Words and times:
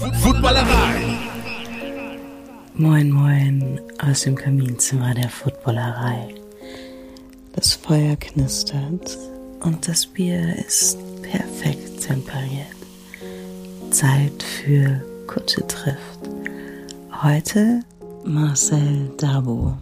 Footballerei. 0.00 1.18
Moin, 2.74 3.10
moin 3.10 3.80
aus 3.98 4.22
dem 4.22 4.34
Kaminzimmer 4.34 5.12
der 5.12 5.28
Footballerei. 5.28 6.34
Das 7.52 7.74
Feuer 7.74 8.16
knistert 8.16 9.18
und 9.60 9.86
das 9.86 10.06
Bier 10.06 10.56
ist 10.56 10.98
perfekt 11.20 12.00
temperiert. 12.00 12.66
Zeit 13.90 14.42
für 14.42 15.04
Kutsche 15.26 15.66
trifft. 15.66 16.30
Heute 17.22 17.80
Marcel 18.24 19.10
Dabo. 19.18 19.76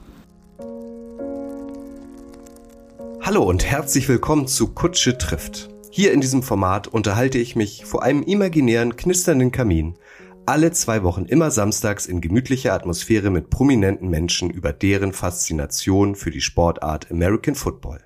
Hallo 3.21 3.45
und 3.45 3.64
herzlich 3.64 4.09
willkommen 4.09 4.48
zu 4.48 4.66
Kutsche 4.75 5.16
trifft. 5.16 5.69
Hier 5.99 6.12
in 6.12 6.21
diesem 6.21 6.45
Format 6.45 6.87
unterhalte 6.87 7.39
ich 7.39 7.57
mich 7.57 7.85
vor 7.85 8.05
einem 8.05 8.23
imaginären, 8.23 8.95
knisternden 8.95 9.51
Kamin 9.51 9.99
alle 10.46 10.71
zwei 10.71 11.03
Wochen 11.03 11.25
immer 11.25 11.50
samstags 11.50 12.07
in 12.07 12.21
gemütlicher 12.21 12.72
Atmosphäre 12.72 13.31
mit 13.31 13.50
prominenten 13.50 14.08
Menschen 14.08 14.49
über 14.49 14.72
deren 14.72 15.13
Faszination 15.13 16.14
für 16.14 16.31
die 16.31 16.41
Sportart 16.41 17.11
American 17.11 17.57
Football. 17.57 17.99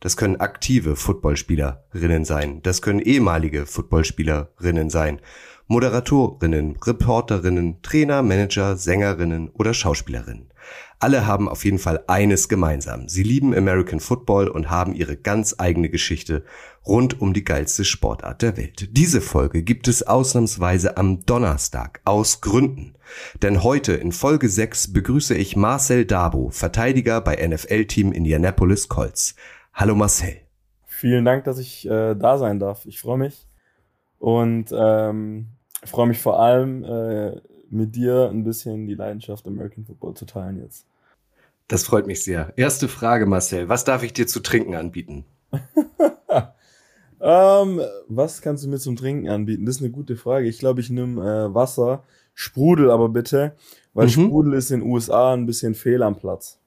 Das 0.00 0.16
können 0.16 0.40
aktive 0.40 0.96
Footballspielerinnen 0.96 2.24
sein, 2.24 2.62
das 2.62 2.80
können 2.80 3.00
ehemalige 3.00 3.66
Footballspielerinnen 3.66 4.88
sein, 4.88 5.20
Moderatorinnen, 5.66 6.78
Reporterinnen, 6.82 7.82
Trainer, 7.82 8.22
Manager, 8.22 8.78
Sängerinnen 8.78 9.50
oder 9.50 9.74
Schauspielerinnen. 9.74 10.49
Alle 11.02 11.26
haben 11.26 11.48
auf 11.48 11.64
jeden 11.64 11.78
Fall 11.78 12.04
eines 12.08 12.50
gemeinsam. 12.50 13.08
Sie 13.08 13.22
lieben 13.22 13.56
American 13.56 14.00
Football 14.00 14.48
und 14.48 14.68
haben 14.68 14.94
ihre 14.94 15.16
ganz 15.16 15.54
eigene 15.56 15.88
Geschichte 15.88 16.44
rund 16.86 17.22
um 17.22 17.32
die 17.32 17.42
geilste 17.42 17.86
Sportart 17.86 18.42
der 18.42 18.58
Welt. 18.58 18.90
Diese 18.94 19.22
Folge 19.22 19.62
gibt 19.62 19.88
es 19.88 20.06
ausnahmsweise 20.06 20.98
am 20.98 21.24
Donnerstag 21.24 22.02
aus 22.04 22.42
Gründen. 22.42 22.96
Denn 23.40 23.62
heute 23.62 23.94
in 23.94 24.12
Folge 24.12 24.50
6 24.50 24.92
begrüße 24.92 25.34
ich 25.34 25.56
Marcel 25.56 26.04
Dabo, 26.04 26.50
Verteidiger 26.50 27.22
bei 27.22 27.36
NFL-Team 27.48 28.12
Indianapolis 28.12 28.90
Colts. 28.90 29.36
Hallo 29.72 29.94
Marcel. 29.94 30.36
Vielen 30.84 31.24
Dank, 31.24 31.44
dass 31.44 31.58
ich 31.58 31.86
äh, 31.86 32.14
da 32.14 32.36
sein 32.36 32.58
darf. 32.58 32.84
Ich 32.84 33.00
freue 33.00 33.16
mich 33.16 33.48
und 34.18 34.66
ähm, 34.70 35.46
freue 35.82 36.08
mich 36.08 36.18
vor 36.18 36.40
allem 36.40 36.84
äh, 36.84 37.40
mit 37.70 37.96
dir 37.96 38.28
ein 38.28 38.44
bisschen 38.44 38.86
die 38.86 38.96
Leidenschaft 38.96 39.46
American 39.46 39.86
Football 39.86 40.12
zu 40.12 40.26
teilen 40.26 40.60
jetzt. 40.60 40.89
Das 41.70 41.84
freut 41.84 42.08
mich 42.08 42.24
sehr. 42.24 42.52
Erste 42.56 42.88
Frage, 42.88 43.26
Marcel. 43.26 43.68
Was 43.68 43.84
darf 43.84 44.02
ich 44.02 44.12
dir 44.12 44.26
zu 44.26 44.40
trinken 44.40 44.74
anbieten? 44.74 45.24
ähm, 47.20 47.80
was 48.08 48.42
kannst 48.42 48.64
du 48.64 48.68
mir 48.68 48.80
zum 48.80 48.96
Trinken 48.96 49.28
anbieten? 49.28 49.66
Das 49.66 49.76
ist 49.76 49.82
eine 49.82 49.92
gute 49.92 50.16
Frage. 50.16 50.48
Ich 50.48 50.58
glaube, 50.58 50.80
ich 50.80 50.90
nehme 50.90 51.22
äh, 51.22 51.54
Wasser. 51.54 52.02
Sprudel 52.34 52.90
aber 52.90 53.08
bitte, 53.08 53.54
weil 53.94 54.06
mhm. 54.06 54.10
Sprudel 54.10 54.54
ist 54.54 54.72
in 54.72 54.80
den 54.80 54.90
USA 54.90 55.32
ein 55.32 55.46
bisschen 55.46 55.76
fehl 55.76 56.02
am 56.02 56.16
Platz. 56.16 56.58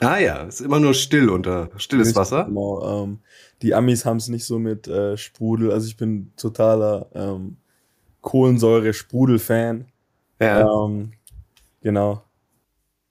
Ah 0.00 0.16
ja, 0.16 0.44
ist 0.44 0.62
immer 0.62 0.80
nur 0.80 0.94
still 0.94 1.28
unter 1.28 1.68
stilles 1.76 2.08
Richtig, 2.08 2.16
Wasser. 2.16 2.44
Genau. 2.44 3.04
Ähm, 3.04 3.18
die 3.60 3.74
Amis 3.74 4.06
haben 4.06 4.16
es 4.16 4.28
nicht 4.28 4.46
so 4.46 4.58
mit 4.58 4.88
äh, 4.88 5.18
Sprudel. 5.18 5.72
Also 5.72 5.88
ich 5.88 5.98
bin 5.98 6.32
totaler 6.38 7.10
ähm, 7.14 7.58
Kohlensäure-Sprudel-Fan. 8.22 9.84
Ja. 10.40 10.84
Ähm, 10.86 11.12
genau. 11.82 12.22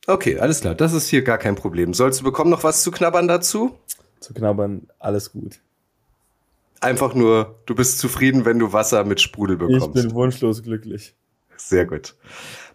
Okay, 0.07 0.39
alles 0.39 0.61
klar. 0.61 0.73
Das 0.73 0.93
ist 0.93 1.09
hier 1.09 1.21
gar 1.21 1.37
kein 1.37 1.55
Problem. 1.55 1.93
Sollst 1.93 2.21
du 2.21 2.23
bekommen 2.23 2.49
noch 2.49 2.63
was 2.63 2.81
zu 2.81 2.91
knabbern 2.91 3.27
dazu? 3.27 3.77
Zu 4.21 4.33
knabbern, 4.33 4.87
alles 4.99 5.33
gut. 5.33 5.59
Einfach 6.79 7.13
nur, 7.13 7.59
du 7.65 7.75
bist 7.75 7.99
zufrieden, 7.99 8.45
wenn 8.45 8.57
du 8.57 8.71
Wasser 8.71 9.03
mit 9.03 9.19
Sprudel 9.19 9.57
bekommst. 9.57 9.97
Ich 9.97 10.03
bin 10.03 10.13
wunschlos 10.13 10.63
glücklich. 10.63 11.13
Sehr 11.57 11.85
gut. 11.85 12.15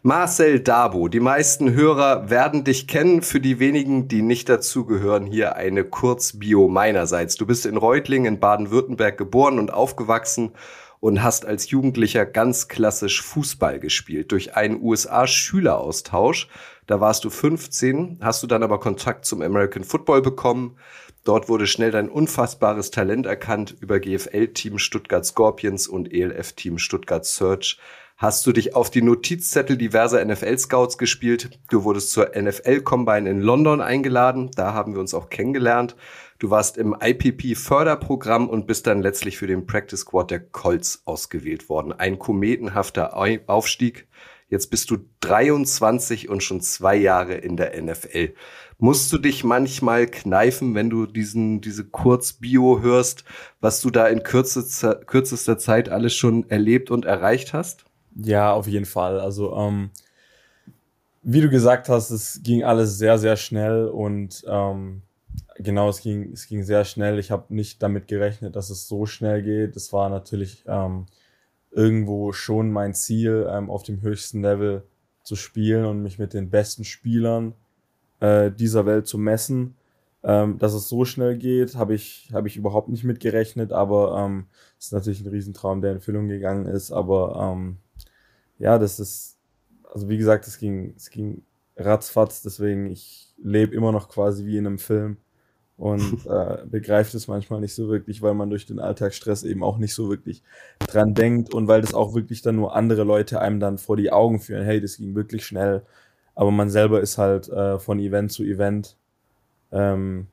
Marcel 0.02 0.60
Dabo, 0.60 1.08
die 1.08 1.20
meisten 1.20 1.72
Hörer 1.72 2.28
werden 2.28 2.64
dich 2.64 2.88
kennen. 2.88 3.22
Für 3.22 3.40
die 3.40 3.60
wenigen, 3.60 4.08
die 4.08 4.20
nicht 4.20 4.48
dazugehören, 4.48 5.24
hier 5.24 5.54
eine 5.56 5.84
Kurzbio 5.84 6.68
meinerseits. 6.68 7.36
Du 7.36 7.46
bist 7.46 7.64
in 7.64 7.76
Reutlingen 7.76 8.34
in 8.34 8.40
Baden-Württemberg 8.40 9.16
geboren 9.16 9.58
und 9.58 9.72
aufgewachsen 9.72 10.50
und 10.98 11.22
hast 11.22 11.46
als 11.46 11.70
Jugendlicher 11.70 12.26
ganz 12.26 12.68
klassisch 12.68 13.22
Fußball 13.22 13.78
gespielt. 13.78 14.32
Durch 14.32 14.56
einen 14.56 14.82
USA-Schüleraustausch, 14.82 16.48
da 16.92 17.00
warst 17.00 17.24
du 17.24 17.30
15, 17.30 18.18
hast 18.20 18.42
du 18.42 18.46
dann 18.46 18.62
aber 18.62 18.78
Kontakt 18.78 19.24
zum 19.24 19.40
American 19.40 19.82
Football 19.82 20.20
bekommen. 20.20 20.76
Dort 21.24 21.48
wurde 21.48 21.66
schnell 21.66 21.90
dein 21.90 22.10
unfassbares 22.10 22.90
Talent 22.90 23.24
erkannt 23.24 23.74
über 23.80 23.98
GFL-Team 23.98 24.78
Stuttgart 24.78 25.24
Scorpions 25.24 25.88
und 25.88 26.12
ELF-Team 26.12 26.76
Stuttgart 26.76 27.24
Search 27.24 27.78
hast 28.18 28.46
du 28.46 28.52
dich 28.52 28.76
auf 28.76 28.90
die 28.90 29.00
Notizzettel 29.00 29.78
diverser 29.78 30.22
NFL-Scouts 30.22 30.98
gespielt. 30.98 31.58
Du 31.70 31.84
wurdest 31.84 32.12
zur 32.12 32.32
NFL-Combine 32.38 33.30
in 33.30 33.40
London 33.40 33.80
eingeladen. 33.80 34.50
Da 34.54 34.74
haben 34.74 34.92
wir 34.92 35.00
uns 35.00 35.14
auch 35.14 35.30
kennengelernt. 35.30 35.96
Du 36.40 36.50
warst 36.50 36.76
im 36.76 36.94
IPP-Förderprogramm 37.00 38.50
und 38.50 38.66
bist 38.66 38.86
dann 38.86 39.00
letztlich 39.00 39.38
für 39.38 39.46
den 39.46 39.64
Practice 39.64 40.00
Squad 40.00 40.30
der 40.30 40.40
Colts 40.40 41.00
ausgewählt 41.06 41.70
worden. 41.70 41.94
Ein 41.94 42.18
kometenhafter 42.18 43.16
Aufstieg. 43.46 44.08
Jetzt 44.52 44.66
bist 44.66 44.90
du 44.90 44.98
23 45.20 46.28
und 46.28 46.42
schon 46.42 46.60
zwei 46.60 46.94
Jahre 46.94 47.32
in 47.32 47.56
der 47.56 47.82
NFL. 47.82 48.34
Musst 48.76 49.10
du 49.10 49.16
dich 49.16 49.44
manchmal 49.44 50.06
kneifen, 50.06 50.74
wenn 50.74 50.90
du 50.90 51.06
diesen, 51.06 51.62
diese 51.62 51.86
Kurzbio 51.86 52.82
hörst, 52.82 53.24
was 53.62 53.80
du 53.80 53.88
da 53.88 54.08
in 54.08 54.22
kürzester, 54.22 54.96
kürzester 54.96 55.56
Zeit 55.56 55.88
alles 55.88 56.14
schon 56.14 56.50
erlebt 56.50 56.90
und 56.90 57.06
erreicht 57.06 57.54
hast? 57.54 57.86
Ja, 58.14 58.52
auf 58.52 58.66
jeden 58.68 58.84
Fall. 58.84 59.20
Also, 59.20 59.56
ähm, 59.56 59.88
wie 61.22 61.40
du 61.40 61.48
gesagt 61.48 61.88
hast, 61.88 62.10
es 62.10 62.42
ging 62.42 62.62
alles 62.62 62.98
sehr, 62.98 63.16
sehr 63.16 63.36
schnell 63.36 63.86
und 63.86 64.44
ähm, 64.46 65.00
genau, 65.60 65.88
es 65.88 66.02
ging, 66.02 66.30
es 66.30 66.46
ging 66.46 66.62
sehr 66.62 66.84
schnell. 66.84 67.18
Ich 67.18 67.30
habe 67.30 67.54
nicht 67.54 67.82
damit 67.82 68.06
gerechnet, 68.06 68.54
dass 68.54 68.68
es 68.68 68.86
so 68.86 69.06
schnell 69.06 69.42
geht. 69.42 69.76
Es 69.76 69.94
war 69.94 70.10
natürlich 70.10 70.62
ähm, 70.66 71.06
irgendwo 71.72 72.32
schon 72.32 72.70
mein 72.70 72.94
Ziel, 72.94 73.48
ähm, 73.50 73.70
auf 73.70 73.82
dem 73.82 74.02
höchsten 74.02 74.42
Level 74.42 74.84
zu 75.22 75.36
spielen 75.36 75.86
und 75.86 76.02
mich 76.02 76.18
mit 76.18 76.34
den 76.34 76.50
besten 76.50 76.84
Spielern 76.84 77.54
äh, 78.20 78.50
dieser 78.50 78.86
Welt 78.86 79.06
zu 79.06 79.18
messen. 79.18 79.76
Ähm, 80.24 80.58
dass 80.58 80.72
es 80.74 80.88
so 80.88 81.04
schnell 81.04 81.36
geht, 81.36 81.74
habe 81.74 81.94
ich, 81.94 82.30
hab 82.32 82.46
ich 82.46 82.56
überhaupt 82.56 82.88
nicht 82.88 83.02
mitgerechnet, 83.02 83.72
aber 83.72 84.24
ähm, 84.24 84.46
es 84.78 84.86
ist 84.86 84.92
natürlich 84.92 85.20
ein 85.20 85.30
Riesentraum, 85.30 85.80
der 85.80 85.90
in 85.90 85.96
Erfüllung 85.96 86.28
gegangen 86.28 86.66
ist. 86.66 86.92
Aber 86.92 87.52
ähm, 87.52 87.78
ja, 88.58 88.78
das 88.78 89.00
ist, 89.00 89.38
also 89.92 90.08
wie 90.08 90.18
gesagt, 90.18 90.46
es 90.46 90.58
ging, 90.58 90.94
es 90.96 91.10
ging 91.10 91.42
ratzfatz, 91.76 92.42
deswegen 92.42 92.86
ich 92.86 93.34
lebe 93.42 93.74
immer 93.74 93.90
noch 93.90 94.08
quasi 94.08 94.46
wie 94.46 94.58
in 94.58 94.66
einem 94.66 94.78
Film 94.78 95.16
und 95.82 96.26
äh, 96.26 96.58
begreift 96.64 97.12
es 97.14 97.26
manchmal 97.26 97.60
nicht 97.60 97.74
so 97.74 97.88
wirklich, 97.88 98.22
weil 98.22 98.34
man 98.34 98.50
durch 98.50 98.66
den 98.66 98.78
Alltagsstress 98.78 99.42
eben 99.42 99.64
auch 99.64 99.78
nicht 99.78 99.94
so 99.94 100.08
wirklich 100.08 100.44
dran 100.78 101.12
denkt 101.12 101.52
und 101.52 101.66
weil 101.66 101.80
das 101.80 101.92
auch 101.92 102.14
wirklich 102.14 102.40
dann 102.40 102.54
nur 102.54 102.76
andere 102.76 103.02
Leute 103.02 103.40
einem 103.40 103.58
dann 103.58 103.78
vor 103.78 103.96
die 103.96 104.12
Augen 104.12 104.38
führen, 104.38 104.64
hey, 104.64 104.80
das 104.80 104.98
ging 104.98 105.16
wirklich 105.16 105.44
schnell, 105.44 105.82
aber 106.36 106.52
man 106.52 106.70
selber 106.70 107.00
ist 107.00 107.18
halt 107.18 107.48
äh, 107.48 107.80
von 107.80 107.98
Event 107.98 108.30
zu 108.30 108.44
Event 108.44 108.96
ähm, 109.72 110.28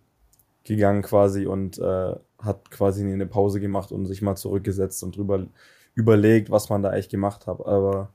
gegangen 0.65 1.01
quasi 1.01 1.47
und 1.47 1.79
äh, 1.79 2.15
hat 2.37 2.69
quasi 2.69 3.03
eine 3.03 3.25
Pause 3.25 3.59
gemacht 3.59 3.91
und 3.91 4.05
sich 4.05 4.21
mal 4.21 4.35
zurückgesetzt 4.35 5.01
und 5.03 5.17
drüber 5.17 5.47
überlegt, 5.95 6.51
was 6.51 6.69
man 6.69 6.83
da 6.83 6.89
eigentlich 6.89 7.09
gemacht 7.09 7.47
hat. 7.47 7.65
Aber 7.65 8.13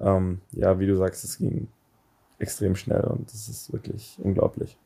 ähm, 0.00 0.40
ja, 0.52 0.78
wie 0.80 0.86
du 0.86 0.96
sagst, 0.96 1.22
es 1.22 1.36
ging 1.36 1.68
extrem 2.38 2.76
schnell 2.76 3.04
und 3.04 3.30
das 3.30 3.50
ist 3.50 3.74
wirklich 3.74 4.16
unglaublich. 4.22 4.78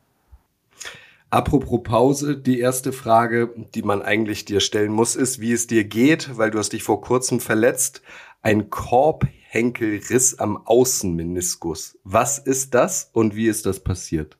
Apropos 1.31 1.83
Pause, 1.83 2.37
die 2.37 2.61
erste 2.61 2.93
Frage, 2.93 3.53
die 3.75 3.83
man 3.83 4.01
eigentlich 4.01 4.45
dir 4.45 4.61
stellen 4.61 4.93
muss, 4.93 5.17
ist, 5.17 5.41
wie 5.41 5.53
es 5.53 5.67
dir 5.67 5.85
geht, 5.85 6.39
weil 6.39 6.51
du 6.51 6.59
hast 6.59 6.73
dich 6.73 6.85
vor 6.85 7.01
kurzem 7.01 7.41
verletzt. 7.41 8.01
Ein 8.43 8.71
Korbhenkelriss 8.71 10.39
am 10.39 10.57
Außenmeniskus. 10.65 11.99
Was 12.05 12.39
ist 12.39 12.75
das 12.75 13.11
und 13.13 13.35
wie 13.35 13.49
ist 13.49 13.67
das 13.67 13.81
passiert? 13.81 14.37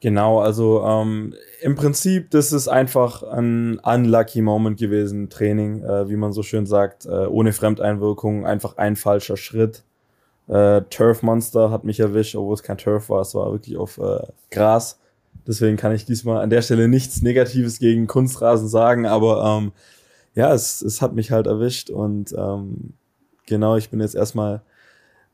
Genau, 0.00 0.40
also 0.40 0.82
ähm, 0.84 1.34
im 1.60 1.74
Prinzip, 1.74 2.30
das 2.30 2.52
ist 2.52 2.68
einfach 2.68 3.22
ein 3.22 3.78
unlucky 3.80 4.40
Moment 4.40 4.78
gewesen, 4.78 5.30
Training, 5.30 5.82
äh, 5.82 6.08
wie 6.08 6.16
man 6.16 6.32
so 6.32 6.42
schön 6.42 6.66
sagt, 6.66 7.06
äh, 7.06 7.26
ohne 7.26 7.52
Fremdeinwirkung, 7.52 8.46
einfach 8.46 8.76
ein 8.78 8.96
falscher 8.96 9.36
Schritt. 9.36 9.84
Äh, 10.48 10.82
Turf 10.90 11.22
Monster 11.22 11.70
hat 11.70 11.84
mich 11.84 12.00
erwischt, 12.00 12.36
obwohl 12.36 12.54
es 12.54 12.62
kein 12.62 12.78
Turf 12.78 13.08
war, 13.10 13.22
es 13.22 13.34
war 13.34 13.52
wirklich 13.52 13.76
auf 13.76 13.98
äh, 13.98 14.26
Gras. 14.50 14.98
Deswegen 15.46 15.76
kann 15.76 15.92
ich 15.92 16.04
diesmal 16.04 16.42
an 16.42 16.50
der 16.50 16.62
Stelle 16.62 16.88
nichts 16.88 17.22
Negatives 17.22 17.78
gegen 17.78 18.06
Kunstrasen 18.06 18.68
sagen, 18.68 19.06
aber 19.06 19.44
ähm, 19.44 19.72
ja, 20.34 20.52
es, 20.52 20.82
es 20.82 21.00
hat 21.00 21.14
mich 21.14 21.30
halt 21.30 21.46
erwischt 21.46 21.90
und 21.90 22.34
ähm, 22.36 22.94
genau, 23.46 23.76
ich 23.76 23.90
bin 23.90 24.00
jetzt 24.00 24.14
erstmal 24.14 24.62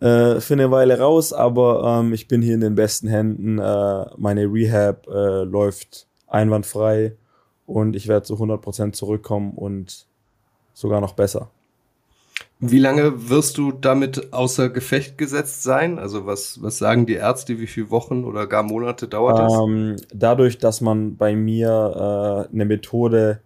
äh, 0.01 0.41
für 0.41 0.55
eine 0.55 0.71
Weile 0.71 0.99
raus, 0.99 1.33
aber 1.33 2.01
ähm, 2.01 2.13
ich 2.13 2.29
bin 2.29 2.43
hier 2.43 2.55
in 2.55 2.61
den 2.61 2.75
besten 2.75 3.09
Händen. 3.09 3.59
Äh, 3.59 4.07
meine 4.17 4.45
Rehab 4.53 5.07
äh, 5.07 5.45
läuft 5.45 6.07
einwandfrei 6.27 7.17
und 7.67 7.97
ich 7.97 8.09
werde 8.09 8.27
zu 8.27 8.35
100% 8.35 8.93
zurückkommen 8.93 9.53
und 9.53 10.07
sogar 10.75 11.01
noch 11.01 11.15
besser. 11.15 11.51
Wie 12.61 12.79
lange 12.79 13.29
wirst 13.29 13.59
du 13.59 13.73
damit 13.73 14.33
außer 14.33 14.71
Gefecht 14.71 15.19
gesetzt 15.19 15.63
sein? 15.63 15.99
Also 15.99 16.27
was, 16.27 16.63
was 16.63 16.79
sagen 16.79 17.07
die 17.07 17.15
Ärzte, 17.15 17.59
wie 17.59 17.67
viele 17.67 17.91
Wochen 17.91 18.25
oder 18.25 18.47
gar 18.47 18.63
Monate 18.63 19.09
dauert 19.09 19.39
das? 19.39 19.53
Ähm, 19.53 19.97
dadurch, 20.15 20.59
dass 20.59 20.81
man 20.81 21.17
bei 21.17 21.35
mir 21.35 22.49
äh, 22.49 22.53
eine 22.53 22.65
Methode, 22.65 23.41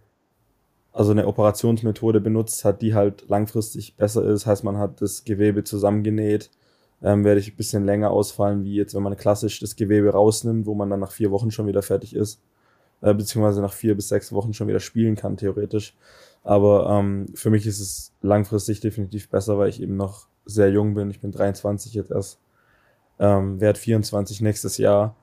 also 0.92 1.12
eine 1.12 1.26
Operationsmethode 1.26 2.20
benutzt 2.20 2.64
hat, 2.64 2.82
die 2.82 2.94
halt 2.94 3.28
langfristig 3.28 3.96
besser 3.96 4.24
ist, 4.24 4.46
heißt 4.46 4.64
man 4.64 4.78
hat 4.78 5.00
das 5.00 5.24
Gewebe 5.24 5.64
zusammengenäht, 5.64 6.50
ähm, 7.02 7.24
werde 7.24 7.40
ich 7.40 7.52
ein 7.52 7.56
bisschen 7.56 7.84
länger 7.84 8.10
ausfallen, 8.10 8.64
wie 8.64 8.74
jetzt, 8.74 8.94
wenn 8.94 9.02
man 9.02 9.16
klassisch 9.16 9.60
das 9.60 9.76
Gewebe 9.76 10.10
rausnimmt, 10.10 10.66
wo 10.66 10.74
man 10.74 10.90
dann 10.90 11.00
nach 11.00 11.12
vier 11.12 11.30
Wochen 11.30 11.50
schon 11.50 11.66
wieder 11.66 11.82
fertig 11.82 12.14
ist, 12.14 12.40
äh, 13.00 13.14
beziehungsweise 13.14 13.60
nach 13.60 13.72
vier 13.72 13.94
bis 13.94 14.08
sechs 14.08 14.32
Wochen 14.32 14.52
schon 14.52 14.68
wieder 14.68 14.80
spielen 14.80 15.16
kann, 15.16 15.36
theoretisch. 15.36 15.94
Aber 16.46 16.88
ähm, 16.88 17.26
für 17.34 17.50
mich 17.50 17.66
ist 17.66 17.80
es 17.80 18.12
langfristig 18.22 18.78
definitiv 18.78 19.28
besser, 19.28 19.58
weil 19.58 19.68
ich 19.68 19.82
eben 19.82 19.96
noch 19.96 20.28
sehr 20.44 20.70
jung 20.70 20.94
bin. 20.94 21.10
Ich 21.10 21.20
bin 21.20 21.32
23 21.32 21.92
jetzt 21.92 22.12
erst, 22.12 22.38
ähm, 23.18 23.60
werde 23.60 23.80
24 23.80 24.42
nächstes 24.42 24.78
Jahr. 24.78 25.16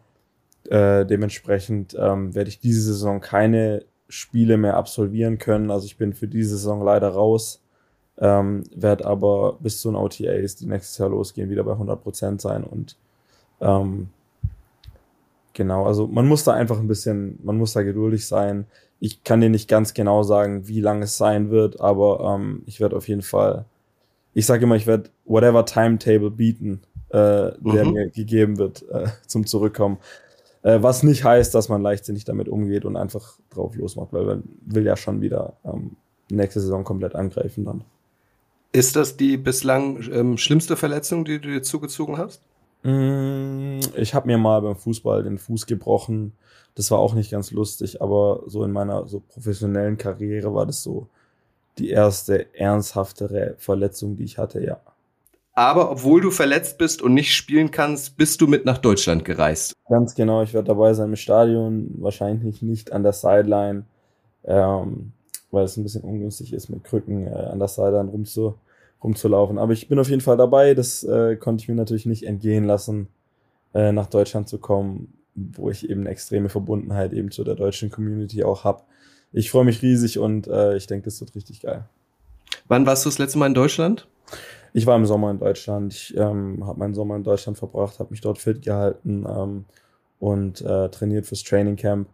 Äh, 0.70 1.06
dementsprechend 1.06 1.96
ähm, 1.98 2.36
werde 2.36 2.50
ich 2.50 2.60
diese 2.60 2.81
Saison 2.81 3.22
keine 3.22 3.86
Spiele 4.10 4.58
mehr 4.58 4.75
absolvieren 4.75 5.38
können. 5.38 5.72
Also 5.72 5.86
ich 5.86 5.98
bin 5.98 6.14
für 6.14 6.28
diese 6.28 6.58
Saison 6.58 6.84
leider 6.84 7.08
raus. 7.08 7.64
Ähm, 8.18 8.64
werde 8.75 9.06
aber 9.06 9.58
bis 9.62 9.80
zu 9.80 9.90
den 9.90 9.96
OTAs, 9.96 10.58
die 10.58 10.66
nächstes 10.66 10.98
Jahr 10.98 11.10
losgehen, 11.10 11.50
wieder 11.50 11.64
bei 11.64 11.72
100% 11.72 12.42
sein. 12.42 12.66
Und 12.66 12.98
ähm, 13.62 14.10
genau, 15.54 15.86
also 15.86 16.08
man 16.08 16.28
muss 16.28 16.44
da 16.44 16.54
einfach 16.54 16.80
ein 16.80 16.88
bisschen, 16.88 17.40
man 17.44 17.58
muss 17.58 17.74
da 17.74 17.84
geduldig 17.84 18.28
sein 18.28 18.66
ich 19.04 19.26
kann 19.26 19.42
dir 19.42 19.50
nicht 19.50 19.68
ganz 19.68 19.94
genau 19.94 20.24
sagen, 20.24 20.70
wie 20.70 20.80
lang 20.80 21.02
es 21.02 21.18
sein 21.18 21.50
wird, 21.50 21.82
aber 21.82 22.38
ähm, 22.38 22.64
ich 22.68 22.80
werde 22.80 22.96
auf 22.96 23.10
jeden 23.10 23.22
Fall, 23.22 23.66
ich 24.34 24.46
sage 24.46 24.64
immer, 24.64 24.78
ich 24.78 24.88
werde 24.88 25.10
whatever 25.26 25.66
Timetable 25.66 26.32
bieten, 26.32 26.84
äh, 27.10 27.52
der 27.60 27.84
mhm. 27.84 27.92
mir 27.92 28.10
gegeben 28.12 28.58
wird 28.58 28.90
äh, 28.90 29.08
zum 29.28 29.46
Zurückkommen. 29.46 29.98
Äh, 30.62 30.82
was 30.82 31.04
nicht 31.04 31.26
heißt, 31.26 31.54
dass 31.54 31.68
man 31.68 31.82
leichtsinnig 31.82 32.24
damit 32.24 32.48
umgeht 32.48 32.86
und 32.86 32.96
einfach 32.96 33.38
drauf 33.50 33.76
losmacht, 33.76 34.14
weil 34.14 34.24
man 34.24 34.44
will 34.66 34.86
ja 34.86 34.96
schon 34.96 35.20
wieder 35.20 35.58
ähm, 35.66 35.98
nächste 36.32 36.62
Saison 36.62 36.86
komplett 36.86 37.14
angreifen 37.14 37.66
dann. 37.66 37.84
Ist 38.72 38.96
das 38.96 39.18
die 39.18 39.36
bislang 39.36 40.02
ähm, 40.14 40.38
schlimmste 40.38 40.78
Verletzung, 40.78 41.26
die 41.26 41.42
du 41.42 41.50
dir 41.50 41.62
zugezogen 41.62 42.18
hast? 42.18 42.42
Mm, 42.84 43.80
ich 43.96 44.14
habe 44.14 44.28
mir 44.28 44.38
mal 44.38 44.62
beim 44.62 44.76
Fußball 44.76 45.24
den 45.24 45.38
Fuß 45.38 45.66
gebrochen 45.66 46.34
das 46.76 46.90
war 46.92 47.00
auch 47.00 47.14
nicht 47.14 47.32
ganz 47.32 47.52
lustig, 47.52 48.02
aber 48.02 48.44
so 48.48 48.64
in 48.64 48.72
meiner 48.72 49.08
so 49.08 49.20
professionellen 49.20 49.98
Karriere 49.98 50.54
war 50.54 50.66
das 50.66 50.82
so 50.82 51.08
die 51.78 51.90
erste 51.90 52.54
ernsthaftere 52.56 53.56
Verletzung, 53.58 54.16
die 54.16 54.24
ich 54.24 54.38
hatte, 54.38 54.64
ja. 54.64 54.80
Aber 55.56 55.92
obwohl 55.92 56.22
du 56.22 56.32
verletzt 56.32 56.80
bist 56.80 57.04
und 57.04 57.14
nicht 57.14 57.36
spielen 57.36 57.70
kannst, 57.70 58.18
bist 58.18 58.42
du 58.42 58.48
mit 58.48 58.66
nach 58.66 58.80
Deutschland 58.80 59.24
gereist. 59.24 59.74
Ganz 59.88 60.16
genau, 60.16 60.42
ich 60.42 60.54
werde 60.54 60.68
dabei 60.68 60.94
sein 60.96 61.10
im 61.10 61.16
Stadion, 61.16 61.94
wahrscheinlich 62.00 62.64
nicht 62.64 62.92
an 62.92 63.04
der 63.04 63.14
Sideline, 63.14 63.86
ähm, 64.46 65.12
weil 65.52 65.66
es 65.66 65.78
ein 65.78 65.84
bisschen 65.84 66.02
ungünstig 66.02 66.54
ist, 66.54 66.70
mit 66.70 66.84
Krücken 66.84 67.28
äh, 67.28 67.30
an 67.30 67.60
der 67.60 67.68
Sideline 67.68 68.10
rumzu, 68.10 68.56
rumzulaufen. 69.04 69.58
Aber 69.58 69.74
ich 69.74 69.88
bin 69.88 70.00
auf 70.00 70.10
jeden 70.10 70.22
Fall 70.22 70.38
dabei, 70.38 70.74
das 70.74 71.04
äh, 71.04 71.36
konnte 71.36 71.64
ich 71.64 71.70
mir 71.70 71.76
natürlich 71.76 72.06
nicht 72.06 72.24
entgehen 72.24 72.64
lassen, 72.64 73.10
äh, 73.74 73.92
nach 73.92 74.08
Deutschland 74.08 74.48
zu 74.48 74.60
kommen 74.60 75.14
wo 75.36 75.70
ich 75.70 75.90
eben 75.90 76.02
eine 76.02 76.10
extreme 76.10 76.50
Verbundenheit 76.50 77.14
eben 77.14 77.32
zu 77.32 77.44
der 77.44 77.56
deutschen 77.56 77.90
Community 77.90 78.44
auch 78.44 78.64
habe. 78.64 78.84
Ich 79.32 79.50
freue 79.50 79.66
mich 79.66 79.82
riesig 79.82 80.20
und 80.20 80.48
äh, 80.48 80.76
ich 80.76 80.88
denke, 80.88 81.06
das 81.06 81.20
wird 81.20 81.36
richtig 81.36 81.62
geil. 81.62 81.86
Wann 82.68 82.86
warst 82.86 83.06
du 83.06 83.10
das 83.10 83.18
letzte 83.18 83.40
Mal 83.40 83.48
in 83.48 83.54
Deutschland? 83.54 84.08
Ich 84.74 84.86
war 84.86 84.96
im 84.96 85.06
Sommer 85.06 85.32
in 85.32 85.40
Deutschland. 85.40 85.94
Ich 85.94 86.16
ähm, 86.16 86.66
habe 86.66 86.80
meinen 86.80 86.94
Sommer 86.94 87.16
in 87.16 87.24
Deutschland 87.24 87.58
verbracht, 87.58 88.00
habe 88.00 88.12
mich 88.12 88.22
dort 88.22 88.38
fit 88.38 88.62
gehalten 88.62 89.26
ähm, 89.28 89.66
und 90.20 90.62
äh, 90.62 90.90
trainiert 90.90 91.26
fürs 91.26 91.44
Training 91.44 91.76
Camp. 91.76 92.08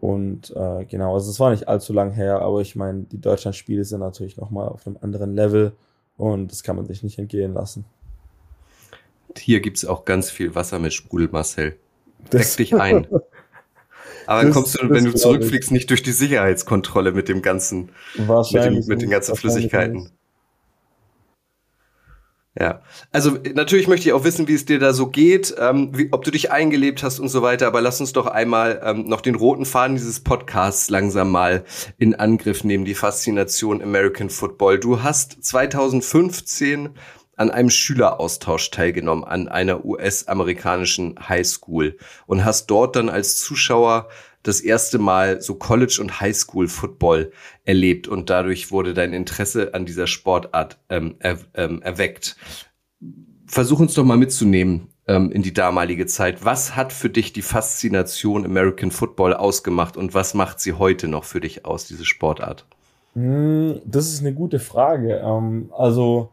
Und 0.00 0.54
äh, 0.54 0.84
genau, 0.84 1.14
also 1.14 1.30
es 1.30 1.40
war 1.40 1.50
nicht 1.50 1.66
allzu 1.66 1.92
lang 1.92 2.12
her, 2.12 2.40
aber 2.40 2.60
ich 2.60 2.76
meine, 2.76 3.02
die 3.02 3.20
Deutschlandspiele 3.20 3.84
sind 3.84 4.00
natürlich 4.00 4.36
nochmal 4.36 4.68
auf 4.68 4.86
einem 4.86 4.96
anderen 5.00 5.34
Level 5.34 5.72
und 6.16 6.52
das 6.52 6.62
kann 6.62 6.76
man 6.76 6.86
sich 6.86 7.02
nicht 7.02 7.18
entgehen 7.18 7.54
lassen. 7.54 7.84
Hier 9.36 9.60
gibt 9.60 9.78
es 9.78 9.84
auch 9.84 10.04
ganz 10.04 10.30
viel 10.30 10.54
Wasser 10.54 10.78
mit 10.78 10.92
Sprudel, 10.92 11.28
Marcel. 11.30 11.76
Deck 12.32 12.56
dich 12.56 12.74
ein. 12.74 13.06
Aber 14.26 14.42
dann 14.42 14.52
kommst 14.52 14.80
du, 14.80 14.90
wenn 14.90 15.06
du 15.06 15.14
zurückfliegst, 15.14 15.70
nicht 15.70 15.88
durch 15.88 16.02
die 16.02 16.12
Sicherheitskontrolle 16.12 17.12
mit 17.12 17.28
dem 17.28 17.40
ganzen, 17.40 17.90
mit, 18.14 18.52
dem, 18.52 18.84
mit 18.86 19.00
den 19.00 19.08
ganzen 19.08 19.34
Flüssigkeiten. 19.36 20.10
Ja, 22.60 22.82
also 23.12 23.38
natürlich 23.54 23.86
möchte 23.86 24.08
ich 24.08 24.12
auch 24.12 24.24
wissen, 24.24 24.48
wie 24.48 24.54
es 24.54 24.64
dir 24.64 24.80
da 24.80 24.92
so 24.92 25.06
geht, 25.06 25.54
ähm, 25.60 25.96
wie, 25.96 26.08
ob 26.10 26.24
du 26.24 26.32
dich 26.32 26.50
eingelebt 26.50 27.04
hast 27.04 27.20
und 27.20 27.28
so 27.28 27.40
weiter. 27.40 27.68
Aber 27.68 27.80
lass 27.80 28.00
uns 28.00 28.12
doch 28.12 28.26
einmal 28.26 28.80
ähm, 28.84 29.06
noch 29.06 29.20
den 29.20 29.36
roten 29.36 29.64
Faden 29.64 29.94
dieses 29.94 30.18
Podcasts 30.18 30.90
langsam 30.90 31.30
mal 31.30 31.64
in 31.98 32.16
Angriff 32.16 32.64
nehmen, 32.64 32.84
die 32.84 32.96
Faszination 32.96 33.80
American 33.80 34.28
Football. 34.28 34.80
Du 34.80 35.04
hast 35.04 35.44
2015 35.44 36.88
an 37.36 37.52
einem 37.52 37.70
Schüleraustausch 37.70 38.70
teilgenommen 38.72 39.22
an 39.22 39.46
einer 39.46 39.84
US-amerikanischen 39.84 41.14
Highschool 41.28 41.96
und 42.26 42.44
hast 42.44 42.66
dort 42.66 42.96
dann 42.96 43.08
als 43.08 43.36
Zuschauer 43.36 44.08
das 44.42 44.60
erste 44.60 44.98
Mal 44.98 45.40
so 45.40 45.54
College- 45.54 45.98
und 46.00 46.20
Highschool-Football 46.20 47.32
erlebt 47.64 48.08
und 48.08 48.30
dadurch 48.30 48.70
wurde 48.70 48.94
dein 48.94 49.12
Interesse 49.12 49.74
an 49.74 49.86
dieser 49.86 50.06
Sportart 50.06 50.78
ähm, 50.88 51.16
er, 51.18 51.38
ähm, 51.54 51.82
erweckt. 51.82 52.36
Versuch 53.46 53.80
uns 53.80 53.94
doch 53.94 54.04
mal 54.04 54.16
mitzunehmen 54.16 54.88
ähm, 55.06 55.32
in 55.32 55.42
die 55.42 55.54
damalige 55.54 56.06
Zeit. 56.06 56.44
Was 56.44 56.76
hat 56.76 56.92
für 56.92 57.10
dich 57.10 57.32
die 57.32 57.42
Faszination 57.42 58.44
American 58.44 58.90
Football 58.90 59.34
ausgemacht 59.34 59.96
und 59.96 60.14
was 60.14 60.34
macht 60.34 60.60
sie 60.60 60.74
heute 60.74 61.08
noch 61.08 61.24
für 61.24 61.40
dich 61.40 61.64
aus, 61.64 61.86
diese 61.86 62.04
Sportart? 62.04 62.66
Hm, 63.14 63.80
das 63.84 64.12
ist 64.12 64.20
eine 64.20 64.34
gute 64.34 64.60
Frage. 64.60 65.20
Ähm, 65.24 65.70
also 65.76 66.30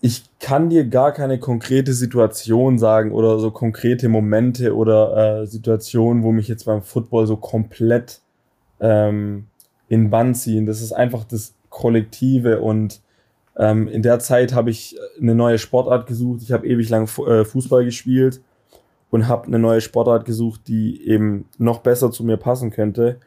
ich 0.00 0.24
kann 0.40 0.68
dir 0.68 0.84
gar 0.84 1.12
keine 1.12 1.38
konkrete 1.38 1.92
Situation 1.92 2.78
sagen 2.78 3.12
oder 3.12 3.38
so 3.38 3.50
konkrete 3.50 4.08
Momente 4.08 4.76
oder 4.76 5.40
äh, 5.42 5.46
Situationen, 5.46 6.22
wo 6.22 6.32
mich 6.32 6.48
jetzt 6.48 6.66
beim 6.66 6.82
Football 6.82 7.26
so 7.26 7.36
komplett 7.36 8.20
ähm, 8.80 9.46
in 9.88 10.10
Bann 10.10 10.34
ziehen. 10.34 10.66
Das 10.66 10.82
ist 10.82 10.92
einfach 10.92 11.24
das 11.24 11.54
Kollektive 11.70 12.60
und 12.60 13.00
ähm, 13.56 13.88
in 13.88 14.02
der 14.02 14.18
Zeit 14.18 14.54
habe 14.54 14.70
ich 14.70 14.98
eine 15.20 15.34
neue 15.34 15.58
Sportart 15.58 16.06
gesucht. 16.06 16.42
Ich 16.42 16.52
habe 16.52 16.66
ewig 16.66 16.88
lang 16.90 17.08
äh, 17.26 17.44
Fußball 17.44 17.84
gespielt 17.84 18.42
und 19.10 19.28
habe 19.28 19.46
eine 19.46 19.58
neue 19.58 19.80
Sportart 19.80 20.26
gesucht, 20.26 20.62
die 20.68 21.06
eben 21.08 21.46
noch 21.58 21.80
besser 21.80 22.10
zu 22.10 22.22
mir 22.22 22.36
passen 22.36 22.70
könnte. 22.70 23.18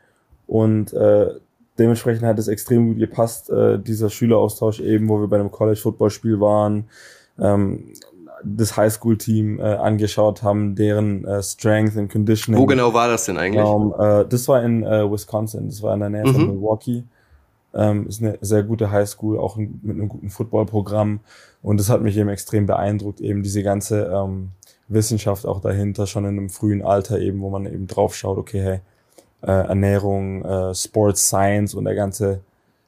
Und 0.45 0.93
äh, 0.93 1.31
dementsprechend 1.79 2.25
hat 2.25 2.37
es 2.37 2.47
extrem 2.47 2.89
gut 2.89 2.99
gepasst, 2.99 3.49
äh, 3.49 3.79
dieser 3.79 4.09
Schüleraustausch 4.09 4.79
eben, 4.81 5.07
wo 5.07 5.19
wir 5.19 5.27
bei 5.27 5.39
einem 5.39 5.51
College-Football-Spiel 5.51 6.39
waren, 6.39 6.85
ähm, 7.39 7.93
das 8.43 8.77
Highschool-Team 8.77 9.59
äh, 9.59 9.63
angeschaut 9.63 10.43
haben, 10.43 10.75
deren 10.75 11.25
äh, 11.25 11.41
Strength 11.41 11.97
and 11.97 12.11
Conditioning. 12.11 12.59
Wo 12.59 12.65
genau 12.65 12.93
war 12.93 13.07
das 13.07 13.25
denn 13.25 13.37
eigentlich? 13.37 13.63
Um, 13.63 13.93
äh, 13.97 14.25
das 14.25 14.47
war 14.47 14.63
in 14.63 14.83
äh, 14.83 15.09
Wisconsin, 15.09 15.67
das 15.67 15.81
war 15.81 15.93
in 15.93 15.99
der 15.99 16.09
Nähe 16.09 16.25
mhm. 16.25 16.33
von 16.33 16.47
Milwaukee. 16.47 17.03
Ähm, 17.73 18.07
ist 18.07 18.21
eine 18.21 18.37
sehr 18.41 18.63
gute 18.63 18.91
Highschool, 18.91 19.37
auch 19.37 19.55
mit 19.57 19.69
einem 19.83 20.09
guten 20.09 20.29
Footballprogramm. 20.29 21.19
Und 21.61 21.79
das 21.79 21.89
hat 21.89 22.01
mich 22.01 22.17
eben 22.17 22.29
extrem 22.29 22.65
beeindruckt, 22.65 23.21
eben 23.21 23.43
diese 23.43 23.61
ganze 23.61 24.05
ähm, 24.05 24.49
Wissenschaft 24.87 25.45
auch 25.45 25.61
dahinter, 25.61 26.07
schon 26.07 26.25
in 26.25 26.37
einem 26.37 26.49
frühen 26.49 26.81
Alter 26.81 27.19
eben, 27.19 27.41
wo 27.41 27.49
man 27.49 27.65
eben 27.67 27.85
drauf 27.85 28.15
schaut, 28.15 28.37
okay, 28.37 28.61
hey, 28.61 28.79
äh, 29.41 29.51
Ernährung, 29.51 30.43
äh, 30.43 30.75
Sports 30.75 31.27
Science 31.27 31.73
und 31.73 31.85
der 31.85 31.95
ganze, 31.95 32.41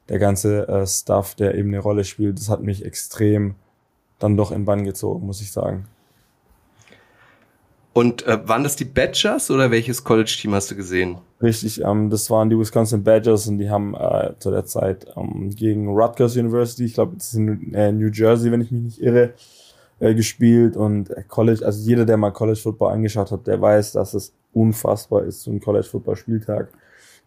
der 0.10 0.20
ganze 0.20 0.68
äh, 0.68 0.88
Stuff, 0.88 1.36
der 1.36 1.56
eben 1.56 1.70
eine 1.70 1.80
Rolle 1.80 2.04
spielt, 2.04 2.38
das 2.38 2.50
hat 2.50 2.62
mich 2.62 2.86
extrem 2.86 3.56
dann 4.20 4.38
doch 4.38 4.52
in 4.52 4.66
Bann 4.66 4.84
gezogen, 4.84 5.26
muss 5.26 5.42
ich 5.42 5.52
sagen. 5.52 5.88
Und 7.94 8.26
äh, 8.26 8.48
waren 8.48 8.64
das 8.64 8.78
die 8.78 8.86
Badgers 8.86 9.52
oder 9.52 9.70
welches 9.70 10.04
College-Team 10.04 10.54
hast 10.54 10.72
du 10.72 10.76
gesehen? 10.76 11.18
Richtig, 11.42 11.82
ähm, 11.84 12.10
das 12.10 12.30
waren 12.30 12.50
die 12.50 12.58
Wisconsin 12.58 13.04
Badgers 13.04 13.48
und 13.48 13.58
die 13.58 13.70
haben 13.70 13.96
äh, 13.96 14.32
zu 14.40 14.50
der 14.50 14.66
Zeit 14.66 15.08
ähm, 15.18 15.50
gegen 15.50 15.90
Rutgers 15.90 16.38
University, 16.38 16.86
ich 16.86 16.94
glaube, 16.94 17.16
das 17.18 17.28
ist 17.28 17.34
in 17.34 17.74
äh, 17.74 17.92
New 17.92 18.10
Jersey, 18.10 18.50
wenn 18.52 18.62
ich 18.62 18.72
mich 18.72 18.82
nicht 18.82 19.02
irre, 19.02 19.34
äh, 20.00 20.16
gespielt 20.16 20.78
und 20.78 21.10
äh, 21.10 21.24
College, 21.28 21.66
also 21.66 21.82
jeder, 21.82 22.06
der 22.06 22.16
mal 22.16 22.32
College 22.32 22.60
Football 22.60 22.94
angeschaut 22.94 23.30
hat, 23.32 23.46
der 23.46 23.60
weiß, 23.60 23.92
dass 23.92 24.14
es 24.14 24.34
unfassbar 24.54 25.24
ist, 25.24 25.44
so 25.44 25.52
ein 25.52 25.60
College-Football-Spieltag. 25.60 26.70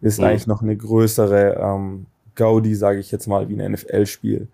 Ist 0.01 0.19
mhm. 0.19 0.25
eigentlich 0.25 0.47
noch 0.47 0.61
eine 0.61 0.75
größere 0.75 1.55
ähm, 1.59 2.05
Gaudi, 2.35 2.75
sage 2.75 2.99
ich 2.99 3.11
jetzt 3.11 3.27
mal, 3.27 3.49
wie 3.49 3.59
ein 3.59 3.71
NFL-Spiel. 3.71 4.47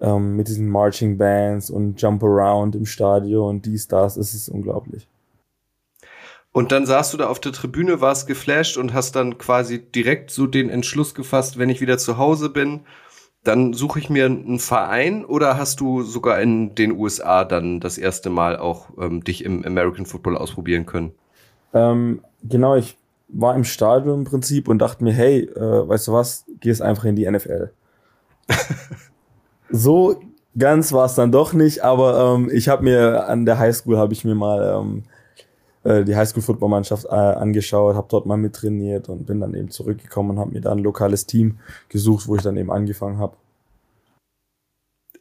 Ähm, 0.00 0.36
mit 0.36 0.48
diesen 0.48 0.68
Marching 0.68 1.18
Bands 1.18 1.70
und 1.70 2.00
Jump 2.00 2.22
Around 2.22 2.76
im 2.76 2.86
Stadion 2.86 3.48
und 3.48 3.66
dies, 3.66 3.88
das, 3.88 4.16
ist 4.16 4.34
es 4.34 4.48
unglaublich. 4.48 5.08
Und 6.52 6.72
dann 6.72 6.86
saßt 6.86 7.12
du 7.12 7.18
da 7.18 7.28
auf 7.28 7.40
der 7.40 7.52
Tribüne, 7.52 8.00
warst 8.00 8.26
geflasht 8.26 8.78
und 8.78 8.94
hast 8.94 9.16
dann 9.16 9.38
quasi 9.38 9.80
direkt 9.80 10.30
so 10.30 10.46
den 10.46 10.70
Entschluss 10.70 11.14
gefasst, 11.14 11.58
wenn 11.58 11.68
ich 11.68 11.80
wieder 11.80 11.98
zu 11.98 12.16
Hause 12.16 12.48
bin, 12.48 12.80
dann 13.44 13.72
suche 13.72 13.98
ich 13.98 14.10
mir 14.10 14.26
einen 14.26 14.58
Verein 14.58 15.24
oder 15.24 15.56
hast 15.56 15.80
du 15.80 16.02
sogar 16.02 16.40
in 16.40 16.74
den 16.74 16.92
USA 16.92 17.44
dann 17.44 17.80
das 17.80 17.98
erste 17.98 18.30
Mal 18.30 18.56
auch 18.56 18.90
ähm, 19.00 19.22
dich 19.22 19.44
im 19.44 19.64
American 19.64 20.06
Football 20.06 20.36
ausprobieren 20.36 20.86
können? 20.86 21.12
Ähm, 21.74 22.22
genau, 22.42 22.76
ich 22.76 22.96
war 23.28 23.54
im 23.54 23.64
Stadion 23.64 24.20
im 24.20 24.24
Prinzip 24.24 24.68
und 24.68 24.78
dachte 24.78 25.04
mir, 25.04 25.12
hey, 25.12 25.42
äh, 25.42 25.88
weißt 25.88 26.08
du 26.08 26.12
was, 26.12 26.44
gehst 26.60 26.82
einfach 26.82 27.04
in 27.04 27.16
die 27.16 27.30
NFL. 27.30 27.70
so 29.70 30.20
ganz 30.56 30.92
war 30.92 31.06
es 31.06 31.14
dann 31.14 31.30
doch 31.30 31.52
nicht, 31.52 31.84
aber 31.84 32.34
ähm, 32.34 32.50
ich 32.52 32.68
habe 32.68 32.84
mir 32.84 33.28
an 33.28 33.44
der 33.44 33.58
Highschool 33.58 33.98
habe 33.98 34.12
ich 34.12 34.24
mir 34.24 34.34
mal 34.34 34.80
ähm, 34.80 35.02
äh, 35.84 36.04
die 36.04 36.16
Highschool-Football-Mannschaft 36.16 37.04
äh, 37.04 37.08
angeschaut, 37.08 37.94
habe 37.94 38.08
dort 38.10 38.26
mal 38.26 38.36
mittrainiert 38.36 39.08
und 39.08 39.26
bin 39.26 39.40
dann 39.40 39.54
eben 39.54 39.70
zurückgekommen 39.70 40.30
und 40.30 40.38
habe 40.38 40.52
mir 40.52 40.60
da 40.60 40.72
ein 40.72 40.78
lokales 40.78 41.26
Team 41.26 41.58
gesucht, 41.88 42.26
wo 42.28 42.36
ich 42.36 42.42
dann 42.42 42.56
eben 42.56 42.72
angefangen 42.72 43.18
habe. 43.18 43.36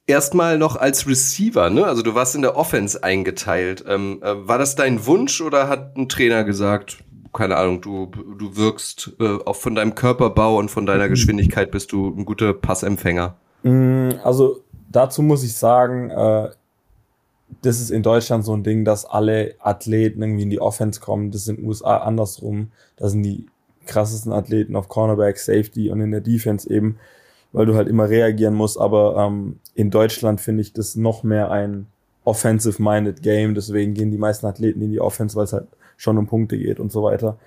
Erstmal 0.08 0.58
noch 0.58 0.78
als 0.78 1.06
Receiver, 1.06 1.70
ne? 1.70 1.86
Also 1.86 2.02
du 2.02 2.16
warst 2.16 2.34
in 2.34 2.42
der 2.42 2.56
Offense 2.56 3.04
eingeteilt. 3.04 3.84
Ähm, 3.88 4.22
äh, 4.24 4.48
war 4.48 4.58
das 4.58 4.76
dein 4.76 5.06
Wunsch 5.06 5.42
oder 5.42 5.68
hat 5.68 5.98
ein 5.98 6.08
Trainer 6.08 6.46
gesagt, 6.46 7.04
keine 7.34 7.58
Ahnung, 7.58 7.82
du, 7.82 8.06
du 8.08 8.56
wirkst 8.56 9.12
äh, 9.20 9.38
auch 9.46 9.58
von 9.58 9.76
deinem 9.76 9.96
Körperbau 9.96 10.58
und 10.58 10.72
von 10.72 10.86
deiner 10.86 11.10
Geschwindigkeit 11.10 11.72
bist 11.72 11.92
du 11.92 12.08
ein 12.08 12.24
guter 12.24 12.54
Passempfänger? 12.54 13.36
Mm, 13.64 14.12
also 14.24 14.62
dazu 14.90 15.22
muss 15.22 15.44
ich 15.44 15.56
sagen, 15.56 16.10
äh, 16.10 16.50
das 17.62 17.80
ist 17.80 17.92
in 17.92 18.04
Deutschland 18.04 18.46
so 18.46 18.54
ein 18.54 18.64
Ding, 18.64 18.86
dass 18.86 19.06
alle 19.06 19.56
Athleten 19.60 20.22
irgendwie 20.22 20.44
in 20.44 20.50
die 20.50 20.62
Offense 20.62 21.00
kommen. 21.00 21.32
Das 21.32 21.42
ist 21.42 21.50
in 21.50 21.58
den 21.58 21.66
USA 21.66 21.98
andersrum. 21.98 22.72
Da 22.98 23.10
sind 23.10 23.24
die 23.24 23.46
krassesten 23.86 24.34
Athleten 24.34 24.76
auf 24.76 24.90
Cornerback, 24.90 25.38
Safety 25.38 25.90
und 25.90 26.02
in 26.02 26.12
der 26.12 26.22
Defense 26.22 26.70
eben, 26.70 26.98
weil 27.54 27.66
du 27.66 27.76
halt 27.76 27.88
immer 27.88 28.10
reagieren 28.10 28.54
musst. 28.54 28.80
Aber 28.80 29.16
ähm, 29.18 29.60
in 29.78 29.92
Deutschland 29.92 30.42
finde 30.42 30.62
ich 30.62 30.74
das 30.74 30.96
noch 30.96 31.22
mehr 31.22 31.52
ein 31.52 31.86
offensive-minded 32.24 33.22
Game. 33.22 33.54
Deswegen 33.54 33.94
gehen 33.94 34.10
die 34.10 34.18
meisten 34.18 34.48
Athleten 34.48 34.82
in 34.82 34.90
die 34.90 35.00
Offense, 35.00 35.36
weil 35.36 35.44
es 35.44 35.54
halt 35.54 35.68
schon 35.98 36.18
um 36.18 36.26
Punkte 36.26 36.58
geht 36.58 36.80
und 36.80 36.92
so 36.92 37.04
weiter. 37.04 37.38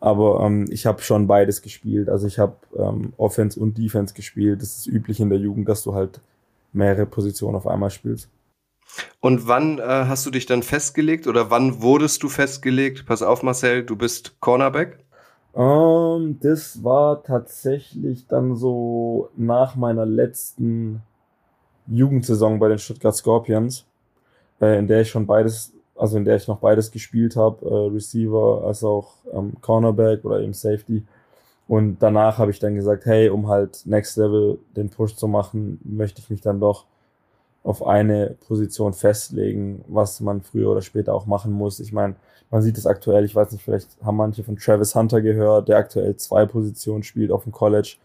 Aber 0.00 0.40
ähm, 0.40 0.64
ich 0.70 0.86
habe 0.86 1.02
schon 1.02 1.26
beides 1.26 1.60
gespielt. 1.60 2.08
Also 2.08 2.26
ich 2.26 2.38
habe 2.38 2.56
ähm, 2.74 3.12
Offense 3.18 3.60
und 3.60 3.76
Defense 3.76 4.14
gespielt. 4.14 4.62
Das 4.62 4.78
ist 4.78 4.86
üblich 4.86 5.20
in 5.20 5.28
der 5.28 5.38
Jugend, 5.38 5.68
dass 5.68 5.82
du 5.82 5.94
halt 5.94 6.20
mehrere 6.72 7.04
Positionen 7.04 7.54
auf 7.54 7.66
einmal 7.66 7.90
spielst. 7.90 8.30
Und 9.20 9.46
wann 9.46 9.78
äh, 9.78 9.82
hast 9.82 10.24
du 10.24 10.30
dich 10.30 10.46
dann 10.46 10.62
festgelegt 10.62 11.26
oder 11.26 11.50
wann 11.50 11.82
wurdest 11.82 12.22
du 12.22 12.30
festgelegt? 12.30 13.04
Pass 13.04 13.22
auf, 13.22 13.42
Marcel, 13.42 13.84
du 13.84 13.94
bist 13.94 14.40
Cornerback? 14.40 15.00
Um, 15.52 15.62
ähm, 15.62 16.38
das 16.40 16.82
war 16.82 17.22
tatsächlich 17.22 18.26
dann 18.26 18.56
so 18.56 19.28
nach 19.36 19.76
meiner 19.76 20.06
letzten 20.06 21.02
Jugendsaison 21.86 22.58
bei 22.58 22.68
den 22.68 22.78
Stuttgart 22.78 23.14
Scorpions, 23.14 23.84
äh, 24.60 24.78
in 24.78 24.86
der 24.86 25.02
ich 25.02 25.10
schon 25.10 25.26
beides, 25.26 25.72
also 25.96 26.16
in 26.16 26.24
der 26.24 26.36
ich 26.36 26.48
noch 26.48 26.58
beides 26.58 26.90
gespielt 26.90 27.36
habe, 27.36 27.64
äh, 27.66 27.94
Receiver 27.94 28.62
als 28.66 28.82
auch 28.84 29.14
ähm, 29.32 29.54
Cornerback 29.60 30.24
oder 30.24 30.40
eben 30.40 30.54
Safety. 30.54 31.02
Und 31.66 31.98
danach 32.00 32.38
habe 32.38 32.50
ich 32.50 32.58
dann 32.58 32.74
gesagt, 32.74 33.06
hey, 33.06 33.28
um 33.30 33.48
halt 33.48 33.86
Next 33.86 34.16
Level 34.16 34.58
den 34.76 34.90
Push 34.90 35.16
zu 35.16 35.28
machen, 35.28 35.80
möchte 35.84 36.20
ich 36.20 36.30
mich 36.30 36.40
dann 36.42 36.60
doch 36.60 36.84
auf 37.62 37.86
eine 37.86 38.36
Position 38.46 38.92
festlegen, 38.92 39.82
was 39.88 40.20
man 40.20 40.42
früher 40.42 40.70
oder 40.70 40.82
später 40.82 41.14
auch 41.14 41.24
machen 41.24 41.50
muss. 41.50 41.80
Ich 41.80 41.92
meine, 41.92 42.14
man 42.50 42.60
sieht 42.60 42.76
es 42.76 42.86
aktuell, 42.86 43.24
ich 43.24 43.34
weiß 43.34 43.52
nicht, 43.52 43.64
vielleicht 43.64 43.88
haben 44.04 44.18
manche 44.18 44.44
von 44.44 44.56
Travis 44.56 44.94
Hunter 44.94 45.22
gehört, 45.22 45.68
der 45.68 45.78
aktuell 45.78 46.14
zwei 46.16 46.44
Positionen 46.44 47.02
spielt 47.02 47.32
auf 47.32 47.44
dem 47.44 47.52
College, 47.52 47.96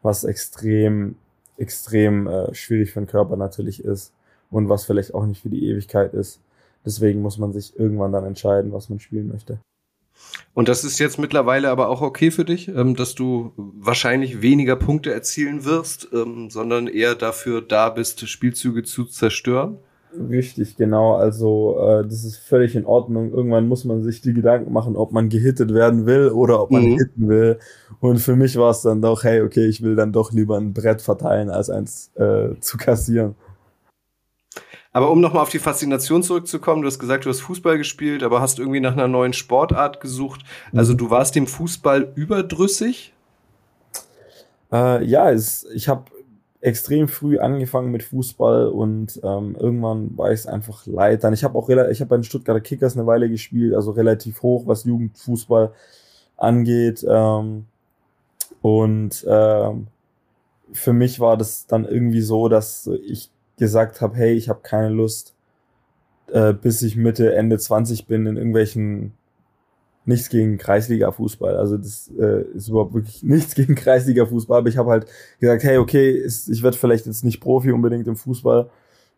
was 0.00 0.22
extrem, 0.22 1.16
extrem 1.60 2.26
äh, 2.26 2.54
schwierig 2.54 2.92
für 2.92 3.00
den 3.00 3.06
Körper 3.06 3.36
natürlich 3.36 3.84
ist 3.84 4.12
und 4.50 4.68
was 4.68 4.84
vielleicht 4.84 5.14
auch 5.14 5.26
nicht 5.26 5.42
für 5.42 5.50
die 5.50 5.64
Ewigkeit 5.68 6.14
ist. 6.14 6.40
Deswegen 6.84 7.20
muss 7.20 7.38
man 7.38 7.52
sich 7.52 7.78
irgendwann 7.78 8.12
dann 8.12 8.24
entscheiden, 8.24 8.72
was 8.72 8.88
man 8.88 9.00
spielen 9.00 9.28
möchte. 9.28 9.60
Und 10.52 10.68
das 10.68 10.84
ist 10.84 10.98
jetzt 10.98 11.18
mittlerweile 11.18 11.70
aber 11.70 11.88
auch 11.88 12.02
okay 12.02 12.30
für 12.30 12.44
dich, 12.44 12.68
ähm, 12.68 12.96
dass 12.96 13.14
du 13.14 13.52
wahrscheinlich 13.56 14.42
weniger 14.42 14.76
Punkte 14.76 15.12
erzielen 15.12 15.64
wirst, 15.64 16.08
ähm, 16.12 16.50
sondern 16.50 16.88
eher 16.88 17.14
dafür 17.14 17.62
da 17.62 17.88
bist, 17.88 18.28
Spielzüge 18.28 18.82
zu 18.82 19.04
zerstören? 19.04 19.78
Richtig, 20.18 20.76
genau. 20.76 21.14
Also 21.14 21.78
äh, 21.80 22.02
das 22.02 22.24
ist 22.24 22.36
völlig 22.36 22.74
in 22.74 22.84
Ordnung. 22.84 23.32
Irgendwann 23.32 23.68
muss 23.68 23.84
man 23.84 24.02
sich 24.02 24.20
die 24.20 24.32
Gedanken 24.32 24.72
machen, 24.72 24.96
ob 24.96 25.12
man 25.12 25.28
gehittet 25.28 25.72
werden 25.72 26.06
will 26.06 26.30
oder 26.30 26.60
ob 26.62 26.70
man 26.72 26.82
mhm. 26.82 26.98
hitten 26.98 27.28
will. 27.28 27.58
Und 28.00 28.18
für 28.18 28.34
mich 28.34 28.56
war 28.56 28.70
es 28.70 28.82
dann 28.82 29.02
doch, 29.02 29.22
hey, 29.22 29.42
okay, 29.42 29.66
ich 29.66 29.82
will 29.82 29.94
dann 29.94 30.12
doch 30.12 30.32
lieber 30.32 30.56
ein 30.56 30.72
Brett 30.72 31.00
verteilen, 31.00 31.48
als 31.48 31.70
eins 31.70 32.10
äh, 32.16 32.58
zu 32.60 32.76
kassieren. 32.76 33.36
Aber 34.92 35.10
um 35.10 35.20
nochmal 35.20 35.42
auf 35.42 35.50
die 35.50 35.60
Faszination 35.60 36.24
zurückzukommen, 36.24 36.82
du 36.82 36.88
hast 36.88 36.98
gesagt, 36.98 37.24
du 37.24 37.28
hast 37.28 37.40
Fußball 37.40 37.78
gespielt, 37.78 38.24
aber 38.24 38.40
hast 38.40 38.58
irgendwie 38.58 38.80
nach 38.80 38.94
einer 38.94 39.06
neuen 39.06 39.32
Sportart 39.32 40.00
gesucht. 40.00 40.40
Also 40.74 40.94
du 40.94 41.10
warst 41.10 41.36
dem 41.36 41.46
Fußball 41.46 42.12
überdrüssig? 42.16 43.12
Äh, 44.72 45.04
ja, 45.04 45.30
es, 45.30 45.64
ich 45.72 45.88
habe 45.88 46.10
extrem 46.60 47.08
früh 47.08 47.38
angefangen 47.38 47.90
mit 47.90 48.02
Fußball 48.02 48.68
und 48.68 49.18
ähm, 49.22 49.56
irgendwann 49.58 50.16
war 50.18 50.30
ich 50.30 50.40
es 50.40 50.46
einfach 50.46 50.86
leid. 50.86 51.24
Dann 51.24 51.32
ich 51.32 51.42
habe 51.42 51.58
auch 51.58 51.68
ich 51.68 52.00
habe 52.00 52.08
bei 52.08 52.16
den 52.16 52.24
Stuttgarter 52.24 52.60
Kickers 52.60 52.96
eine 52.96 53.06
Weile 53.06 53.30
gespielt, 53.30 53.74
also 53.74 53.92
relativ 53.92 54.42
hoch, 54.42 54.66
was 54.66 54.84
Jugendfußball 54.84 55.72
angeht. 56.36 57.04
Ähm, 57.08 57.66
und 58.62 59.24
ähm, 59.26 59.86
für 60.72 60.92
mich 60.92 61.18
war 61.18 61.36
das 61.36 61.66
dann 61.66 61.86
irgendwie 61.86 62.20
so, 62.20 62.48
dass 62.48 62.88
ich 63.06 63.30
gesagt 63.58 64.00
habe, 64.00 64.16
hey, 64.16 64.34
ich 64.34 64.48
habe 64.48 64.60
keine 64.62 64.90
Lust, 64.90 65.34
äh, 66.28 66.52
bis 66.52 66.82
ich 66.82 66.96
Mitte, 66.96 67.34
Ende 67.34 67.58
20 67.58 68.06
bin, 68.06 68.26
in 68.26 68.36
irgendwelchen 68.36 69.12
nichts 70.04 70.28
gegen 70.28 70.58
Kreisliga-Fußball. 70.58 71.56
Also 71.56 71.76
das 71.76 72.10
äh, 72.18 72.42
ist 72.54 72.68
überhaupt 72.68 72.94
wirklich 72.94 73.22
nichts 73.22 73.54
gegen 73.54 73.74
Kreisliga-Fußball. 73.74 74.58
Aber 74.58 74.68
ich 74.68 74.76
habe 74.76 74.90
halt 74.90 75.06
gesagt, 75.38 75.62
hey, 75.62 75.78
okay, 75.78 76.10
ist, 76.10 76.48
ich 76.48 76.62
werde 76.62 76.76
vielleicht 76.76 77.06
jetzt 77.06 77.24
nicht 77.24 77.40
Profi 77.40 77.72
unbedingt 77.72 78.06
im 78.06 78.16
Fußball 78.16 78.70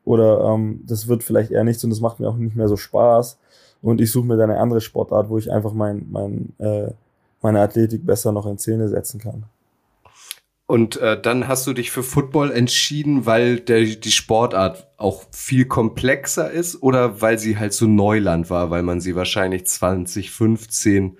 oder 0.04 0.40
ähm, 0.40 0.80
das 0.86 1.08
wird 1.08 1.22
vielleicht 1.22 1.50
eher 1.50 1.64
nichts 1.64 1.84
und 1.84 1.90
das 1.90 2.00
macht 2.00 2.20
mir 2.20 2.28
auch 2.28 2.36
nicht 2.36 2.56
mehr 2.56 2.68
so 2.68 2.76
Spaß. 2.76 3.38
Und 3.82 4.00
ich 4.00 4.10
suche 4.10 4.26
mir 4.26 4.36
dann 4.36 4.50
eine 4.50 4.60
andere 4.60 4.80
Sportart, 4.80 5.28
wo 5.28 5.38
ich 5.38 5.50
einfach 5.50 5.72
mein, 5.72 6.06
mein, 6.10 6.52
äh, 6.58 6.92
meine 7.40 7.60
Athletik 7.60 8.06
besser 8.06 8.32
noch 8.32 8.46
in 8.46 8.58
Szene 8.58 8.88
setzen 8.88 9.20
kann. 9.20 9.44
Und 10.72 10.96
äh, 10.96 11.20
dann 11.20 11.48
hast 11.48 11.66
du 11.66 11.74
dich 11.74 11.90
für 11.90 12.02
Football 12.02 12.50
entschieden, 12.50 13.26
weil 13.26 13.60
der, 13.60 13.84
die 13.84 14.10
Sportart 14.10 14.88
auch 14.96 15.24
viel 15.30 15.66
komplexer 15.66 16.50
ist 16.50 16.82
oder 16.82 17.20
weil 17.20 17.38
sie 17.38 17.58
halt 17.58 17.74
so 17.74 17.86
Neuland 17.86 18.48
war, 18.48 18.70
weil 18.70 18.82
man 18.82 18.98
sie 18.98 19.14
wahrscheinlich 19.14 19.66
2015 19.66 21.18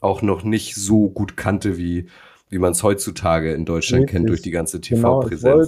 auch 0.00 0.22
noch 0.22 0.42
nicht 0.42 0.74
so 0.76 1.10
gut 1.10 1.36
kannte, 1.36 1.76
wie, 1.76 2.06
wie 2.48 2.56
man 2.56 2.72
es 2.72 2.82
heutzutage 2.82 3.52
in 3.52 3.66
Deutschland 3.66 4.04
Richtig. 4.04 4.16
kennt 4.16 4.30
durch 4.30 4.40
die 4.40 4.50
ganze 4.50 4.80
TV-Präsenz. 4.80 5.42
Genau, 5.42 5.62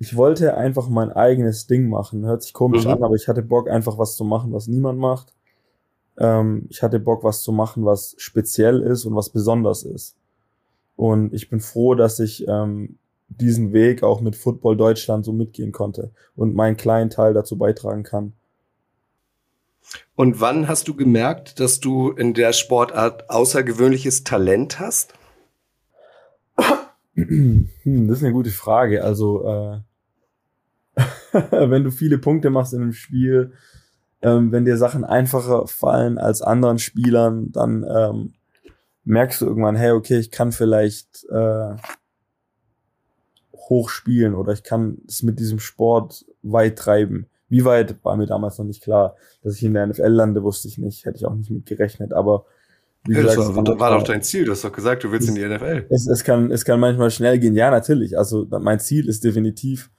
ich, 0.00 0.08
ich, 0.08 0.16
wollte 0.16 0.56
einfach 0.56 0.88
mein 0.88 1.12
eigenes 1.12 1.68
Ding 1.68 1.88
machen. 1.88 2.26
Hört 2.26 2.42
sich 2.42 2.52
komisch 2.52 2.84
mhm. 2.84 2.94
an, 2.94 3.04
aber 3.04 3.14
ich 3.14 3.28
hatte 3.28 3.42
Bock, 3.42 3.70
einfach 3.70 3.96
was 3.96 4.16
zu 4.16 4.24
machen, 4.24 4.52
was 4.52 4.66
niemand 4.66 4.98
macht. 4.98 5.34
Ähm, 6.18 6.66
ich 6.68 6.82
hatte 6.82 6.98
Bock, 6.98 7.22
was 7.22 7.42
zu 7.42 7.52
machen, 7.52 7.84
was 7.84 8.16
speziell 8.18 8.80
ist 8.80 9.04
und 9.04 9.14
was 9.14 9.30
besonders 9.30 9.84
ist. 9.84 10.16
Und 10.96 11.34
ich 11.34 11.50
bin 11.50 11.60
froh, 11.60 11.94
dass 11.94 12.18
ich 12.18 12.48
ähm, 12.48 12.98
diesen 13.28 13.72
Weg 13.72 14.02
auch 14.02 14.20
mit 14.20 14.34
Football 14.34 14.76
Deutschland 14.76 15.24
so 15.24 15.32
mitgehen 15.32 15.72
konnte 15.72 16.10
und 16.34 16.54
meinen 16.54 16.76
kleinen 16.76 17.10
Teil 17.10 17.34
dazu 17.34 17.58
beitragen 17.58 18.02
kann. 18.02 18.32
Und 20.16 20.40
wann 20.40 20.68
hast 20.68 20.88
du 20.88 20.94
gemerkt, 20.94 21.60
dass 21.60 21.80
du 21.80 22.10
in 22.10 22.34
der 22.34 22.52
Sportart 22.52 23.30
außergewöhnliches 23.30 24.24
Talent 24.24 24.80
hast? 24.80 25.14
Hm, 27.14 27.68
das 27.84 28.18
ist 28.18 28.24
eine 28.24 28.32
gute 28.32 28.50
Frage. 28.50 29.04
Also, 29.04 29.46
äh, 29.46 29.80
wenn 31.50 31.84
du 31.84 31.90
viele 31.90 32.18
Punkte 32.18 32.50
machst 32.50 32.72
in 32.72 32.82
einem 32.82 32.92
Spiel, 32.92 33.52
ähm, 34.22 34.52
wenn 34.52 34.64
dir 34.64 34.76
Sachen 34.76 35.04
einfacher 35.04 35.66
fallen 35.66 36.18
als 36.18 36.42
anderen 36.42 36.78
Spielern, 36.78 37.52
dann 37.52 37.84
ähm, 37.88 38.34
merkst 39.06 39.40
du 39.40 39.46
irgendwann, 39.46 39.76
hey, 39.76 39.92
okay, 39.92 40.18
ich 40.18 40.30
kann 40.30 40.52
vielleicht 40.52 41.24
äh, 41.30 41.76
hoch 43.68 43.88
spielen 43.88 44.34
oder 44.34 44.52
ich 44.52 44.62
kann 44.62 44.98
es 45.08 45.22
mit 45.22 45.38
diesem 45.38 45.58
Sport 45.58 46.26
weit 46.42 46.76
treiben. 46.76 47.26
Wie 47.48 47.64
weit 47.64 48.04
war 48.04 48.16
mir 48.16 48.26
damals 48.26 48.58
noch 48.58 48.66
nicht 48.66 48.82
klar. 48.82 49.16
Dass 49.42 49.54
ich 49.54 49.62
in 49.62 49.74
der 49.74 49.86
NFL 49.86 50.08
lande, 50.08 50.42
wusste 50.42 50.68
ich 50.68 50.78
nicht, 50.78 51.04
hätte 51.04 51.18
ich 51.18 51.26
auch 51.26 51.34
nicht 51.34 51.50
mit 51.50 51.66
gerechnet, 51.66 52.12
aber 52.12 52.44
wie 53.04 53.14
ja, 53.14 53.22
gesagt, 53.22 53.38
das 53.38 53.54
war, 53.54 53.78
war 53.78 53.96
doch 53.96 54.02
dein 54.02 54.22
Ziel, 54.22 54.44
du 54.44 54.50
hast 54.50 54.64
doch 54.64 54.72
gesagt, 54.72 55.04
du 55.04 55.12
willst 55.12 55.28
es, 55.28 55.34
in 55.34 55.40
die 55.40 55.46
NFL. 55.48 55.86
Es, 55.90 56.08
es, 56.08 56.24
kann, 56.24 56.50
es 56.50 56.64
kann 56.64 56.80
manchmal 56.80 57.12
schnell 57.12 57.38
gehen, 57.38 57.54
ja, 57.54 57.70
natürlich. 57.70 58.18
Also 58.18 58.46
mein 58.50 58.80
Ziel 58.80 59.08
ist 59.08 59.22
definitiv, 59.22 59.90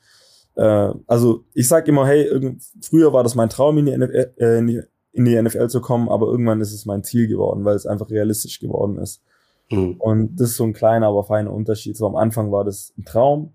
äh, 0.55 0.89
also 1.07 1.45
ich 1.53 1.69
sag 1.69 1.87
immer, 1.87 2.05
hey, 2.05 2.23
irgend, 2.23 2.61
früher 2.81 3.13
war 3.13 3.23
das 3.23 3.35
mein 3.35 3.47
Traum, 3.47 3.77
in 3.77 3.85
die, 3.85 3.97
NFL, 3.97 4.33
äh, 4.37 4.57
in 4.57 4.67
die 4.67 4.81
in 5.13 5.25
die 5.25 5.41
NFL 5.41 5.67
zu 5.67 5.81
kommen, 5.81 6.09
aber 6.09 6.27
irgendwann 6.27 6.61
ist 6.61 6.73
es 6.73 6.85
mein 6.85 7.03
Ziel 7.03 7.27
geworden, 7.27 7.65
weil 7.65 7.75
es 7.75 7.85
einfach 7.85 8.09
realistisch 8.09 8.59
geworden 8.59 8.97
ist. 8.97 9.23
Mhm. 9.69 9.95
Und 9.99 10.39
das 10.39 10.51
ist 10.51 10.57
so 10.57 10.63
ein 10.63 10.73
kleiner, 10.73 11.07
aber 11.07 11.23
feiner 11.23 11.51
Unterschied. 11.51 11.97
So 11.97 12.05
am 12.05 12.15
Anfang 12.15 12.51
war 12.51 12.63
das 12.63 12.93
ein 12.97 13.05
Traum 13.05 13.53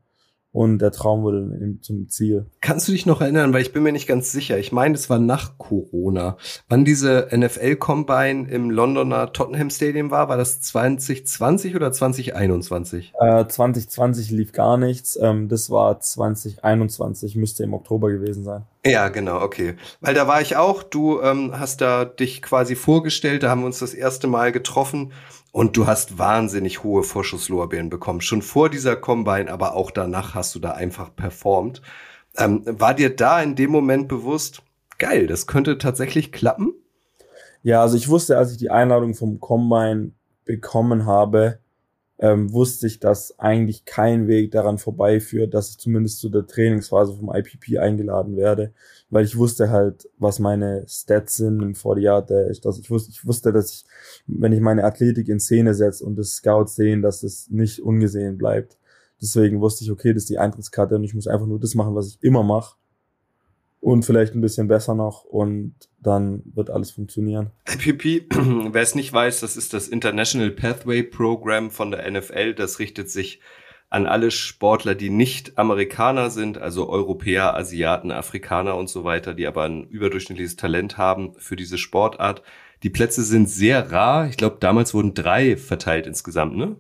und 0.53 0.81
der 0.81 0.93
Traum 0.93 1.23
wurde 1.23 1.79
zum 1.81 2.09
Ziel. 2.09 2.47
Kannst 2.61 2.87
du 2.87 2.93
dich 2.93 3.07
noch 3.07 3.23
erinnern, 3.23 3.55
weil 3.55 3.63
ich 3.63 3.73
bin 3.73 3.83
mir 3.83 3.93
nicht 3.93 4.07
ganz 4.07 4.33
sicher. 4.33 4.59
Ich 4.59 4.71
meine, 4.71 4.95
es 4.95 5.09
war 5.09 5.19
nach 5.19 5.57
Corona. 5.57 6.37
Wann 6.69 6.85
diese 6.85 7.29
NFL 7.35 7.77
Combine 7.77 8.49
im 8.51 8.71
Londoner 8.71 9.33
Tottenham 9.33 9.71
Stadium 9.71 10.11
war, 10.11 10.29
war 10.29 10.37
das 10.37 10.61
2020 10.61 11.75
oder 11.75 11.91
2021? 11.91 13.15
Äh, 13.19 13.47
2020 13.47 14.31
lief 14.31 14.53
gar 14.53 14.77
nichts. 14.77 15.19
Ähm, 15.21 15.49
das 15.49 15.71
war 15.71 15.99
2021, 15.99 17.35
müsste 17.37 17.65
im 17.65 17.73
Oktober 17.73 18.11
gewesen 18.11 18.45
sein. 18.45 18.65
Ja, 18.85 19.09
genau, 19.09 19.41
okay. 19.41 19.77
Weil 20.01 20.15
da 20.15 20.27
war 20.27 20.43
ich 20.43 20.57
auch. 20.57 20.83
Du 20.83 21.21
ähm, 21.23 21.59
hast 21.59 21.81
da 21.81 22.05
dich 22.05 22.43
quasi 22.43 22.75
vorgestellt. 22.75 23.43
Da 23.43 23.49
haben 23.49 23.61
wir 23.61 23.67
uns 23.67 23.79
das 23.79 23.95
erste 23.95 24.27
Mal 24.27 24.53
getroffen. 24.53 25.13
Und 25.53 25.77
du 25.77 25.87
hast 25.87 26.19
wahnsinnig 26.19 26.83
hohe 26.83 27.03
Vorschusslorbeeren 27.03 27.91
bekommen. 27.91 28.23
Schon 28.23 28.41
vor 28.41 28.71
dieser 28.71 28.97
Combine, 28.97 29.53
aber 29.53 29.75
auch 29.75 29.91
danach 29.91 30.35
hast 30.35 30.55
du 30.55 30.59
da 30.59 30.73
einfach 30.73 31.15
performt. 31.15 31.83
Ähm, 32.39 32.63
war 32.67 32.95
dir 32.95 33.15
da 33.15 33.43
in 33.43 33.55
dem 33.55 33.71
Moment 33.71 34.09
bewusst, 34.09 34.63
geil, 34.99 35.27
das 35.27 35.47
könnte 35.47 35.77
tatsächlich 35.77 36.33
klappen? 36.33 36.73
Ja, 37.63 37.83
also 37.83 37.97
ich 37.97 38.09
wusste, 38.09 38.39
als 38.39 38.53
ich 38.53 38.57
die 38.57 38.71
Einladung 38.71 39.15
vom 39.15 39.41
Combine 39.41 40.13
bekommen 40.45 41.05
habe, 41.05 41.59
ähm, 42.19 42.53
wusste 42.53 42.87
ich, 42.87 43.01
dass 43.01 43.39
eigentlich 43.39 43.85
kein 43.85 44.29
Weg 44.29 44.53
daran 44.53 44.79
vorbeiführt, 44.79 45.55
dass 45.55 45.71
ich 45.71 45.79
zumindest 45.79 46.21
zu 46.21 46.29
der 46.29 46.47
Trainingsphase 46.47 47.15
vom 47.15 47.35
IPP 47.35 47.79
eingeladen 47.79 48.37
werde, 48.37 48.73
weil 49.13 49.27
ich 49.27 49.37
wusste 49.37 49.69
halt, 49.69 50.09
was 50.17 50.39
meine 50.39 50.87
Stats 50.89 51.37
sind 51.37 51.61
im 51.61 51.75
40 51.75 52.03
Yard 52.03 52.31
Dash, 52.31 52.63
dass 52.63 52.79
ich 52.79 52.91
wusste, 52.91 53.11
ich 53.11 53.27
wusste, 53.27 53.53
dass 53.53 53.71
ich, 53.71 53.85
wenn 54.27 54.55
ich 54.55 54.61
meine 54.61 54.85
Athletik 54.85 55.29
in 55.29 55.39
Szene 55.39 55.75
setze 55.75 56.03
und 56.03 56.17
das 56.17 56.37
Scouts 56.37 56.77
sehen, 56.77 57.03
dass 57.03 57.23
es 57.23 57.51
nicht 57.51 57.81
ungesehen 57.81 58.39
bleibt. 58.39 58.79
Deswegen 59.21 59.61
wusste 59.61 59.85
ich, 59.85 59.91
okay, 59.91 60.15
das 60.15 60.23
ist 60.23 60.31
die 60.31 60.39
Eintrittskarte 60.39 60.95
und 60.95 61.05
ich 61.05 61.13
muss 61.13 61.27
einfach 61.27 61.47
nur 61.47 61.61
das 61.61 61.75
machen, 61.75 61.95
was 61.95 62.09
ich 62.09 62.23
immer 62.23 62.43
mache 62.43 62.77
und 63.81 64.03
vielleicht 64.07 64.35
ein 64.35 64.41
bisschen 64.41 64.67
besser 64.67 64.95
noch 64.95 65.25
und 65.25 65.75
dann 66.01 66.43
wird 66.55 66.71
alles 66.71 66.91
funktionieren. 66.91 67.51
IPP, 67.71 68.35
wer 68.73 68.83
es 68.83 68.95
nicht 68.95 69.13
weiß, 69.13 69.41
das 69.41 69.59
ist 69.59 69.75
das 69.75 69.89
International 69.89 70.51
Pathway 70.51 71.03
Program 71.03 71.71
von 71.71 71.91
der 71.91 72.11
NFL. 72.11 72.55
Das 72.55 72.79
richtet 72.79 73.11
sich 73.11 73.41
an 73.93 74.07
alle 74.07 74.31
Sportler, 74.31 74.95
die 74.95 75.11
nicht 75.11 75.59
Amerikaner 75.59 76.31
sind, 76.31 76.59
also 76.59 76.89
Europäer, 76.89 77.57
Asiaten, 77.57 78.11
Afrikaner 78.11 78.77
und 78.77 78.89
so 78.89 79.05
weiter, 79.05 79.35
die 79.35 79.47
aber 79.47 79.65
ein 79.65 79.85
überdurchschnittliches 79.85 80.57
Talent 80.57 80.99
haben 80.99 81.35
für 81.39 81.57
diese 81.57 81.79
Sportart. 81.79 82.43
Die 82.83 82.91
Plätze 82.91 83.23
sind 83.23 83.49
sehr 83.49 83.93
rar. 83.93 84.29
Ich 84.29 84.37
glaube, 84.37 84.57
damals 84.61 84.95
wurden 84.95 85.15
drei 85.15 85.57
verteilt 85.57 86.07
insgesamt, 86.07 86.57
ne? 86.57 86.77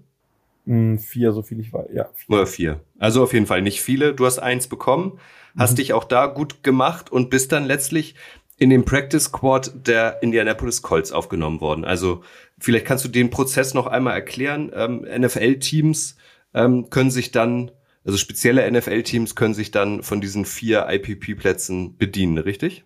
Hm, 0.66 0.98
vier, 0.98 1.32
so 1.32 1.42
viel 1.42 1.60
ich 1.60 1.72
weiß, 1.72 1.86
ja. 1.92 2.08
Vier. 2.14 2.34
Oder 2.34 2.46
vier. 2.46 2.80
Also 2.98 3.22
auf 3.22 3.32
jeden 3.32 3.46
Fall 3.46 3.62
nicht 3.62 3.82
viele. 3.82 4.14
Du 4.14 4.24
hast 4.26 4.38
eins 4.38 4.68
bekommen 4.68 5.18
hast 5.56 5.72
mhm. 5.72 5.76
dich 5.76 5.92
auch 5.92 6.04
da 6.04 6.26
gut 6.26 6.62
gemacht 6.62 7.10
und 7.10 7.30
bist 7.30 7.52
dann 7.52 7.64
letztlich 7.64 8.14
in 8.58 8.70
dem 8.70 8.84
Practice 8.84 9.24
Squad 9.24 9.72
der 9.86 10.22
Indianapolis 10.22 10.82
Colts 10.82 11.10
aufgenommen 11.10 11.60
worden. 11.60 11.84
Also 11.84 12.22
vielleicht 12.58 12.86
kannst 12.86 13.04
du 13.04 13.08
den 13.08 13.30
Prozess 13.30 13.74
noch 13.74 13.86
einmal 13.86 14.14
erklären. 14.14 14.70
Ähm, 14.74 15.06
NFL-Teams 15.18 16.16
ähm, 16.54 16.90
können 16.90 17.10
sich 17.10 17.32
dann, 17.32 17.70
also 18.04 18.18
spezielle 18.18 18.70
NFL-Teams 18.70 19.34
können 19.34 19.54
sich 19.54 19.70
dann 19.70 20.02
von 20.02 20.20
diesen 20.20 20.44
vier 20.44 20.86
IPP-Plätzen 20.88 21.96
bedienen, 21.96 22.38
richtig? 22.38 22.84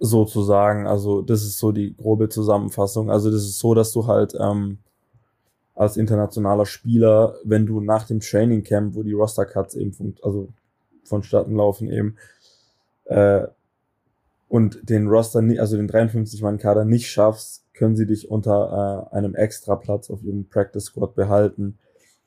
Sozusagen, 0.00 0.86
also 0.86 1.22
das 1.22 1.42
ist 1.42 1.58
so 1.58 1.72
die 1.72 1.94
grobe 1.96 2.28
Zusammenfassung. 2.28 3.10
Also 3.10 3.30
das 3.30 3.42
ist 3.42 3.58
so, 3.58 3.74
dass 3.74 3.92
du 3.92 4.06
halt 4.06 4.34
ähm, 4.38 4.78
als 5.74 5.96
internationaler 5.96 6.66
Spieler, 6.66 7.36
wenn 7.44 7.66
du 7.66 7.80
nach 7.80 8.06
dem 8.06 8.20
Training 8.20 8.62
Camp, 8.62 8.94
wo 8.94 9.02
die 9.02 9.12
Roster 9.12 9.44
Cuts 9.44 9.74
eben, 9.74 10.14
also 10.22 10.48
vonstatten 11.04 11.56
laufen 11.56 11.90
eben. 11.90 12.16
Äh, 13.06 13.46
und 14.48 14.88
den 14.88 15.08
Roster, 15.08 15.40
also 15.58 15.76
den 15.76 15.90
53-Mann-Kader 15.90 16.84
nicht 16.84 17.10
schaffst, 17.10 17.64
können 17.74 17.96
sie 17.96 18.06
dich 18.06 18.30
unter 18.30 19.08
äh, 19.12 19.16
einem 19.16 19.34
Extraplatz 19.34 20.10
auf 20.10 20.22
ihrem 20.22 20.48
Practice 20.48 20.84
Squad 20.84 21.14
behalten. 21.16 21.78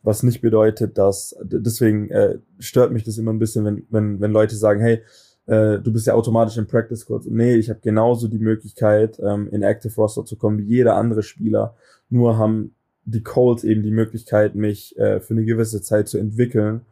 Was 0.08 0.24
nicht 0.24 0.40
bedeutet, 0.40 0.98
dass, 0.98 1.36
deswegen 1.44 2.10
äh, 2.12 2.38
stört 2.60 2.94
mich 2.94 3.04
das 3.04 3.18
immer 3.18 3.34
ein 3.34 3.40
bisschen, 3.40 3.66
wenn, 3.66 3.86
wenn, 3.90 4.22
wenn 4.22 4.32
Leute 4.32 4.56
sagen, 4.56 4.80
hey, 4.80 5.02
äh, 5.48 5.80
du 5.80 5.92
bist 5.92 6.08
ja 6.08 6.14
automatisch 6.14 6.56
im 6.56 6.66
Practice 6.66 7.02
Squad. 7.02 7.26
Nee, 7.26 7.56
ich 7.56 7.70
habe 7.70 7.82
genauso 7.82 8.30
die 8.30 8.40
Möglichkeit, 8.40 9.20
ähm, 9.20 9.50
in 9.52 9.64
Active 9.64 9.94
Roster 9.98 10.24
zu 10.24 10.38
kommen 10.38 10.60
wie 10.60 10.64
jeder 10.64 10.96
andere 10.96 11.24
Spieler. 11.24 11.76
Nur 12.10 12.38
haben 12.38 12.74
die 13.04 13.22
Colts 13.22 13.66
eben 13.66 13.84
die 13.84 13.92
Möglichkeit, 13.92 14.56
mich 14.56 14.98
äh, 14.98 15.20
für 15.20 15.34
eine 15.34 15.44
gewisse 15.44 15.82
Zeit 15.82 16.08
zu 16.08 16.18
entwickeln 16.18 16.86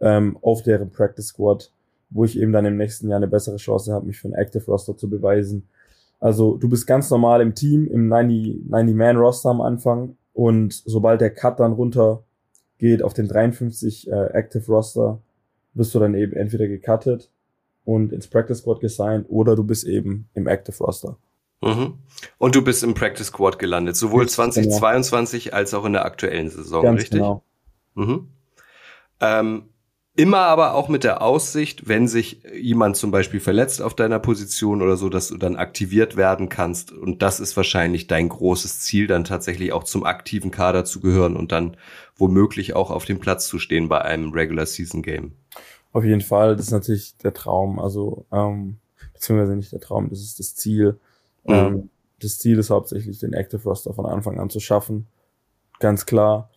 ähm, 0.00 0.38
auf 0.40 0.62
deren 0.62 0.88
Practice 0.88 1.26
Squad, 1.26 1.70
wo 2.08 2.24
ich 2.24 2.40
eben 2.40 2.52
dann 2.52 2.64
im 2.64 2.78
nächsten 2.78 3.10
Jahr 3.10 3.18
eine 3.18 3.28
bessere 3.28 3.56
Chance 3.56 3.92
habe, 3.92 4.06
mich 4.06 4.18
für 4.18 4.28
ein 4.28 4.34
Active 4.34 4.64
Roster 4.64 4.96
zu 4.96 5.10
beweisen. 5.10 5.68
Also 6.20 6.56
du 6.56 6.70
bist 6.70 6.86
ganz 6.86 7.10
normal 7.10 7.42
im 7.42 7.54
Team, 7.54 7.86
im 7.86 8.10
90-Man-Roster 8.10 9.50
am 9.50 9.60
Anfang 9.60 10.16
und 10.32 10.72
sobald 10.72 11.20
der 11.20 11.34
Cut 11.34 11.60
dann 11.60 11.74
runter 11.74 12.22
geht 12.78 13.02
auf 13.02 13.14
den 13.14 13.28
53 13.28 14.10
äh, 14.10 14.26
Active 14.32 14.64
Roster, 14.66 15.20
wirst 15.74 15.94
du 15.94 15.98
dann 15.98 16.14
eben 16.14 16.32
entweder 16.32 16.68
gecuttet 16.68 17.30
und 17.84 18.12
ins 18.12 18.26
Practice 18.26 18.58
Squad 18.58 18.80
gesigned 18.80 19.26
oder 19.28 19.56
du 19.56 19.64
bist 19.64 19.84
eben 19.84 20.28
im 20.34 20.46
Active 20.46 20.76
Roster. 20.78 21.16
Mhm. 21.62 21.94
Und 22.38 22.54
du 22.54 22.62
bist 22.62 22.82
im 22.84 22.94
Practice 22.94 23.28
Squad 23.28 23.58
gelandet, 23.58 23.96
sowohl 23.96 24.28
2022 24.28 25.44
genau. 25.44 25.56
als 25.56 25.74
auch 25.74 25.84
in 25.84 25.94
der 25.94 26.04
aktuellen 26.04 26.50
Saison, 26.50 26.82
Ganz 26.82 27.00
richtig? 27.00 27.18
Genau. 27.18 27.42
Mhm. 27.94 28.28
Ähm, 29.20 29.62
Immer 30.18 30.38
aber 30.38 30.74
auch 30.74 30.88
mit 30.88 31.04
der 31.04 31.20
Aussicht, 31.20 31.88
wenn 31.88 32.08
sich 32.08 32.40
jemand 32.54 32.96
zum 32.96 33.10
Beispiel 33.10 33.38
verletzt 33.38 33.82
auf 33.82 33.94
deiner 33.94 34.18
Position 34.18 34.80
oder 34.80 34.96
so, 34.96 35.10
dass 35.10 35.28
du 35.28 35.36
dann 35.36 35.56
aktiviert 35.56 36.16
werden 36.16 36.48
kannst. 36.48 36.90
Und 36.90 37.20
das 37.20 37.38
ist 37.38 37.54
wahrscheinlich 37.54 38.06
dein 38.06 38.30
großes 38.30 38.80
Ziel, 38.80 39.08
dann 39.08 39.24
tatsächlich 39.24 39.74
auch 39.74 39.84
zum 39.84 40.04
aktiven 40.04 40.50
Kader 40.50 40.86
zu 40.86 41.00
gehören 41.00 41.36
und 41.36 41.52
dann 41.52 41.76
womöglich 42.16 42.74
auch 42.74 42.90
auf 42.90 43.04
dem 43.04 43.20
Platz 43.20 43.46
zu 43.46 43.58
stehen 43.58 43.90
bei 43.90 44.00
einem 44.00 44.32
Regular 44.32 44.64
Season 44.64 45.02
Game. 45.02 45.32
Auf 45.92 46.02
jeden 46.02 46.22
Fall, 46.22 46.56
das 46.56 46.66
ist 46.66 46.72
natürlich 46.72 47.18
der 47.18 47.34
Traum. 47.34 47.78
Also, 47.78 48.24
ähm, 48.32 48.78
beziehungsweise 49.12 49.54
nicht 49.54 49.72
der 49.72 49.80
Traum, 49.80 50.08
das 50.08 50.20
ist 50.20 50.38
das 50.38 50.54
Ziel. 50.54 50.98
Mhm. 51.44 51.54
Ähm, 51.54 51.90
das 52.20 52.38
Ziel 52.38 52.58
ist 52.58 52.70
hauptsächlich, 52.70 53.18
den 53.18 53.34
Active 53.34 53.62
Roster 53.64 53.92
von 53.92 54.06
Anfang 54.06 54.40
an 54.40 54.48
zu 54.48 54.60
schaffen. 54.60 55.06
Ganz 55.78 56.06
klar. 56.06 56.48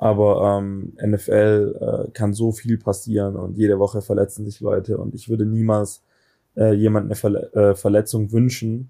Aber 0.00 0.58
ähm, 0.58 0.94
NFL 1.04 2.06
äh, 2.08 2.10
kann 2.12 2.32
so 2.32 2.52
viel 2.52 2.78
passieren 2.78 3.36
und 3.36 3.58
jede 3.58 3.78
Woche 3.78 4.00
verletzen 4.00 4.46
sich 4.46 4.60
Leute 4.60 4.96
und 4.96 5.14
ich 5.14 5.28
würde 5.28 5.44
niemals 5.44 6.02
äh, 6.56 6.72
jemand 6.72 7.04
eine 7.04 7.16
Verle 7.16 7.52
äh, 7.52 7.74
Verletzung 7.74 8.32
wünschen. 8.32 8.88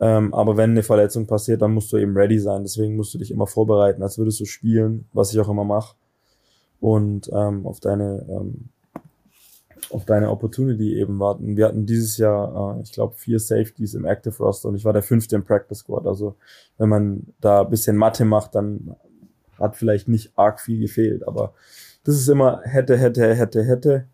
Ähm, 0.00 0.32
aber 0.32 0.56
wenn 0.56 0.70
eine 0.70 0.82
Verletzung 0.82 1.26
passiert, 1.26 1.60
dann 1.60 1.74
musst 1.74 1.92
du 1.92 1.98
eben 1.98 2.16
ready 2.16 2.38
sein. 2.38 2.62
Deswegen 2.62 2.96
musst 2.96 3.12
du 3.12 3.18
dich 3.18 3.30
immer 3.30 3.46
vorbereiten, 3.46 4.02
als 4.02 4.16
würdest 4.16 4.40
du 4.40 4.46
spielen, 4.46 5.04
was 5.12 5.30
ich 5.30 5.38
auch 5.40 5.50
immer 5.50 5.64
mache. 5.64 5.94
Und 6.80 7.30
ähm, 7.34 7.66
auf 7.66 7.80
deine 7.80 8.24
ähm, 8.26 8.70
auf 9.90 10.06
deine 10.06 10.30
Opportunity 10.30 10.98
eben 10.98 11.18
warten. 11.18 11.56
Wir 11.56 11.66
hatten 11.66 11.84
dieses 11.84 12.16
Jahr, 12.16 12.78
äh, 12.78 12.82
ich 12.82 12.92
glaube, 12.92 13.14
vier 13.14 13.38
Safeties 13.38 13.92
im 13.92 14.06
Active 14.06 14.36
Roster 14.42 14.70
und 14.70 14.76
ich 14.76 14.86
war 14.86 14.94
der 14.94 15.02
fünfte 15.02 15.36
im 15.36 15.44
Practice 15.44 15.80
Squad. 15.80 16.06
Also 16.06 16.36
wenn 16.78 16.88
man 16.88 17.26
da 17.40 17.62
bisschen 17.62 17.96
Mathe 17.96 18.24
macht, 18.24 18.54
dann 18.54 18.96
hat 19.58 19.76
vielleicht 19.76 20.08
nicht 20.08 20.32
arg 20.36 20.60
viel 20.60 20.80
gefehlt, 20.80 21.26
aber 21.26 21.54
das 22.04 22.16
ist 22.16 22.28
immer 22.28 22.60
hätte, 22.64 22.96
hätte, 22.96 23.34
hätte, 23.34 23.64
hätte. 23.64 24.06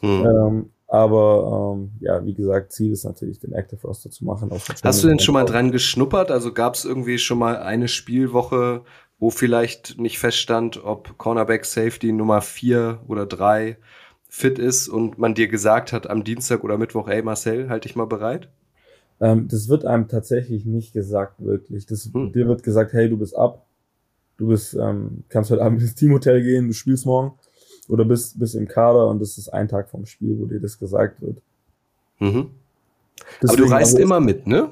Hm. 0.00 0.26
Ähm, 0.26 0.70
aber 0.90 1.74
ähm, 1.76 1.92
ja, 2.00 2.24
wie 2.24 2.34
gesagt, 2.34 2.72
Ziel 2.72 2.92
ist 2.92 3.04
natürlich, 3.04 3.38
den 3.38 3.52
Active 3.52 3.80
Roster 3.86 4.10
zu 4.10 4.24
machen. 4.24 4.50
Hast 4.82 5.04
du 5.04 5.08
denn 5.08 5.20
schon 5.20 5.34
mal 5.34 5.44
dran 5.44 5.70
geschnuppert? 5.70 6.32
Also 6.32 6.52
gab 6.52 6.74
es 6.74 6.84
irgendwie 6.84 7.18
schon 7.18 7.38
mal 7.38 7.58
eine 7.58 7.86
Spielwoche, 7.86 8.82
wo 9.20 9.30
vielleicht 9.30 9.98
nicht 9.98 10.18
feststand, 10.18 10.82
ob 10.82 11.16
Cornerback 11.16 11.64
Safety 11.64 12.12
Nummer 12.12 12.42
vier 12.42 13.00
oder 13.06 13.24
drei 13.24 13.76
fit 14.28 14.58
ist 14.58 14.88
und 14.88 15.18
man 15.18 15.34
dir 15.34 15.48
gesagt 15.48 15.92
hat 15.92 16.10
am 16.10 16.24
Dienstag 16.24 16.64
oder 16.64 16.76
Mittwoch, 16.76 17.08
ey 17.08 17.22
Marcel, 17.22 17.68
halt 17.68 17.84
dich 17.84 17.94
mal 17.94 18.06
bereit? 18.06 18.48
Ähm, 19.20 19.46
das 19.48 19.68
wird 19.68 19.84
einem 19.84 20.08
tatsächlich 20.08 20.64
nicht 20.64 20.92
gesagt, 20.92 21.34
wirklich. 21.38 21.86
Das, 21.86 22.10
hm. 22.12 22.32
Dir 22.32 22.48
wird 22.48 22.62
gesagt, 22.62 22.92
hey, 22.94 23.08
du 23.08 23.16
bist 23.16 23.36
ab 23.36 23.66
du 24.40 24.48
bist, 24.48 24.74
ähm, 24.74 25.22
kannst 25.28 25.50
heute 25.50 25.62
Abend 25.62 25.82
ins 25.82 25.94
Teamhotel 25.94 26.42
gehen, 26.42 26.66
du 26.66 26.72
spielst 26.72 27.04
morgen 27.04 27.38
oder 27.88 28.06
bist, 28.06 28.38
bist 28.40 28.54
im 28.54 28.66
Kader 28.66 29.08
und 29.08 29.20
das 29.20 29.36
ist 29.36 29.50
ein 29.50 29.68
Tag 29.68 29.90
vom 29.90 30.06
Spiel, 30.06 30.38
wo 30.40 30.46
dir 30.46 30.60
das 30.60 30.78
gesagt 30.78 31.20
wird. 31.20 31.42
Mhm. 32.18 32.50
Deswegen, 33.42 33.62
Aber 33.62 33.68
du 33.68 33.74
reist 33.74 33.94
also, 33.94 33.98
immer 33.98 34.18
mit, 34.18 34.46
ne? 34.46 34.70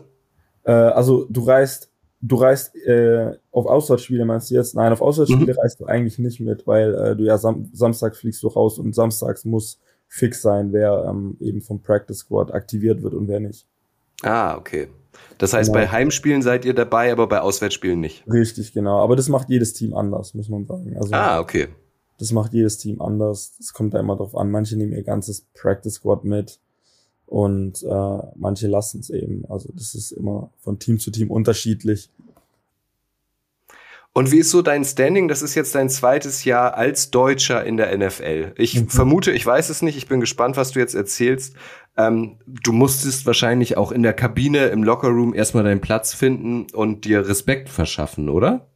Äh, 0.65 0.73
also 0.73 1.27
du 1.29 1.43
reist, 1.43 1.91
du 2.23 2.37
reist 2.37 2.75
äh, 2.77 3.37
auf 3.53 3.67
Auswärtsspiele, 3.67 4.25
meinst 4.25 4.51
du 4.51 4.55
jetzt? 4.55 4.75
Nein, 4.75 4.91
auf 4.91 5.03
Auswärtsspiele 5.03 5.53
mhm. 5.53 5.59
reist 5.59 5.81
du 5.81 5.85
eigentlich 5.85 6.19
nicht 6.19 6.41
mit, 6.41 6.67
weil 6.67 6.95
äh, 6.95 7.15
du 7.15 7.25
ja 7.25 7.37
sam 7.37 7.69
samstags 7.75 8.19
fliegst 8.19 8.43
du 8.43 8.49
raus 8.49 8.79
und 8.79 8.95
samstags 8.95 9.45
muss 9.45 9.81
fix 10.07 10.41
sein, 10.41 10.73
wer 10.73 11.05
ähm, 11.07 11.37
eben 11.41 11.61
vom 11.61 11.83
Practice 11.83 12.21
Squad 12.21 12.55
aktiviert 12.55 13.03
wird 13.03 13.13
und 13.13 13.29
wer 13.29 13.41
nicht. 13.41 13.67
Ah, 14.23 14.57
okay. 14.57 14.89
Das 15.39 15.53
heißt, 15.53 15.73
genau. 15.73 15.85
bei 15.85 15.91
Heimspielen 15.91 16.43
seid 16.43 16.65
ihr 16.65 16.75
dabei, 16.75 17.13
aber 17.13 17.29
bei 17.29 17.41
Auswärtsspielen 17.41 18.01
nicht. 18.01 18.25
Richtig, 18.31 18.73
genau. 18.73 18.99
Aber 19.01 19.17
das 19.17 19.29
macht 19.29 19.49
jedes 19.49 19.73
Team 19.73 19.95
anders, 19.95 20.35
muss 20.35 20.49
man 20.49 20.67
sagen. 20.67 20.97
Also, 20.97 21.15
ah, 21.15 21.41
okay. 21.41 21.69
Das 22.19 22.33
macht 22.33 22.53
jedes 22.53 22.79
Team 22.79 23.01
anders. 23.01 23.53
Es 23.61 23.73
kommt 23.73 23.95
da 23.95 24.01
immer 24.01 24.17
drauf 24.17 24.37
an. 24.37 24.51
Manche 24.51 24.77
nehmen 24.77 24.93
ihr 24.93 25.05
ganzes 25.05 25.47
Practice 25.55 25.95
Squad 25.95 26.25
mit 26.25 26.59
und 27.27 27.83
äh, 27.83 28.19
manche 28.37 28.67
lassen 28.67 29.01
es 29.01 29.11
eben. 29.11 29.45
Also 29.49 29.71
das 29.73 29.95
ist 29.95 30.13
immer 30.13 30.51
von 30.59 30.79
Team 30.79 30.99
zu 30.99 31.11
Team 31.11 31.31
unterschiedlich. 31.31 32.11
Und 34.19 34.33
wie 34.33 34.41
ist 34.41 34.51
so 34.51 34.63
dein 34.63 34.85
Standing? 34.85 35.29
Das 35.29 35.43
ist 35.43 35.55
jetzt 35.55 35.77
dein 35.77 35.89
zweites 35.89 36.43
Jahr 36.43 36.77
als 36.77 37.13
Deutscher 37.13 37.65
in 37.65 37.77
der 37.77 37.97
NFL. 37.97 38.53
Ich 38.57 38.75
mhm. 38.75 38.89
vermute, 38.89 39.31
ich 39.31 39.47
weiß 39.47 39.69
es 39.69 39.81
nicht, 39.81 39.97
ich 39.97 40.09
bin 40.09 40.19
gespannt, 40.19 40.57
was 40.57 40.73
du 40.73 40.81
jetzt 40.81 40.97
erzählst. 40.97 41.55
Ähm, 41.97 42.37
du 42.45 42.73
musstest 42.73 43.27
wahrscheinlich 43.27 43.77
auch 43.77 43.93
in 43.93 44.03
der 44.03 44.15
Kabine, 44.15 44.67
im 44.71 44.83
Lockerroom 44.83 45.35
erstmal 45.35 45.63
deinen 45.63 45.81
Platz 45.81 46.15
finden 46.15 46.67
und 46.73 47.05
dir 47.05 47.29
Respekt 47.29 47.69
verschaffen, 47.69 48.29
oder? 48.29 48.67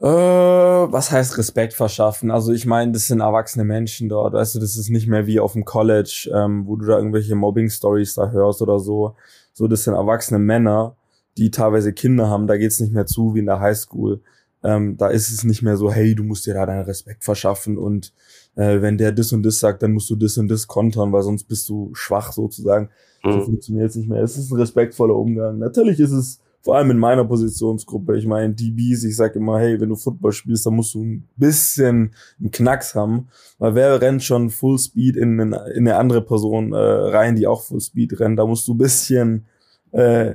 Äh, 0.00 0.06
was 0.06 1.10
heißt 1.10 1.38
Respekt 1.38 1.72
verschaffen? 1.72 2.30
Also 2.30 2.52
ich 2.52 2.64
meine, 2.64 2.92
das 2.92 3.08
sind 3.08 3.18
erwachsene 3.18 3.64
Menschen 3.64 4.08
dort, 4.08 4.34
weißt 4.34 4.54
du, 4.54 4.60
das 4.60 4.76
ist 4.76 4.90
nicht 4.90 5.08
mehr 5.08 5.26
wie 5.26 5.40
auf 5.40 5.54
dem 5.54 5.64
College, 5.64 6.30
ähm, 6.32 6.68
wo 6.68 6.76
du 6.76 6.86
da 6.86 6.98
irgendwelche 6.98 7.34
Mobbing-Stories 7.34 8.14
da 8.14 8.30
hörst 8.30 8.62
oder 8.62 8.78
so. 8.78 9.16
So, 9.52 9.66
das 9.66 9.82
sind 9.82 9.94
erwachsene 9.94 10.38
Männer, 10.38 10.94
die 11.36 11.50
teilweise 11.50 11.92
Kinder 11.92 12.28
haben, 12.28 12.46
da 12.46 12.56
geht's 12.56 12.78
nicht 12.78 12.92
mehr 12.92 13.06
zu 13.06 13.34
wie 13.34 13.40
in 13.40 13.46
der 13.46 13.58
Highschool. 13.58 14.20
Ähm, 14.64 14.96
da 14.96 15.08
ist 15.08 15.30
es 15.30 15.44
nicht 15.44 15.62
mehr 15.62 15.76
so, 15.76 15.92
hey, 15.92 16.14
du 16.14 16.24
musst 16.24 16.46
dir 16.46 16.54
da 16.54 16.66
deinen 16.66 16.84
Respekt 16.84 17.24
verschaffen 17.24 17.78
und 17.78 18.12
äh, 18.56 18.80
wenn 18.82 18.98
der 18.98 19.12
das 19.12 19.32
und 19.32 19.44
das 19.44 19.60
sagt, 19.60 19.82
dann 19.82 19.92
musst 19.92 20.10
du 20.10 20.16
das 20.16 20.36
und 20.36 20.48
das 20.48 20.66
kontern, 20.66 21.12
weil 21.12 21.22
sonst 21.22 21.44
bist 21.44 21.68
du 21.68 21.90
schwach 21.94 22.32
sozusagen. 22.32 22.90
Mhm. 23.22 23.32
So 23.32 23.40
funktioniert 23.42 23.90
es 23.90 23.96
nicht 23.96 24.08
mehr. 24.08 24.22
Es 24.22 24.36
ist 24.36 24.50
ein 24.50 24.58
respektvoller 24.58 25.14
Umgang. 25.14 25.58
Natürlich 25.58 26.00
ist 26.00 26.10
es 26.10 26.40
vor 26.60 26.76
allem 26.76 26.90
in 26.90 26.98
meiner 26.98 27.24
Positionsgruppe, 27.24 28.18
ich 28.18 28.26
meine, 28.26 28.52
DBs, 28.52 29.04
ich 29.04 29.16
sag 29.16 29.36
immer, 29.36 29.58
hey, 29.60 29.80
wenn 29.80 29.88
du 29.88 29.96
Football 29.96 30.32
spielst, 30.32 30.66
dann 30.66 30.74
musst 30.74 30.94
du 30.94 31.02
ein 31.02 31.28
bisschen 31.36 32.14
einen 32.38 32.50
Knacks 32.50 32.94
haben, 32.94 33.28
weil 33.58 33.74
wer 33.74 34.00
rennt 34.00 34.22
schon 34.22 34.50
Full 34.50 34.78
Speed 34.78 35.16
in, 35.16 35.38
in, 35.38 35.52
in 35.52 35.88
eine 35.88 35.96
andere 35.96 36.20
Person 36.20 36.72
äh, 36.72 36.76
rein, 36.76 37.36
die 37.36 37.46
auch 37.46 37.62
Full 37.62 37.80
Speed 37.80 38.18
rennt, 38.20 38.38
da 38.38 38.44
musst 38.44 38.66
du 38.66 38.74
ein 38.74 38.78
bisschen 38.78 39.46
äh, 39.92 40.34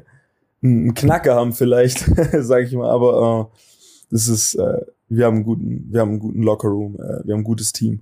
einen 0.64 0.94
Knacker 0.94 1.36
haben 1.36 1.52
vielleicht, 1.52 2.00
sag 2.40 2.64
ich 2.64 2.74
mal, 2.74 2.90
aber 2.90 3.52
äh, 3.52 3.58
das 4.13 4.28
ist, 4.28 4.54
äh, 4.56 4.82
wir 5.10 5.26
haben 5.26 5.38
einen 5.38 5.43
guten, 5.43 5.88
wir 5.89 6.02
haben 6.02 6.12
einen 6.12 6.19
guten 6.19 6.43
Lockerroom, 6.43 6.95
äh, 6.95 7.26
wir 7.26 7.34
haben 7.34 7.41
ein 7.41 7.43
gutes 7.43 7.73
Team. 7.73 8.02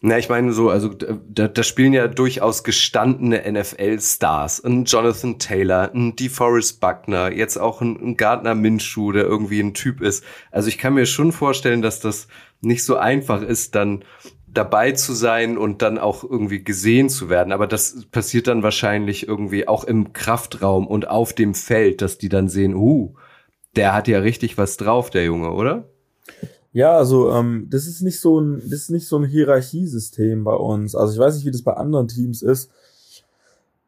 Na, 0.00 0.18
ich 0.18 0.28
meine 0.28 0.52
so, 0.52 0.68
also 0.68 0.90
da, 0.94 1.48
da 1.48 1.62
spielen 1.64 1.92
ja 1.92 2.06
durchaus 2.06 2.62
gestandene 2.62 3.42
NFL-Stars. 3.50 4.62
Ein 4.64 4.84
Jonathan 4.84 5.38
Taylor, 5.40 5.90
ein 5.92 6.14
DeForest 6.14 6.80
Buckner, 6.80 7.32
jetzt 7.32 7.56
auch 7.56 7.80
ein, 7.80 7.96
ein 7.96 8.16
Gardner 8.16 8.54
Minshew, 8.54 9.10
der 9.10 9.24
irgendwie 9.24 9.60
ein 9.60 9.74
Typ 9.74 10.00
ist. 10.02 10.22
Also 10.52 10.68
ich 10.68 10.78
kann 10.78 10.94
mir 10.94 11.06
schon 11.06 11.32
vorstellen, 11.32 11.82
dass 11.82 11.98
das 11.98 12.28
nicht 12.60 12.84
so 12.84 12.96
einfach 12.96 13.42
ist, 13.42 13.74
dann 13.74 14.04
dabei 14.46 14.92
zu 14.92 15.14
sein 15.14 15.58
und 15.58 15.82
dann 15.82 15.98
auch 15.98 16.22
irgendwie 16.22 16.62
gesehen 16.62 17.08
zu 17.08 17.28
werden. 17.28 17.52
Aber 17.52 17.66
das 17.66 18.06
passiert 18.12 18.46
dann 18.46 18.62
wahrscheinlich 18.62 19.26
irgendwie 19.26 19.66
auch 19.66 19.84
im 19.84 20.12
Kraftraum 20.12 20.86
und 20.86 21.08
auf 21.08 21.32
dem 21.32 21.54
Feld, 21.54 22.02
dass 22.02 22.18
die 22.18 22.28
dann 22.28 22.48
sehen, 22.48 22.74
uh, 22.74 23.14
der 23.78 23.94
hat 23.94 24.08
ja 24.08 24.18
richtig 24.18 24.58
was 24.58 24.76
drauf, 24.76 25.08
der 25.08 25.24
Junge, 25.24 25.52
oder? 25.52 25.88
Ja, 26.72 26.96
also 26.96 27.30
ähm, 27.30 27.68
das 27.70 27.86
ist 27.86 28.02
nicht 28.02 28.20
so 28.20 28.40
ein, 28.40 28.60
das 28.64 28.80
ist 28.80 28.90
nicht 28.90 29.06
so 29.06 29.16
ein 29.16 29.24
Hierarchiesystem 29.24 30.44
bei 30.44 30.54
uns. 30.54 30.94
Also 30.94 31.14
ich 31.14 31.18
weiß 31.18 31.36
nicht, 31.36 31.46
wie 31.46 31.52
das 31.52 31.62
bei 31.62 31.74
anderen 31.74 32.08
Teams 32.08 32.42
ist. 32.42 32.70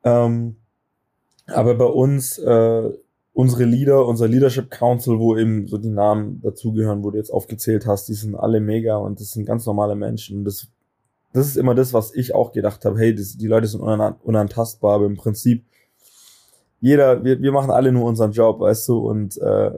Ähm, 0.04 0.56
aber 1.46 1.74
bei 1.74 1.84
uns, 1.84 2.38
äh, 2.38 2.90
unsere 3.32 3.64
Leader, 3.64 4.06
unser 4.06 4.28
Leadership 4.28 4.70
Council, 4.70 5.18
wo 5.18 5.36
eben 5.36 5.66
so 5.66 5.76
die 5.76 5.90
Namen 5.90 6.40
dazugehören, 6.40 7.02
wo 7.02 7.10
du 7.10 7.18
jetzt 7.18 7.32
aufgezählt 7.32 7.84
hast, 7.84 8.08
die 8.08 8.14
sind 8.14 8.36
alle 8.36 8.60
mega 8.60 8.96
und 8.96 9.20
das 9.20 9.32
sind 9.32 9.44
ganz 9.44 9.66
normale 9.66 9.96
Menschen. 9.96 10.38
Und 10.38 10.44
das, 10.44 10.68
das 11.32 11.48
ist 11.48 11.56
immer 11.56 11.74
das, 11.74 11.92
was 11.92 12.14
ich 12.14 12.34
auch 12.34 12.52
gedacht 12.52 12.84
habe. 12.84 12.98
Hey, 12.98 13.14
das, 13.14 13.36
die 13.36 13.48
Leute 13.48 13.66
sind 13.66 13.80
unantastbar, 13.80 14.94
aber 14.94 15.06
im 15.06 15.16
Prinzip 15.16 15.64
jeder, 16.80 17.24
wir, 17.24 17.40
wir 17.40 17.52
machen 17.52 17.70
alle 17.70 17.92
nur 17.92 18.04
unseren 18.04 18.32
Job, 18.32 18.60
weißt 18.60 18.88
du, 18.88 18.98
und 18.98 19.36
äh, 19.38 19.72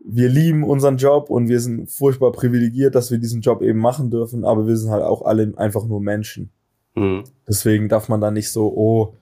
wir 0.00 0.28
lieben 0.28 0.64
unseren 0.64 0.96
Job 0.96 1.28
und 1.28 1.48
wir 1.48 1.60
sind 1.60 1.90
furchtbar 1.90 2.32
privilegiert, 2.32 2.94
dass 2.94 3.10
wir 3.10 3.18
diesen 3.18 3.40
Job 3.40 3.62
eben 3.62 3.78
machen 3.78 4.10
dürfen, 4.10 4.44
aber 4.44 4.66
wir 4.66 4.76
sind 4.76 4.90
halt 4.90 5.02
auch 5.02 5.22
alle 5.22 5.52
einfach 5.56 5.84
nur 5.84 6.00
Menschen. 6.00 6.50
Mhm. 6.94 7.24
Deswegen 7.46 7.88
darf 7.88 8.08
man 8.08 8.20
da 8.20 8.30
nicht 8.30 8.50
so, 8.50 8.72
oh, 8.74 9.14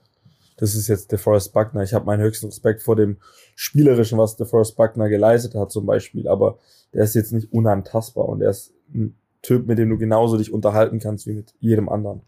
das 0.58 0.74
ist 0.74 0.88
jetzt 0.88 1.12
der 1.12 1.18
Forrest 1.18 1.52
Buckner. 1.52 1.82
Ich 1.82 1.92
habe 1.92 2.06
meinen 2.06 2.22
höchsten 2.22 2.46
Respekt 2.46 2.82
vor 2.82 2.96
dem 2.96 3.18
Spielerischen, 3.54 4.18
was 4.18 4.36
der 4.36 4.46
Forrest 4.46 4.76
Buckner 4.76 5.08
geleistet 5.08 5.54
hat 5.54 5.70
zum 5.70 5.86
Beispiel, 5.86 6.28
aber 6.28 6.58
der 6.94 7.04
ist 7.04 7.14
jetzt 7.14 7.32
nicht 7.32 7.52
unantastbar 7.52 8.28
und 8.28 8.42
er 8.42 8.50
ist 8.50 8.72
ein 8.94 9.16
Typ, 9.42 9.66
mit 9.66 9.78
dem 9.78 9.90
du 9.90 9.98
genauso 9.98 10.38
dich 10.38 10.52
unterhalten 10.52 10.98
kannst 10.98 11.26
wie 11.26 11.34
mit 11.34 11.54
jedem 11.60 11.88
anderen. 11.88 12.22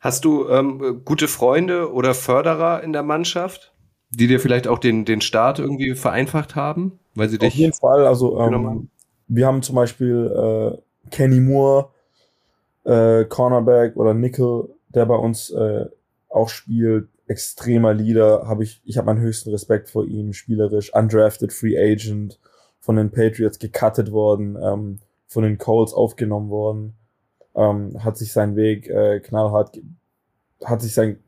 Hast 0.00 0.24
du 0.24 0.48
ähm, 0.48 1.02
gute 1.04 1.28
Freunde 1.28 1.92
oder 1.92 2.14
Förderer 2.14 2.82
in 2.82 2.92
der 2.92 3.02
Mannschaft, 3.02 3.72
die 4.10 4.26
dir 4.26 4.40
vielleicht 4.40 4.68
auch 4.68 4.78
den, 4.78 5.04
den 5.04 5.20
Start 5.20 5.58
irgendwie 5.58 5.94
vereinfacht 5.94 6.56
haben? 6.56 6.98
Weil 7.14 7.28
sie 7.28 7.38
dich 7.38 7.48
Auf 7.48 7.54
jeden 7.54 7.72
Fall. 7.72 8.06
Also 8.06 8.38
ähm, 8.40 8.88
wir 9.28 9.46
haben 9.46 9.62
zum 9.62 9.76
Beispiel 9.76 10.76
äh, 10.76 11.10
Kenny 11.10 11.40
Moore, 11.40 11.90
äh, 12.84 13.24
Cornerback 13.24 13.96
oder 13.96 14.14
Nickel, 14.14 14.68
der 14.88 15.06
bei 15.06 15.16
uns 15.16 15.50
äh, 15.50 15.86
auch 16.28 16.48
spielt. 16.48 17.08
Extremer 17.26 17.94
Leader, 17.94 18.48
habe 18.48 18.64
ich, 18.64 18.82
ich 18.84 18.98
habe 18.98 19.06
meinen 19.06 19.20
höchsten 19.20 19.50
Respekt 19.50 19.88
vor 19.88 20.04
ihm, 20.04 20.32
spielerisch, 20.32 20.92
undrafted 20.92 21.52
Free 21.52 21.78
Agent, 21.78 22.40
von 22.80 22.96
den 22.96 23.12
Patriots 23.12 23.60
gecuttet 23.60 24.10
worden, 24.10 24.58
ähm, 24.60 24.98
von 25.28 25.44
den 25.44 25.56
Colts 25.56 25.94
aufgenommen 25.94 26.50
worden 26.50 26.96
ähm, 27.54 28.02
hat 28.02 28.16
sich 28.16 28.32
seinen 28.32 28.56
Weg 28.56 28.88
äh, 28.88 29.20
knallhart, 29.20 29.80
hat 30.64 30.82
sich 30.82 30.94
sein, 30.94 31.18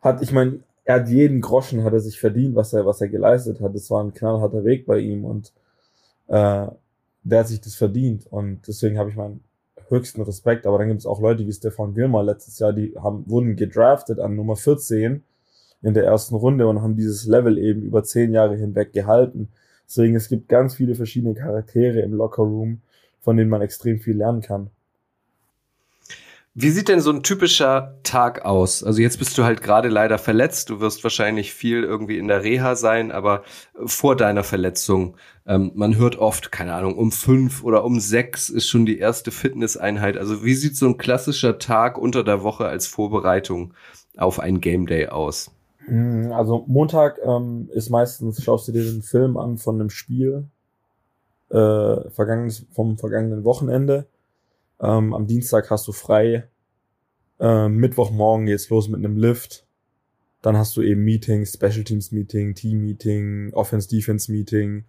hat, 0.00 0.22
ich 0.22 0.32
meine, 0.32 0.60
er 0.84 0.96
hat 0.96 1.08
jeden 1.08 1.40
Groschen 1.40 1.84
hat 1.84 1.92
er 1.92 2.00
sich 2.00 2.18
verdient, 2.18 2.56
was 2.56 2.72
er, 2.72 2.84
was 2.86 3.00
er 3.00 3.08
geleistet 3.08 3.60
hat. 3.60 3.74
Es 3.74 3.90
war 3.90 4.02
ein 4.02 4.14
knallharter 4.14 4.64
Weg 4.64 4.86
bei 4.86 4.98
ihm 4.98 5.24
und 5.24 5.52
äh, 6.28 6.66
der 7.24 7.38
hat 7.38 7.48
sich 7.48 7.60
das 7.60 7.74
verdient 7.74 8.26
und 8.26 8.66
deswegen 8.66 8.98
habe 8.98 9.10
ich 9.10 9.16
meinen 9.16 9.44
höchsten 9.88 10.22
Respekt. 10.22 10.66
Aber 10.66 10.78
dann 10.78 10.88
gibt 10.88 11.00
es 11.00 11.06
auch 11.06 11.20
Leute 11.20 11.46
wie 11.46 11.52
Stefan 11.52 11.94
Gilmer 11.94 12.22
letztes 12.24 12.58
Jahr, 12.58 12.72
die 12.72 12.94
haben, 12.98 13.28
wurden 13.28 13.56
gedraftet 13.56 14.18
an 14.18 14.34
Nummer 14.34 14.56
14 14.56 15.22
in 15.82 15.94
der 15.94 16.04
ersten 16.04 16.34
Runde 16.34 16.66
und 16.66 16.82
haben 16.82 16.96
dieses 16.96 17.26
Level 17.26 17.58
eben 17.58 17.82
über 17.82 18.02
zehn 18.02 18.32
Jahre 18.32 18.56
hinweg 18.56 18.92
gehalten. 18.92 19.48
Deswegen, 19.86 20.16
es 20.16 20.28
gibt 20.28 20.48
ganz 20.48 20.74
viele 20.74 20.94
verschiedene 20.94 21.34
Charaktere 21.34 22.00
im 22.00 22.14
Lockerroom, 22.14 22.80
von 23.20 23.36
denen 23.36 23.50
man 23.50 23.62
extrem 23.62 24.00
viel 24.00 24.16
lernen 24.16 24.40
kann. 24.40 24.70
Wie 26.54 26.68
sieht 26.68 26.88
denn 26.88 27.00
so 27.00 27.10
ein 27.10 27.22
typischer 27.22 27.94
Tag 28.02 28.44
aus? 28.44 28.84
Also 28.84 29.00
jetzt 29.00 29.18
bist 29.18 29.38
du 29.38 29.44
halt 29.44 29.62
gerade 29.62 29.88
leider 29.88 30.18
verletzt. 30.18 30.68
Du 30.68 30.80
wirst 30.80 31.02
wahrscheinlich 31.02 31.54
viel 31.54 31.82
irgendwie 31.82 32.18
in 32.18 32.28
der 32.28 32.42
Reha 32.42 32.76
sein, 32.76 33.10
aber 33.10 33.42
vor 33.86 34.16
deiner 34.16 34.44
Verletzung, 34.44 35.16
ähm, 35.46 35.72
man 35.74 35.96
hört 35.96 36.18
oft, 36.18 36.52
keine 36.52 36.74
Ahnung, 36.74 36.98
um 36.98 37.10
fünf 37.10 37.64
oder 37.64 37.84
um 37.84 38.00
sechs 38.00 38.50
ist 38.50 38.68
schon 38.68 38.84
die 38.84 38.98
erste 38.98 39.30
Fitnesseinheit. 39.30 40.18
Also 40.18 40.44
wie 40.44 40.52
sieht 40.52 40.76
so 40.76 40.88
ein 40.88 40.98
klassischer 40.98 41.58
Tag 41.58 41.96
unter 41.96 42.22
der 42.22 42.42
Woche 42.42 42.66
als 42.66 42.86
Vorbereitung 42.86 43.72
auf 44.18 44.38
ein 44.38 44.60
Game 44.60 44.86
Day 44.86 45.08
aus? 45.08 45.50
Hm, 45.86 46.32
also 46.32 46.64
Montag 46.66 47.18
ähm, 47.24 47.70
ist 47.72 47.88
meistens, 47.88 48.44
schaust 48.44 48.68
du 48.68 48.72
dir 48.72 48.84
den 48.84 49.00
Film 49.00 49.38
an 49.38 49.56
von 49.56 49.76
einem 49.76 49.88
Spiel 49.88 50.48
äh, 51.48 52.10
vergangenes, 52.10 52.66
vom 52.72 52.98
vergangenen 52.98 53.42
Wochenende 53.44 54.06
ähm, 54.82 55.14
am 55.14 55.26
Dienstag 55.26 55.70
hast 55.70 55.86
du 55.86 55.92
frei. 55.92 56.48
Ähm, 57.38 57.76
Mittwochmorgen 57.76 58.46
geht's 58.46 58.68
los 58.68 58.88
mit 58.88 58.98
einem 58.98 59.16
Lift. 59.16 59.66
Dann 60.42 60.56
hast 60.56 60.76
du 60.76 60.82
eben 60.82 61.04
Meetings, 61.04 61.54
Special 61.54 61.84
Teams 61.84 62.10
Meeting, 62.10 62.54
Team 62.54 62.80
Meeting, 62.80 63.52
Offense 63.52 63.88
Defense 63.88 64.30
Meeting, 64.30 64.84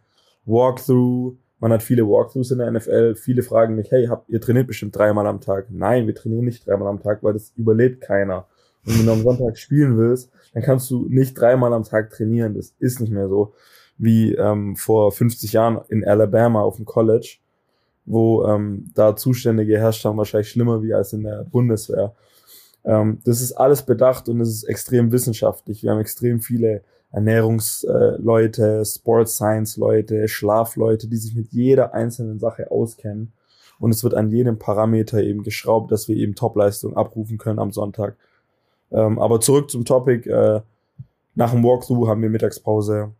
Walkthrough. 0.45 1.36
Man 1.60 1.71
hat 1.71 1.84
viele 1.84 2.08
Walkthroughs 2.08 2.51
in 2.51 2.58
der 2.58 2.71
NFL. 2.71 3.15
Viele 3.15 3.43
fragen 3.43 3.75
mich, 3.75 3.91
hey, 3.91 4.08
habt 4.08 4.29
ihr 4.29 4.41
trainiert 4.41 4.67
bestimmt 4.67 4.95
dreimal 4.95 5.27
am 5.27 5.39
Tag? 5.39 5.67
Nein, 5.69 6.08
wir 6.08 6.15
trainieren 6.15 6.45
nicht 6.45 6.67
dreimal 6.67 6.88
am 6.88 7.01
Tag, 7.01 7.23
weil 7.23 7.34
das 7.34 7.53
überlebt 7.56 8.01
keiner. 8.01 8.47
Und 8.86 8.99
wenn 8.99 9.06
du 9.06 9.12
am 9.13 9.21
Sonntag 9.21 9.58
spielen 9.58 9.97
willst, 9.97 10.32
dann 10.53 10.63
kannst 10.63 10.89
du 10.91 11.08
nicht 11.08 11.36
dreimal 11.36 11.71
am 11.71 11.84
Tag 11.84 12.10
trainieren. 12.10 12.56
Das 12.56 12.75
ist 12.79 12.99
nicht 12.99 13.13
mehr 13.13 13.29
so 13.29 13.53
wie 13.97 14.34
ähm, 14.34 14.75
vor 14.75 15.12
50 15.12 15.53
Jahren 15.53 15.79
in 15.89 16.03
Alabama 16.03 16.62
auf 16.62 16.77
dem 16.77 16.86
College 16.86 17.38
wo 18.06 18.46
ähm, 18.46 18.92
da 18.96 19.16
Zustände 19.16 19.66
geherrscht 19.66 20.04
haben, 20.06 20.18
wahrscheinlich 20.18 20.50
schlimmer 20.50 20.82
wie 20.84 20.94
als 20.94 21.13
in 21.13 21.24
der 21.24 21.44
Bundeswehr. 21.44 22.13
Ähm, 22.86 23.20
das 23.24 23.42
ist 23.42 23.54
alles 23.54 23.84
bedacht 23.84 24.28
und 24.30 24.42
es 24.42 24.50
ist 24.50 24.63
extrem 24.63 25.12
wissenschaftlich. 25.12 25.84
Wir 25.84 25.92
haben 25.92 26.00
extrem 26.00 26.39
viele 26.42 26.82
Ernährungsleute, 27.12 28.80
äh, 28.80 28.86
Sports 28.86 29.36
Science 29.36 29.78
Leute, 29.78 30.28
Schlafleute, 30.28 31.08
die 31.08 31.18
sich 31.18 31.36
mit 31.36 31.52
jeder 31.52 31.94
einzelnen 31.94 32.39
Sache 32.39 32.72
auskennen. 32.72 33.32
Und 33.80 33.92
es 33.92 34.04
wird 34.04 34.13
an 34.13 34.30
jedem 34.30 34.60
Parameter 34.60 35.22
eben 35.22 35.44
geschraubt, 35.44 35.92
dass 35.92 36.08
wir 36.08 36.16
eben 36.16 36.36
Topleistung 36.36 36.96
abrufen 36.96 37.38
können 37.38 37.60
am 37.60 37.72
Sonntag. 37.72 38.18
Ähm, 38.92 39.20
aber 39.20 39.39
zurück 39.39 39.70
zum 39.70 39.86
Topic. 39.86 40.30
Äh, 40.30 40.62
nach 41.36 41.52
dem 41.52 41.63
Walkthrough 41.63 42.08
haben 42.08 42.22
wir 42.22 42.30
Mittagspause 42.30 43.12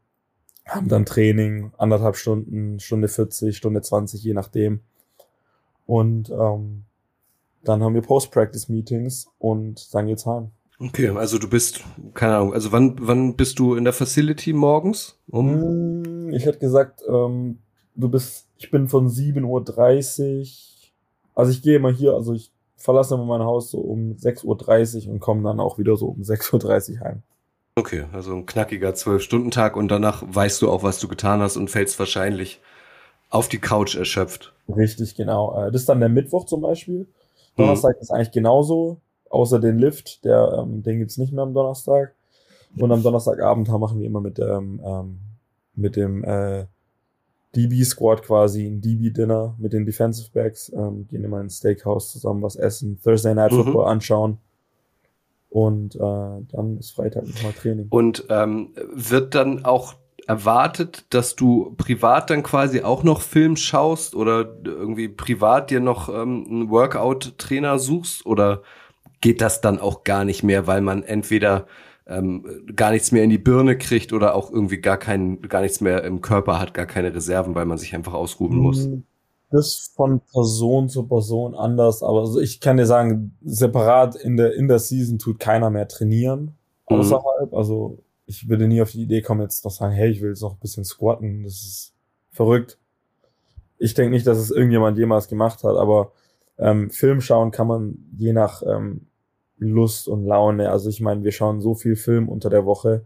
haben 0.66 0.88
dann 0.88 1.06
Training, 1.06 1.72
anderthalb 1.78 2.16
Stunden, 2.16 2.80
Stunde 2.80 3.08
40, 3.08 3.56
Stunde 3.56 3.82
20, 3.82 4.24
je 4.24 4.34
nachdem. 4.34 4.82
Und 5.86 6.30
ähm, 6.30 6.84
dann 7.64 7.84
haben 7.84 7.94
wir 7.94 8.02
Post-Practice-Meetings 8.02 9.28
und 9.40 9.94
dann 9.94 10.08
geht's 10.08 10.26
heim. 10.26 10.52
Okay, 10.80 11.10
also 11.10 11.38
du 11.38 11.48
bist, 11.50 11.84
keine 12.14 12.36
Ahnung, 12.38 12.54
also 12.54 12.72
wann, 12.72 12.96
wann 13.00 13.36
bist 13.36 13.60
du 13.60 13.76
in 13.76 13.84
der 13.84 13.94
Facility 13.94 14.54
morgens? 14.54 15.18
Um? 15.30 16.30
Ich 16.32 16.46
hätte 16.46 16.60
gesagt, 16.60 17.02
ähm, 17.08 17.60
du 17.96 18.10
bist, 18.10 18.48
ich 18.58 18.72
bin 18.72 18.90
von 18.90 19.08
7.30 19.08 19.44
Uhr, 19.46 20.46
also 21.36 21.52
ich 21.52 21.62
gehe 21.62 21.78
immer 21.78 21.92
hier, 21.92 22.14
also 22.14 22.34
ich 22.34 22.52
verlasse 22.76 23.14
immer 23.16 23.26
mein 23.26 23.44
Haus 23.44 23.72
so 23.72 23.80
um 23.80 24.14
6.30 24.14 25.06
Uhr 25.08 25.14
und 25.14 25.20
komme 25.20 25.44
dann 25.44 25.60
auch 25.60 25.78
wieder 25.78 25.96
so 25.96 26.08
um 26.08 26.22
6.30 26.22 26.94
Uhr 26.94 27.00
heim. 27.00 27.24
Okay, 27.76 28.06
also 28.12 28.36
ein 28.36 28.46
knackiger 28.46 28.94
Zwölf-Stunden-Tag 28.94 29.76
und 29.76 29.88
danach 29.88 30.24
weißt 30.28 30.62
du 30.62 30.70
auch, 30.70 30.84
was 30.84 31.00
du 31.00 31.08
getan 31.08 31.42
hast 31.42 31.58
und 31.58 31.72
fällst 31.72 31.98
wahrscheinlich 31.98 32.62
auf 33.32 33.48
die 33.48 33.58
Couch 33.58 33.96
erschöpft. 33.96 34.54
Richtig, 34.70 35.16
genau. 35.16 35.58
Äh, 35.58 35.72
das 35.72 35.82
ist 35.82 35.90
dann 35.90 36.00
der 36.00 36.10
Mittwoch 36.10 36.46
zum 36.46 36.62
Beispiel. 36.62 37.08
Donnerstag 37.58 37.96
mhm. 37.96 38.02
ist 38.02 38.12
eigentlich 38.12 38.32
genauso, 38.32 38.98
außer 39.30 39.60
den 39.60 39.80
Lift, 39.80 40.24
der, 40.24 40.60
ähm, 40.60 40.84
den 40.84 41.00
gibt's 41.00 41.18
nicht 41.18 41.34
mehr 41.34 41.44
am 41.44 41.56
Donnerstag. 41.56 42.14
Und 42.78 42.92
am 42.92 43.02
Donnerstagabend 43.02 43.68
machen 43.70 44.00
wir 44.00 44.06
immer 44.06 44.22
mit, 44.22 44.38
ähm, 44.38 44.80
ähm, 44.84 45.20
mit 45.76 45.96
dem 45.96 46.24
äh, 46.24 46.66
DB-Squad 47.56 48.22
quasi 48.22 48.68
ein 48.68 48.82
DB-Dinner 48.82 49.56
mit 49.58 49.74
den 49.74 49.86
Defensive 49.86 50.30
Backs, 50.32 50.72
ähm, 50.76 51.08
gehen 51.08 51.24
immer 51.24 51.42
ins 51.42 51.58
Steakhouse 51.58 52.12
zusammen 52.12 52.42
was 52.44 52.56
essen, 52.56 53.00
Thursday 53.04 53.34
Night 53.34 53.52
mhm. 53.52 53.64
Football 53.64 53.86
anschauen 53.86 54.38
und 55.54 55.96
äh, 55.96 56.00
dann 56.00 56.78
ist 56.80 56.96
Freitag 56.96 57.28
nochmal 57.28 57.54
Training. 57.54 57.86
Und 57.92 58.26
ähm, 58.30 58.70
wird 58.92 59.36
dann 59.36 59.66
auch 59.66 59.94
erwartet, 60.26 61.06
dass 61.12 61.36
du 61.36 61.76
privat 61.78 62.32
dann 62.32 62.42
quasi 62.42 62.82
auch 62.82 63.04
noch 63.04 63.22
Film 63.22 63.56
schaust 63.56 64.16
oder 64.16 64.58
irgendwie 64.66 65.10
privat 65.10 65.70
dir 65.70 65.80
noch 65.80 66.10
ähm, 66.10 66.48
einen 66.50 66.70
Workout-Trainer 66.72 67.78
suchst 67.78 68.26
oder 68.26 68.64
geht 69.22 69.42
das 69.42 69.62
dann 69.62 69.80
auch 69.80 70.04
gar 70.04 70.26
nicht 70.26 70.42
mehr, 70.42 70.66
weil 70.66 70.82
man 70.82 71.04
entweder 71.04 71.68
ähm, 72.08 72.66
gar 72.76 72.90
nichts 72.90 73.12
mehr 73.12 73.24
in 73.24 73.30
die 73.30 73.38
Birne 73.38 73.78
kriegt 73.78 74.12
oder 74.12 74.34
auch 74.34 74.52
irgendwie 74.52 74.82
gar 74.82 74.98
kein, 74.98 75.40
gar 75.42 75.62
nichts 75.62 75.82
mehr 75.82 76.04
im 76.04 76.22
Körper 76.22 76.60
hat, 76.60 76.74
gar 76.74 76.88
keine 76.88 77.14
Reserven, 77.14 77.54
weil 77.54 77.66
man 77.66 77.78
sich 77.78 77.94
einfach 77.94 78.14
ausruhen 78.14 78.58
muss. 78.58 78.90
Das 79.54 79.92
von 79.96 80.20
Person 80.20 80.90
zu 80.90 81.04
Person 81.04 81.54
anders, 81.54 82.02
aber 82.02 82.22
also 82.22 82.40
ich 82.40 82.60
kann 82.60 82.78
dir 82.78 82.88
sagen, 82.88 83.38
separat 83.46 84.16
in 84.16 84.36
der, 84.36 84.56
in 84.56 84.68
der 84.68 84.80
Season 84.80 85.20
tut 85.20 85.40
keiner 85.40 85.70
mehr 85.70 85.88
trainieren 85.88 86.56
mhm. 86.90 86.98
außerhalb. 86.98 87.54
Also 87.54 88.00
ich 88.26 88.50
würde 88.50 88.68
nie 88.68 88.82
auf 88.82 88.90
die 88.90 89.04
Idee 89.04 89.22
kommen, 89.22 89.42
jetzt 89.42 89.64
noch 89.64 89.72
sagen, 89.72 89.94
hey, 89.94 90.10
ich 90.10 90.22
will 90.22 90.30
jetzt 90.30 90.42
noch 90.42 90.54
ein 90.54 90.60
bisschen 90.60 90.86
squatten. 90.86 91.44
Das 91.44 91.54
ist 91.54 91.94
verrückt. 92.32 92.80
Ich 93.78 93.94
denke 93.94 94.10
nicht, 94.10 94.26
dass 94.26 94.40
es 94.40 94.50
irgendjemand 94.50 94.98
jemals 94.98 95.28
gemacht 95.28 95.64
hat, 95.64 95.76
aber 95.76 96.14
ähm, 96.58 96.90
Film 96.90 97.22
schauen 97.22 97.52
kann 97.52 97.68
man 97.68 97.98
je 98.18 98.34
nach 98.34 98.64
ähm, 98.66 99.06
Lust 99.60 100.08
und 100.08 100.26
Laune. 100.26 100.72
Also 100.72 100.90
ich 100.90 101.00
meine, 101.00 101.24
wir 101.24 101.32
schauen 101.32 101.62
so 101.62 101.76
viel 101.76 101.96
Film 101.96 102.28
unter 102.28 102.50
der 102.50 102.66
Woche. 102.66 103.06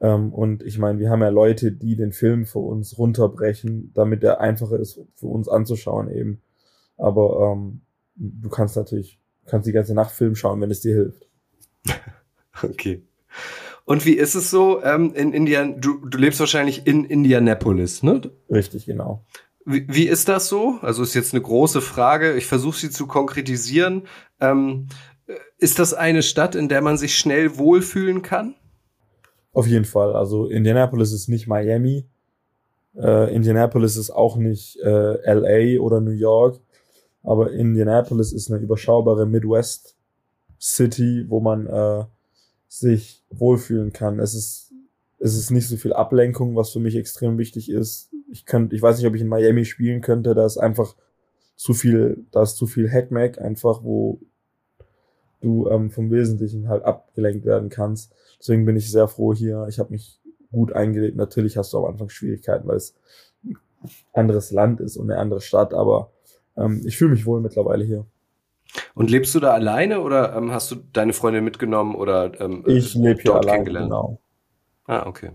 Ähm, 0.00 0.32
und 0.32 0.62
ich 0.62 0.78
meine, 0.78 0.98
wir 0.98 1.10
haben 1.10 1.22
ja 1.22 1.28
Leute, 1.28 1.72
die 1.72 1.96
den 1.96 2.12
Film 2.12 2.46
für 2.46 2.58
uns 2.58 2.98
runterbrechen, 2.98 3.92
damit 3.94 4.22
er 4.22 4.40
einfacher 4.40 4.78
ist 4.78 5.00
für 5.14 5.26
uns 5.26 5.48
anzuschauen 5.48 6.10
eben. 6.10 6.42
Aber 6.96 7.52
ähm, 7.52 7.80
du 8.16 8.48
kannst 8.48 8.76
natürlich, 8.76 9.20
kannst 9.46 9.66
die 9.66 9.72
ganze 9.72 9.94
Nacht 9.94 10.12
Film 10.12 10.34
schauen, 10.34 10.60
wenn 10.60 10.70
es 10.70 10.80
dir 10.80 10.94
hilft. 10.94 11.28
Okay. 12.62 13.02
Und 13.84 14.06
wie 14.06 14.14
ist 14.14 14.34
es 14.34 14.50
so 14.50 14.82
ähm, 14.82 15.12
in 15.14 15.34
Indian? 15.34 15.78
Du, 15.78 16.04
du 16.06 16.16
lebst 16.16 16.40
wahrscheinlich 16.40 16.86
in 16.86 17.04
Indianapolis, 17.04 18.02
ne? 18.02 18.22
Richtig, 18.50 18.86
genau. 18.86 19.24
Wie, 19.66 19.86
wie 19.88 20.08
ist 20.08 20.28
das 20.28 20.48
so? 20.48 20.78
Also 20.80 21.02
ist 21.02 21.14
jetzt 21.14 21.34
eine 21.34 21.42
große 21.42 21.80
Frage. 21.82 22.32
Ich 22.34 22.46
versuche 22.46 22.78
sie 22.78 22.90
zu 22.90 23.06
konkretisieren. 23.06 24.04
Ähm, 24.40 24.88
ist 25.58 25.78
das 25.78 25.94
eine 25.94 26.22
Stadt, 26.22 26.54
in 26.54 26.68
der 26.68 26.82
man 26.82 26.96
sich 26.96 27.16
schnell 27.16 27.58
wohlfühlen 27.58 28.22
kann? 28.22 28.54
Auf 29.56 29.66
jeden 29.66 29.86
Fall. 29.86 30.14
Also 30.14 30.48
Indianapolis 30.48 31.14
ist 31.14 31.28
nicht 31.28 31.46
Miami. 31.46 32.04
Äh, 32.94 33.34
Indianapolis 33.34 33.96
ist 33.96 34.10
auch 34.10 34.36
nicht 34.36 34.78
äh, 34.80 35.32
LA 35.32 35.80
oder 35.80 36.02
New 36.02 36.10
York. 36.10 36.60
Aber 37.22 37.50
Indianapolis 37.50 38.34
ist 38.34 38.50
eine 38.50 38.60
überschaubare 38.60 39.24
Midwest 39.24 39.96
City, 40.60 41.24
wo 41.28 41.40
man 41.40 41.66
äh, 41.68 42.04
sich 42.68 43.24
wohlfühlen 43.30 43.94
kann. 43.94 44.20
Es 44.20 44.34
ist, 44.34 44.74
es 45.20 45.34
ist 45.38 45.50
nicht 45.50 45.68
so 45.68 45.78
viel 45.78 45.94
Ablenkung, 45.94 46.54
was 46.54 46.68
für 46.68 46.80
mich 46.80 46.94
extrem 46.94 47.38
wichtig 47.38 47.70
ist. 47.70 48.10
Ich 48.30 48.44
könnte, 48.44 48.76
ich 48.76 48.82
weiß 48.82 48.98
nicht, 48.98 49.06
ob 49.06 49.14
ich 49.14 49.22
in 49.22 49.28
Miami 49.28 49.64
spielen 49.64 50.02
könnte. 50.02 50.34
Da 50.34 50.44
ist 50.44 50.58
einfach 50.58 50.96
zu 51.54 51.72
viel, 51.72 52.26
da 52.30 52.42
ist 52.42 52.56
zu 52.56 52.66
viel 52.66 52.92
Hackmack 52.92 53.38
einfach, 53.38 53.82
wo 53.82 54.20
du 55.46 55.68
ähm, 55.70 55.90
vom 55.90 56.10
Wesentlichen 56.10 56.68
halt 56.68 56.84
abgelenkt 56.84 57.44
werden 57.44 57.68
kannst. 57.68 58.12
Deswegen 58.38 58.64
bin 58.66 58.76
ich 58.76 58.90
sehr 58.90 59.08
froh 59.08 59.32
hier. 59.32 59.66
Ich 59.68 59.78
habe 59.78 59.92
mich 59.92 60.20
gut 60.50 60.72
eingelebt. 60.72 61.16
Natürlich 61.16 61.56
hast 61.56 61.72
du 61.72 61.78
am 61.78 61.84
Anfang 61.86 62.08
Schwierigkeiten, 62.08 62.66
weil 62.68 62.76
es 62.76 62.94
ein 63.44 63.56
anderes 64.12 64.50
Land 64.50 64.80
ist 64.80 64.96
und 64.96 65.10
eine 65.10 65.20
andere 65.20 65.40
Stadt, 65.40 65.72
aber 65.72 66.10
ähm, 66.56 66.82
ich 66.84 66.96
fühle 66.96 67.12
mich 67.12 67.26
wohl 67.26 67.40
mittlerweile 67.40 67.84
hier. 67.84 68.04
Und 68.94 69.10
lebst 69.10 69.34
du 69.34 69.40
da 69.40 69.52
alleine 69.52 70.00
oder 70.00 70.34
ähm, 70.36 70.50
hast 70.50 70.70
du 70.70 70.76
deine 70.92 71.12
Freundin 71.12 71.44
mitgenommen 71.44 71.94
oder 71.94 72.38
ähm, 72.40 72.64
ich 72.66 72.94
lebe 72.94 73.22
hier 73.22 73.34
alleine, 73.34 73.52
kennengelernt? 73.52 73.86
Genau. 73.86 74.20
Ah, 74.86 75.06
okay. 75.06 75.30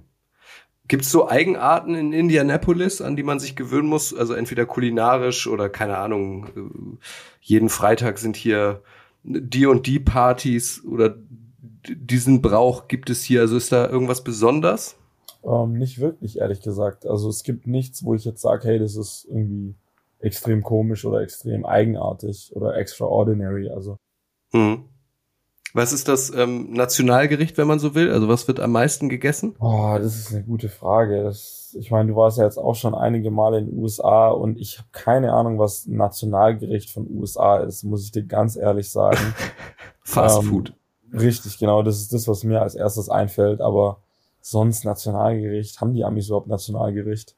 Gibt 0.87 1.03
es 1.03 1.11
so 1.11 1.29
Eigenarten 1.29 1.95
in 1.95 2.11
Indianapolis, 2.11 3.01
an 3.01 3.15
die 3.15 3.23
man 3.23 3.39
sich 3.39 3.55
gewöhnen 3.55 3.87
muss? 3.87 4.13
Also 4.13 4.33
entweder 4.33 4.65
kulinarisch 4.65 5.47
oder 5.47 5.69
keine 5.69 5.97
Ahnung, 5.97 6.47
äh, 6.47 7.05
jeden 7.39 7.69
Freitag 7.69 8.17
sind 8.17 8.35
hier 8.35 8.81
die 9.23 9.65
und 9.65 9.87
die 9.87 9.99
Partys 9.99 10.83
oder 10.83 11.15
diesen 11.87 12.41
Brauch 12.41 12.87
gibt 12.87 13.09
es 13.09 13.23
hier? 13.23 13.41
Also 13.41 13.57
ist 13.57 13.71
da 13.71 13.89
irgendwas 13.89 14.23
besonders? 14.23 14.95
Ähm, 15.43 15.73
nicht 15.73 15.99
wirklich, 15.99 16.39
ehrlich 16.39 16.61
gesagt. 16.61 17.05
Also 17.05 17.29
es 17.29 17.43
gibt 17.43 17.67
nichts, 17.67 18.03
wo 18.03 18.13
ich 18.13 18.25
jetzt 18.25 18.41
sage, 18.41 18.67
hey, 18.67 18.79
das 18.79 18.95
ist 18.95 19.25
irgendwie 19.27 19.75
extrem 20.19 20.61
komisch 20.61 21.05
oder 21.05 21.21
extrem 21.21 21.65
eigenartig 21.65 22.51
oder 22.55 22.75
extraordinary. 22.75 23.69
Also. 23.69 23.97
Hm. 24.51 24.85
Was 25.73 25.93
ist 25.93 26.07
das 26.07 26.33
ähm, 26.35 26.73
Nationalgericht, 26.73 27.57
wenn 27.57 27.67
man 27.67 27.79
so 27.79 27.95
will? 27.95 28.11
Also 28.11 28.27
was 28.27 28.47
wird 28.47 28.59
am 28.59 28.71
meisten 28.71 29.09
gegessen? 29.09 29.55
Oh, 29.59 29.95
das 29.97 30.17
ist 30.17 30.33
eine 30.33 30.43
gute 30.43 30.69
Frage. 30.69 31.23
Das, 31.23 31.75
ich 31.79 31.91
meine, 31.91 32.09
du 32.09 32.15
warst 32.15 32.37
ja 32.37 32.43
jetzt 32.43 32.57
auch 32.57 32.75
schon 32.75 32.93
einige 32.93 33.31
Male 33.31 33.59
in 33.59 33.67
den 33.67 33.79
USA 33.79 34.29
und 34.29 34.59
ich 34.59 34.79
habe 34.79 34.89
keine 34.91 35.33
Ahnung, 35.33 35.59
was 35.59 35.87
Nationalgericht 35.87 36.89
von 36.89 37.07
USA 37.09 37.57
ist, 37.59 37.83
muss 37.83 38.03
ich 38.03 38.11
dir 38.11 38.23
ganz 38.23 38.55
ehrlich 38.55 38.91
sagen. 38.91 39.33
Fast 40.03 40.41
ähm, 40.41 40.49
Food. 40.49 40.73
Richtig, 41.13 41.57
genau. 41.57 41.83
Das 41.83 41.97
ist 41.97 42.13
das, 42.13 42.27
was 42.27 42.43
mir 42.43 42.61
als 42.61 42.75
erstes 42.75 43.09
einfällt. 43.09 43.61
Aber 43.61 44.01
sonst 44.41 44.85
Nationalgericht, 44.85 45.79
haben 45.79 45.93
die 45.93 46.03
Amis 46.03 46.27
überhaupt 46.27 46.47
Nationalgericht? 46.47 47.35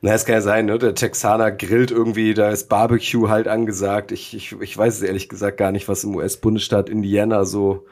Na, 0.00 0.14
es 0.14 0.24
kann 0.24 0.34
ja 0.34 0.40
sein, 0.40 0.66
ne? 0.66 0.78
Der 0.78 0.94
Texaner 0.94 1.50
grillt 1.50 1.90
irgendwie, 1.90 2.34
da 2.34 2.50
ist 2.50 2.68
Barbecue 2.68 3.28
halt 3.28 3.48
angesagt. 3.48 4.12
Ich, 4.12 4.34
ich, 4.34 4.52
ich 4.60 4.76
weiß 4.76 4.96
es 4.96 5.02
ehrlich 5.02 5.28
gesagt 5.28 5.58
gar 5.58 5.72
nicht, 5.72 5.88
was 5.88 6.04
im 6.04 6.14
US-Bundesstaat 6.16 6.88
Indiana 6.88 7.44
so 7.44 7.86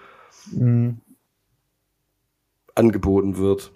mhm. 0.51 1.01
angeboten 2.75 3.37
wird. 3.37 3.73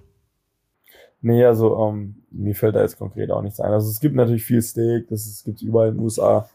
Nee, 1.22 1.44
also 1.44 1.76
ähm, 1.76 2.22
mir 2.30 2.54
fällt 2.54 2.74
da 2.74 2.80
jetzt 2.80 2.98
konkret 2.98 3.30
auch 3.30 3.42
nichts 3.42 3.60
ein. 3.60 3.72
Also 3.72 3.90
es 3.90 4.00
gibt 4.00 4.14
natürlich 4.14 4.44
viel 4.44 4.62
Steak, 4.62 5.08
das, 5.08 5.26
das 5.26 5.44
gibt 5.44 5.58
es 5.58 5.62
überall 5.62 5.88
in 5.88 5.96
den 5.96 6.02
USA. 6.02 6.48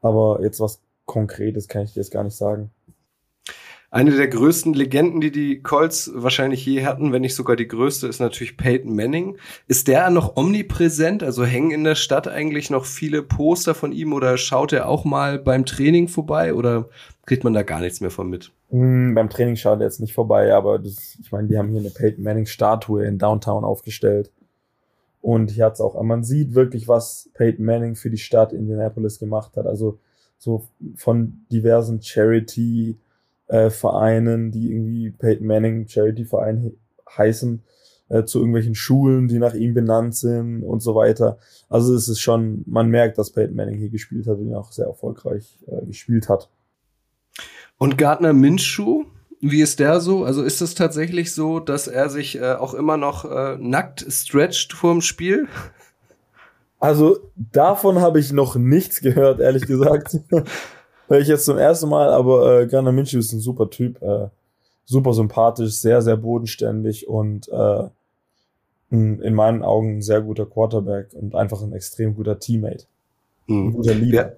Aber 0.00 0.40
jetzt 0.42 0.60
was 0.60 0.80
Konkretes 1.04 1.68
kann 1.68 1.82
ich 1.82 1.92
dir 1.92 2.00
jetzt 2.00 2.12
gar 2.12 2.24
nicht 2.24 2.36
sagen. 2.36 2.70
Eine 3.94 4.10
der 4.10 4.26
größten 4.26 4.74
Legenden, 4.74 5.20
die 5.20 5.30
die 5.30 5.62
Colts 5.62 6.10
wahrscheinlich 6.12 6.66
je 6.66 6.84
hatten, 6.84 7.12
wenn 7.12 7.22
nicht 7.22 7.36
sogar 7.36 7.54
die 7.54 7.68
größte, 7.68 8.08
ist 8.08 8.18
natürlich 8.18 8.56
Peyton 8.56 8.96
Manning. 8.96 9.36
Ist 9.68 9.86
der 9.86 10.10
noch 10.10 10.36
omnipräsent? 10.36 11.22
Also 11.22 11.44
hängen 11.44 11.70
in 11.70 11.84
der 11.84 11.94
Stadt 11.94 12.26
eigentlich 12.26 12.70
noch 12.70 12.86
viele 12.86 13.22
Poster 13.22 13.72
von 13.72 13.92
ihm 13.92 14.12
oder 14.12 14.36
schaut 14.36 14.72
er 14.72 14.88
auch 14.88 15.04
mal 15.04 15.38
beim 15.38 15.64
Training 15.64 16.08
vorbei 16.08 16.54
oder 16.54 16.88
kriegt 17.24 17.44
man 17.44 17.52
da 17.52 17.62
gar 17.62 17.78
nichts 17.78 18.00
mehr 18.00 18.10
von 18.10 18.28
mit? 18.28 18.50
Mm, 18.72 19.14
beim 19.14 19.30
Training 19.30 19.54
schaut 19.54 19.78
er 19.78 19.84
jetzt 19.84 20.00
nicht 20.00 20.12
vorbei, 20.12 20.52
aber 20.52 20.80
das, 20.80 21.16
ich 21.22 21.30
meine, 21.30 21.46
die 21.46 21.56
haben 21.56 21.68
hier 21.68 21.78
eine 21.78 21.90
Peyton 21.90 22.24
Manning 22.24 22.46
Statue 22.46 23.04
in 23.04 23.18
Downtown 23.18 23.62
aufgestellt. 23.62 24.32
Und 25.20 25.52
hier 25.52 25.66
hat's 25.66 25.80
auch, 25.80 26.02
man 26.02 26.24
sieht 26.24 26.56
wirklich, 26.56 26.88
was 26.88 27.30
Peyton 27.34 27.64
Manning 27.64 27.94
für 27.94 28.10
die 28.10 28.18
Stadt 28.18 28.52
Indianapolis 28.52 29.20
gemacht 29.20 29.56
hat. 29.56 29.66
Also 29.66 30.00
so 30.36 30.66
von 30.96 31.44
diversen 31.52 32.02
Charity 32.02 32.98
äh, 33.46 33.70
Vereinen, 33.70 34.50
die 34.50 34.72
irgendwie 34.72 35.10
Peyton 35.10 35.46
Manning 35.46 35.88
Charity 35.88 36.24
Verein 36.24 36.72
heißen, 37.16 37.62
äh, 38.08 38.24
zu 38.24 38.38
irgendwelchen 38.38 38.74
Schulen, 38.74 39.28
die 39.28 39.38
nach 39.38 39.54
ihm 39.54 39.74
benannt 39.74 40.14
sind 40.14 40.62
und 40.62 40.80
so 40.80 40.94
weiter. 40.94 41.38
Also 41.68 41.94
es 41.94 42.08
ist 42.08 42.20
schon, 42.20 42.62
man 42.66 42.88
merkt, 42.88 43.18
dass 43.18 43.32
Peyton 43.32 43.56
Manning 43.56 43.78
hier 43.78 43.90
gespielt 43.90 44.26
hat 44.26 44.38
und 44.38 44.54
auch 44.54 44.72
sehr 44.72 44.86
erfolgreich 44.86 45.58
äh, 45.66 45.84
gespielt 45.86 46.28
hat. 46.28 46.50
Und 47.78 47.98
Gardner 47.98 48.32
Minshew, 48.32 49.04
wie 49.40 49.60
ist 49.60 49.80
der 49.80 50.00
so? 50.00 50.24
Also 50.24 50.42
ist 50.42 50.62
es 50.62 50.74
tatsächlich 50.74 51.34
so, 51.34 51.60
dass 51.60 51.86
er 51.86 52.08
sich 52.08 52.38
äh, 52.40 52.54
auch 52.54 52.72
immer 52.74 52.96
noch 52.96 53.24
äh, 53.24 53.56
nackt 53.58 54.06
stretcht 54.08 54.72
vorm 54.72 55.00
Spiel? 55.00 55.48
Also 56.78 57.18
davon 57.36 58.00
habe 58.00 58.20
ich 58.20 58.32
noch 58.32 58.56
nichts 58.56 59.00
gehört, 59.00 59.40
ehrlich 59.40 59.66
gesagt. 59.66 60.18
Weil 61.08 61.22
ich 61.22 61.28
jetzt 61.28 61.44
zum 61.44 61.58
ersten 61.58 61.88
Mal, 61.88 62.10
aber 62.10 62.60
äh, 62.60 62.66
Garner 62.66 62.92
Minshew 62.92 63.18
ist 63.18 63.32
ein 63.32 63.40
super 63.40 63.70
Typ, 63.70 64.00
äh, 64.02 64.28
super 64.84 65.12
sympathisch, 65.12 65.74
sehr, 65.74 66.02
sehr 66.02 66.16
bodenständig 66.16 67.08
und 67.08 67.48
äh, 67.48 67.84
in 68.90 69.34
meinen 69.34 69.62
Augen 69.62 69.96
ein 69.96 70.02
sehr 70.02 70.20
guter 70.20 70.46
Quarterback 70.46 71.08
und 71.14 71.34
einfach 71.34 71.60
ein 71.62 71.72
extrem 71.72 72.14
guter 72.14 72.38
Teammate. 72.38 72.86
Mhm. 73.46 73.68
Ein 73.68 73.72
guter 73.72 73.94
Leader. 73.94 74.12
Wir, 74.12 74.36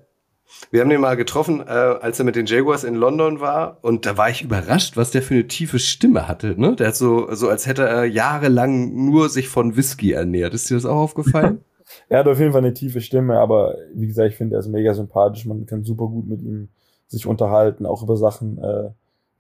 wir 0.71 0.81
haben 0.81 0.89
den 0.89 1.01
mal 1.01 1.17
getroffen, 1.17 1.61
äh, 1.61 1.71
als 1.71 2.19
er 2.19 2.25
mit 2.25 2.37
den 2.37 2.47
Jaguars 2.47 2.85
in 2.85 2.95
London 2.95 3.41
war 3.41 3.79
und 3.83 4.07
da 4.07 4.17
war 4.17 4.31
ich 4.31 4.43
überrascht, 4.43 4.97
was 4.97 5.11
der 5.11 5.23
für 5.23 5.35
eine 5.35 5.47
tiefe 5.47 5.79
Stimme 5.79 6.27
hatte. 6.27 6.59
Ne? 6.59 6.75
Der 6.77 6.89
hat 6.89 6.97
so, 6.97 7.35
so 7.35 7.49
als 7.49 7.67
hätte 7.67 7.85
er 7.85 8.05
jahrelang 8.05 8.95
nur 8.95 9.29
sich 9.29 9.49
von 9.49 9.77
Whisky 9.77 10.13
ernährt. 10.13 10.55
Ist 10.55 10.71
dir 10.71 10.75
das 10.75 10.87
auch 10.87 10.97
aufgefallen? 10.97 11.65
Er 12.09 12.21
hat 12.21 12.27
auf 12.27 12.39
jeden 12.39 12.53
Fall 12.53 12.63
eine 12.63 12.75
tiefe 12.75 13.01
Stimme, 13.01 13.39
aber 13.39 13.77
wie 13.95 14.07
gesagt, 14.07 14.31
ich 14.31 14.37
finde, 14.37 14.57
er 14.57 14.61
ist 14.61 14.69
mega 14.69 14.95
sympathisch. 14.95 15.47
Man 15.47 15.67
kann 15.67 15.85
super 15.85 16.07
gut 16.07 16.27
mit 16.27 16.43
ihm 16.43 16.69
sich 17.09 17.27
unterhalten, 17.27 17.87
auch 17.87 18.03
über 18.03 18.17
Sachen, 18.17 18.59
äh, 18.59 18.91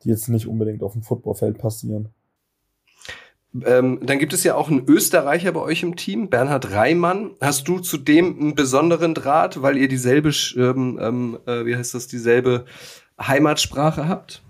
die 0.02 0.08
jetzt 0.08 0.28
nicht 0.28 0.46
unbedingt 0.46 0.82
auf 0.82 0.92
dem 0.92 1.02
Footballfeld 1.02 1.58
passieren. 1.58 2.10
Ähm, 3.64 4.00
dann 4.02 4.18
gibt 4.18 4.32
es 4.32 4.44
ja 4.44 4.54
auch 4.54 4.68
einen 4.68 4.86
Österreicher 4.86 5.52
bei 5.52 5.60
euch 5.60 5.82
im 5.82 5.96
Team, 5.96 6.28
Bernhard 6.28 6.72
Reimann. 6.72 7.30
Hast 7.40 7.66
du 7.68 7.78
zu 7.78 7.96
dem 7.96 8.38
einen 8.38 8.54
besonderen 8.54 9.14
Draht, 9.14 9.62
weil 9.62 9.76
ihr 9.78 9.88
dieselbe, 9.88 10.30
ähm, 10.56 10.98
ähm, 11.00 11.38
äh, 11.46 11.64
wie 11.64 11.76
heißt 11.76 11.94
das, 11.94 12.06
dieselbe 12.06 12.66
Heimatsprache 13.20 14.08
habt? 14.08 14.42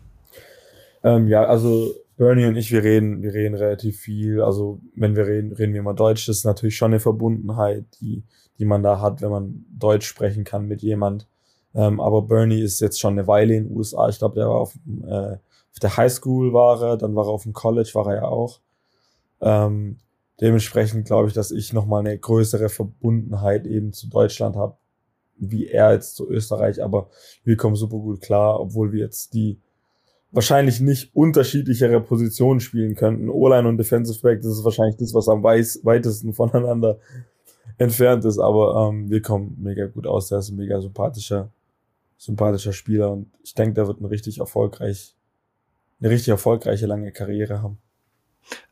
Ähm, 1.05 1.29
ja, 1.29 1.45
also 1.45 1.95
Bernie 2.17 2.47
und 2.47 2.57
ich, 2.57 2.73
wir 2.73 2.83
reden, 2.83 3.23
wir 3.23 3.35
reden 3.35 3.55
relativ 3.55 4.01
viel. 4.01 4.41
Also 4.41 4.81
wenn 4.95 5.17
wir 5.17 5.27
reden, 5.27 5.53
reden 5.53 5.75
wir 5.75 5.81
immer 5.81 5.95
Deutsch. 5.95 6.27
Das 6.27 6.39
ist 6.39 6.45
natürlich 6.45 6.77
schon 6.77 6.93
eine 6.93 7.01
Verbundenheit, 7.01 7.85
die, 8.01 8.23
die 8.59 8.65
man 8.65 8.83
da 8.83 9.01
hat, 9.01 9.21
wenn 9.21 9.31
man 9.31 9.67
Deutsch 9.69 10.07
sprechen 10.07 10.45
kann 10.45 10.67
mit 10.67 10.83
jemand. 10.83 11.29
Ähm, 11.75 12.01
aber 12.01 12.23
Bernie 12.23 12.61
ist 12.61 12.81
jetzt 12.81 12.99
schon 12.99 13.13
eine 13.13 13.27
Weile 13.27 13.55
in 13.55 13.69
den 13.69 13.77
USA. 13.77 14.09
Ich 14.09 14.19
glaube, 14.19 14.37
der 14.37 14.49
war 14.49 14.57
auf, 14.57 14.75
äh, 15.07 15.37
auf 15.37 15.79
der 15.83 15.97
Highschool 15.97 16.55
war 16.55 16.83
er, 16.83 16.97
dann 16.97 17.15
war 17.15 17.27
er 17.27 17.33
auf 17.33 17.43
dem 17.43 17.53
College, 17.53 17.91
war 17.93 18.07
er 18.09 18.17
ja 18.17 18.25
auch. 18.25 18.61
Ähm, 19.43 19.99
dementsprechend 20.41 21.07
glaube 21.07 21.29
ich, 21.29 21.35
dass 21.35 21.51
ich 21.51 21.75
nochmal 21.75 22.01
eine 22.01 22.19
größere 22.19 22.71
Verbundenheit 22.71 23.67
eben 23.67 23.93
zu 23.93 24.09
Deutschland 24.09 24.57
habe, 24.57 24.79
wie 25.37 25.67
er 25.69 25.93
jetzt 25.93 26.17
zu 26.17 26.31
Österreich. 26.31 26.83
Aber 26.83 27.11
wir 27.45 27.59
kommen 27.59 27.77
super 27.77 27.99
gut 27.99 28.23
klar, 28.23 28.59
obwohl 28.59 28.93
wir 28.93 29.01
jetzt 29.01 29.35
die 29.35 29.61
wahrscheinlich 30.37 30.81
nicht 30.81 31.11
unterschiedlichere 31.15 31.99
Positionen 32.03 32.61
spielen 32.61 32.95
könnten. 32.95 33.31
O-Line 33.31 33.67
und 33.67 33.79
Defensive 33.79 34.21
Back, 34.21 34.43
das 34.43 34.53
ist 34.53 34.65
wahrscheinlich 34.65 34.97
das, 34.97 35.15
was 35.15 35.31
am 35.31 35.43
weitesten 35.43 36.35
voneinander 36.35 36.99
entfernt 37.79 38.23
ist. 38.27 38.39
Aber 38.39 38.91
ähm, 38.91 39.09
wir 39.11 39.23
kommen 39.23 39.57
mega 39.59 39.87
gut 39.87 40.07
aus. 40.07 40.29
Der 40.29 40.41
ist 40.41 40.51
ein 40.51 40.57
mega 40.57 40.79
sympathischer, 40.79 41.51
sympathischer 42.19 42.75
Spieler 42.75 43.13
und 43.13 43.31
ich 43.43 43.55
denke, 43.55 43.73
der 43.73 43.87
wird 43.87 44.03
ein 44.03 44.05
richtig 44.05 44.39
erfolgreich, 44.39 45.17
eine 46.01 46.11
richtig 46.11 46.29
erfolgreiche 46.29 46.85
lange 46.85 47.13
Karriere 47.13 47.63
haben. 47.63 47.79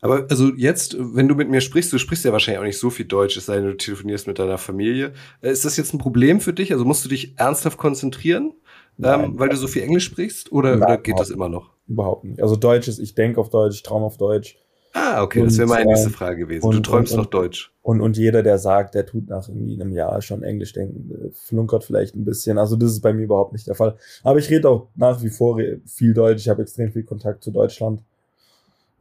Aber 0.01 0.27
also 0.29 0.53
jetzt, 0.55 0.95
wenn 0.99 1.27
du 1.27 1.33
mit 1.33 1.49
mir 1.49 1.61
sprichst, 1.61 1.91
du 1.91 1.97
sprichst 1.97 2.25
ja 2.25 2.31
wahrscheinlich 2.31 2.59
auch 2.59 2.65
nicht 2.65 2.79
so 2.79 2.91
viel 2.91 3.05
Deutsch, 3.05 3.37
es 3.37 3.47
sei 3.47 3.55
denn, 3.55 3.65
du 3.65 3.75
telefonierst 3.75 4.27
mit 4.27 4.37
deiner 4.37 4.59
Familie. 4.59 5.13
Äh, 5.41 5.49
ist 5.49 5.65
das 5.65 5.77
jetzt 5.77 5.95
ein 5.95 5.97
Problem 5.97 6.41
für 6.41 6.53
dich? 6.53 6.71
Also 6.71 6.85
musst 6.85 7.03
du 7.03 7.09
dich 7.09 7.39
ernsthaft 7.39 7.79
konzentrieren, 7.79 8.53
ähm, 9.01 9.37
weil 9.37 9.49
du 9.49 9.57
so 9.57 9.67
viel 9.67 9.83
Englisch 9.83 10.05
sprichst? 10.05 10.51
Oder, 10.51 10.75
Nein, 10.75 10.83
oder 10.83 10.97
geht 10.97 11.19
das 11.19 11.29
immer 11.29 11.49
noch? 11.49 11.71
Überhaupt 11.87 12.23
nicht. 12.23 12.41
Also 12.41 12.55
Deutsch 12.55 12.87
ist, 12.87 12.99
ich 12.99 13.15
denke 13.15 13.39
auf 13.39 13.49
Deutsch, 13.49 13.75
ich 13.75 13.83
traum 13.83 14.03
auf 14.03 14.17
Deutsch. 14.17 14.57
Ah, 14.93 15.21
okay, 15.23 15.41
und, 15.41 15.47
das 15.47 15.57
wäre 15.57 15.67
meine 15.67 15.91
nächste 15.91 16.09
Frage 16.09 16.37
gewesen. 16.37 16.65
Und, 16.65 16.75
du 16.75 16.81
träumst 16.81 17.11
und, 17.11 17.19
noch 17.19 17.25
Deutsch. 17.25 17.73
Und, 17.81 17.99
und 17.99 18.15
jeder, 18.15 18.43
der 18.43 18.57
sagt, 18.57 18.95
der 18.95 19.05
tut 19.05 19.27
nach 19.27 19.49
irgendwie 19.49 19.73
einem 19.73 19.91
Jahr 19.91 20.21
schon 20.21 20.41
Englisch 20.41 20.71
denken, 20.71 21.11
äh, 21.11 21.31
flunkert 21.31 21.83
vielleicht 21.83 22.15
ein 22.15 22.23
bisschen. 22.23 22.57
Also 22.57 22.77
das 22.77 22.91
ist 22.91 23.01
bei 23.01 23.11
mir 23.11 23.23
überhaupt 23.23 23.51
nicht 23.51 23.67
der 23.67 23.75
Fall. 23.75 23.97
Aber 24.23 24.39
ich 24.39 24.49
rede 24.49 24.69
auch 24.69 24.87
nach 24.95 25.21
wie 25.21 25.29
vor 25.29 25.59
viel 25.85 26.13
Deutsch. 26.13 26.43
Ich 26.43 26.49
habe 26.49 26.61
extrem 26.61 26.93
viel 26.93 27.03
Kontakt 27.03 27.43
zu 27.43 27.51
Deutschland. 27.51 28.01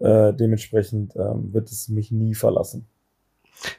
Äh, 0.01 0.35
dementsprechend 0.35 1.15
ähm, 1.15 1.55
wird 1.55 1.71
es 1.71 1.89
mich 1.89 2.11
nie 2.11 2.35
verlassen. 2.35 2.87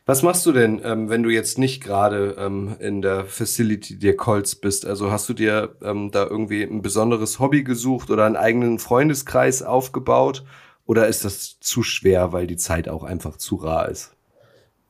Was 0.05 0.23
machst 0.23 0.45
du 0.45 0.51
denn, 0.51 0.81
ähm, 0.83 1.09
wenn 1.09 1.23
du 1.23 1.29
jetzt 1.29 1.57
nicht 1.57 1.83
gerade 1.83 2.35
ähm, 2.39 2.75
in 2.79 3.01
der 3.01 3.25
Facility 3.25 3.99
der 3.99 4.15
Colts 4.15 4.55
bist? 4.55 4.85
Also 4.85 5.11
hast 5.11 5.29
du 5.29 5.33
dir 5.33 5.75
ähm, 5.83 6.11
da 6.11 6.25
irgendwie 6.25 6.63
ein 6.63 6.81
besonderes 6.81 7.39
Hobby 7.39 7.63
gesucht 7.63 8.09
oder 8.09 8.25
einen 8.25 8.35
eigenen 8.35 8.79
Freundeskreis 8.79 9.61
aufgebaut? 9.61 10.43
Oder 10.85 11.07
ist 11.07 11.25
das 11.25 11.59
zu 11.59 11.83
schwer, 11.83 12.31
weil 12.31 12.47
die 12.47 12.57
Zeit 12.57 12.87
auch 12.89 13.03
einfach 13.03 13.37
zu 13.37 13.55
rar 13.55 13.89
ist? 13.89 14.13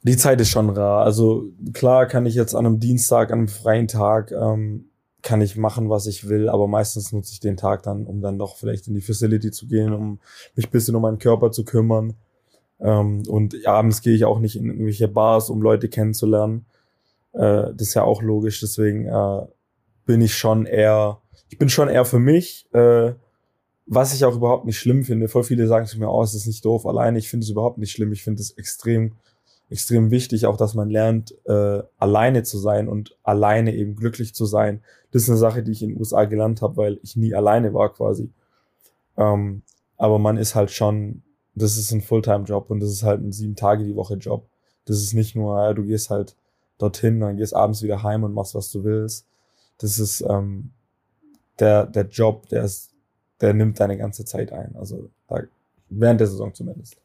Die 0.04 0.18
Zeit 0.18 0.40
ist 0.40 0.50
schon 0.50 0.70
rar. 0.70 1.04
Also 1.04 1.46
klar 1.74 2.06
kann 2.06 2.26
ich 2.26 2.36
jetzt 2.36 2.54
an 2.54 2.66
einem 2.66 2.80
Dienstag, 2.80 3.32
an 3.32 3.40
einem 3.40 3.48
freien 3.48 3.88
Tag 3.88 4.32
ähm, 4.32 4.90
kann 5.26 5.42
ich 5.42 5.58
machen, 5.58 5.90
was 5.90 6.06
ich 6.06 6.30
will, 6.30 6.50
aber 6.50 6.68
meistens 6.68 7.12
nutze 7.12 7.34
ich 7.34 7.40
den 7.40 7.58
Tag 7.58 7.82
dann, 7.82 8.06
um 8.06 8.22
dann 8.22 8.38
doch 8.38 8.58
vielleicht 8.58 8.88
in 8.88 8.94
die 8.94 9.02
Facility 9.02 9.50
zu 9.50 9.68
gehen, 9.68 9.92
um 9.92 10.20
mich 10.56 10.70
bisschen 10.70 10.96
um 10.96 11.02
meinen 11.02 11.18
Körper 11.18 11.52
zu 11.52 11.66
kümmern. 11.66 12.14
Ähm, 12.80 13.24
und 13.28 13.66
abends 13.66 14.02
gehe 14.02 14.16
ich 14.16 14.26
auch 14.26 14.40
nicht 14.40 14.56
in 14.56 14.66
irgendwelche 14.66 15.08
Bars, 15.08 15.50
um 15.50 15.62
Leute 15.62 15.90
kennenzulernen. 15.90 16.66
Äh, 17.34 17.74
das 17.74 17.82
ist 17.90 17.94
ja 17.94 18.04
auch 18.04 18.22
logisch, 18.22 18.60
deswegen 18.60 19.06
äh, 19.06 19.42
bin 20.06 20.22
ich 20.22 20.36
schon 20.36 20.66
eher, 20.66 21.20
ich 21.50 21.58
bin 21.58 21.70
schon 21.70 21.90
eher 21.90 22.06
für 22.06 22.20
mich, 22.20 22.68
äh, 22.74 23.14
was 23.88 24.14
ich 24.14 24.26
auch 24.26 24.36
überhaupt 24.36 24.66
nicht 24.66 24.80
schlimm 24.80 25.04
finde. 25.04 25.28
Voll 25.28 25.44
viele 25.44 25.68
sagen 25.68 25.86
zu 25.86 26.00
mir, 26.00 26.10
oh, 26.10 26.24
es 26.24 26.34
ist 26.34 26.48
nicht 26.48 26.66
doof 26.66 26.86
alleine. 26.86 27.20
Ich 27.20 27.30
finde 27.30 27.44
es 27.44 27.52
überhaupt 27.52 27.78
nicht 27.78 27.92
schlimm. 27.92 28.12
Ich 28.12 28.24
finde 28.24 28.42
es 28.42 28.52
extrem 28.52 29.14
extrem 29.70 30.12
wichtig, 30.12 30.46
auch 30.46 30.58
dass 30.58 30.74
man 30.76 30.90
lernt, 30.90 31.36
äh, 31.46 31.82
alleine 31.98 32.44
zu 32.44 32.58
sein 32.58 32.88
und 32.88 33.18
alleine 33.24 33.74
eben 33.74 33.96
glücklich 33.96 34.36
zu 34.36 34.46
sein. 34.46 34.82
Das 35.12 35.24
ist 35.24 35.30
eine 35.30 35.38
Sache, 35.38 35.64
die 35.64 35.72
ich 35.72 35.82
in 35.82 35.90
den 35.90 35.98
USA 35.98 36.26
gelernt 36.26 36.62
habe, 36.62 36.78
weil 36.78 37.00
ich 37.02 37.16
nie 37.16 37.34
alleine 37.34 37.74
war 37.74 37.92
quasi. 37.94 38.32
Ähm, 39.18 39.64
aber 39.98 40.20
man 40.20 40.38
ist 40.38 40.56
halt 40.56 40.72
schon, 40.72 41.24
das 41.56 41.78
ist 41.78 41.92
ein 41.92 42.02
Fulltime-Job 42.02 42.70
und 42.70 42.80
das 42.82 42.90
ist 42.90 43.04
halt 43.04 43.22
ein 43.22 43.32
sieben 43.32 43.56
Tage 43.56 43.84
die 43.84 43.96
Woche 43.96 44.16
Job. 44.16 44.48
Das 44.86 44.98
ist 44.98 45.14
nicht 45.14 45.36
nur, 45.36 45.74
du 45.74 45.84
gehst 45.84 46.10
halt 46.10 46.36
dorthin, 46.78 47.20
dann 47.20 47.38
gehst 47.38 47.56
abends 47.56 47.82
wieder 47.82 48.04
heim 48.04 48.24
und 48.24 48.34
machst, 48.34 48.56
was 48.56 48.70
du 48.72 48.84
willst. 48.84 49.26
Das 49.78 49.98
ist 49.98 50.22
ähm, 50.22 50.72
der, 51.60 51.86
der 51.86 52.08
Job, 52.08 52.48
der 52.50 52.64
ist, 52.64 52.92
der 53.42 53.54
nimmt 53.54 53.80
deine 53.80 53.98
ganze 53.98 54.26
Zeit 54.26 54.52
ein. 54.52 54.76
Also 54.76 55.10
da, 55.28 55.42
während 55.90 56.20
der 56.20 56.28
Saison 56.28 56.54
zumindest. 56.54 56.98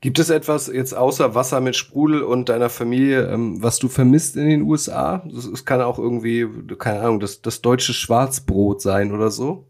Gibt 0.00 0.18
es 0.18 0.30
etwas 0.30 0.68
jetzt 0.68 0.94
außer 0.94 1.34
Wasser 1.34 1.60
mit 1.60 1.76
Sprudel 1.76 2.22
und 2.22 2.48
deiner 2.48 2.70
Familie, 2.70 3.26
ähm, 3.28 3.62
was 3.62 3.78
du 3.78 3.88
vermisst 3.88 4.36
in 4.36 4.48
den 4.48 4.62
USA? 4.62 5.22
Es 5.28 5.64
kann 5.66 5.82
auch 5.82 5.98
irgendwie, 5.98 6.48
keine 6.78 7.00
Ahnung, 7.00 7.20
das, 7.20 7.42
das 7.42 7.60
deutsche 7.60 7.92
Schwarzbrot 7.92 8.80
sein 8.80 9.12
oder 9.12 9.30
so. 9.30 9.66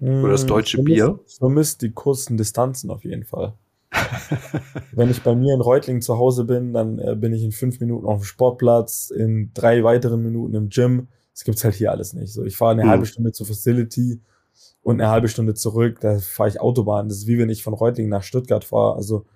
Oder 0.00 0.30
das 0.30 0.42
hm, 0.42 0.48
deutsche 0.48 0.78
ich 0.78 0.84
Bier. 0.84 1.20
Ich 1.26 1.36
vermisse 1.36 1.78
die 1.78 1.90
kurzen 1.90 2.36
Distanzen 2.36 2.90
auf 2.90 3.04
jeden 3.04 3.24
Fall. 3.24 3.54
Wenn 4.92 5.10
ich 5.10 5.22
bei 5.22 5.34
mir 5.34 5.52
in 5.54 5.60
Reutlingen 5.60 6.00
zu 6.00 6.16
Hause 6.16 6.44
bin, 6.44 6.72
dann 6.72 6.98
äh, 6.98 7.16
bin 7.16 7.32
ich 7.32 7.42
in 7.42 7.52
fünf 7.52 7.80
Minuten 7.80 8.06
auf 8.06 8.20
dem 8.20 8.24
Sportplatz, 8.24 9.10
in 9.10 9.50
drei 9.52 9.84
weiteren 9.84 10.22
Minuten 10.22 10.54
im 10.54 10.68
Gym. 10.68 11.08
Das 11.34 11.44
gibt's 11.44 11.64
halt 11.64 11.74
hier 11.74 11.90
alles 11.90 12.12
nicht. 12.14 12.32
So, 12.32 12.44
ich 12.44 12.56
fahre 12.56 12.72
eine 12.72 12.82
hm. 12.82 12.88
halbe 12.88 13.06
Stunde 13.06 13.32
zur 13.32 13.46
Facility 13.46 14.20
und 14.82 15.00
eine 15.00 15.10
halbe 15.10 15.28
Stunde 15.28 15.54
zurück. 15.54 15.98
Da 16.00 16.18
fahre 16.18 16.48
ich 16.48 16.60
Autobahn. 16.60 17.08
Das 17.08 17.18
ist 17.18 17.26
wie 17.26 17.38
wenn 17.38 17.50
ich 17.50 17.62
von 17.62 17.74
Reutlingen 17.74 18.10
nach 18.10 18.22
Stuttgart 18.22 18.64
fahre. 18.64 18.96
Also 18.96 19.26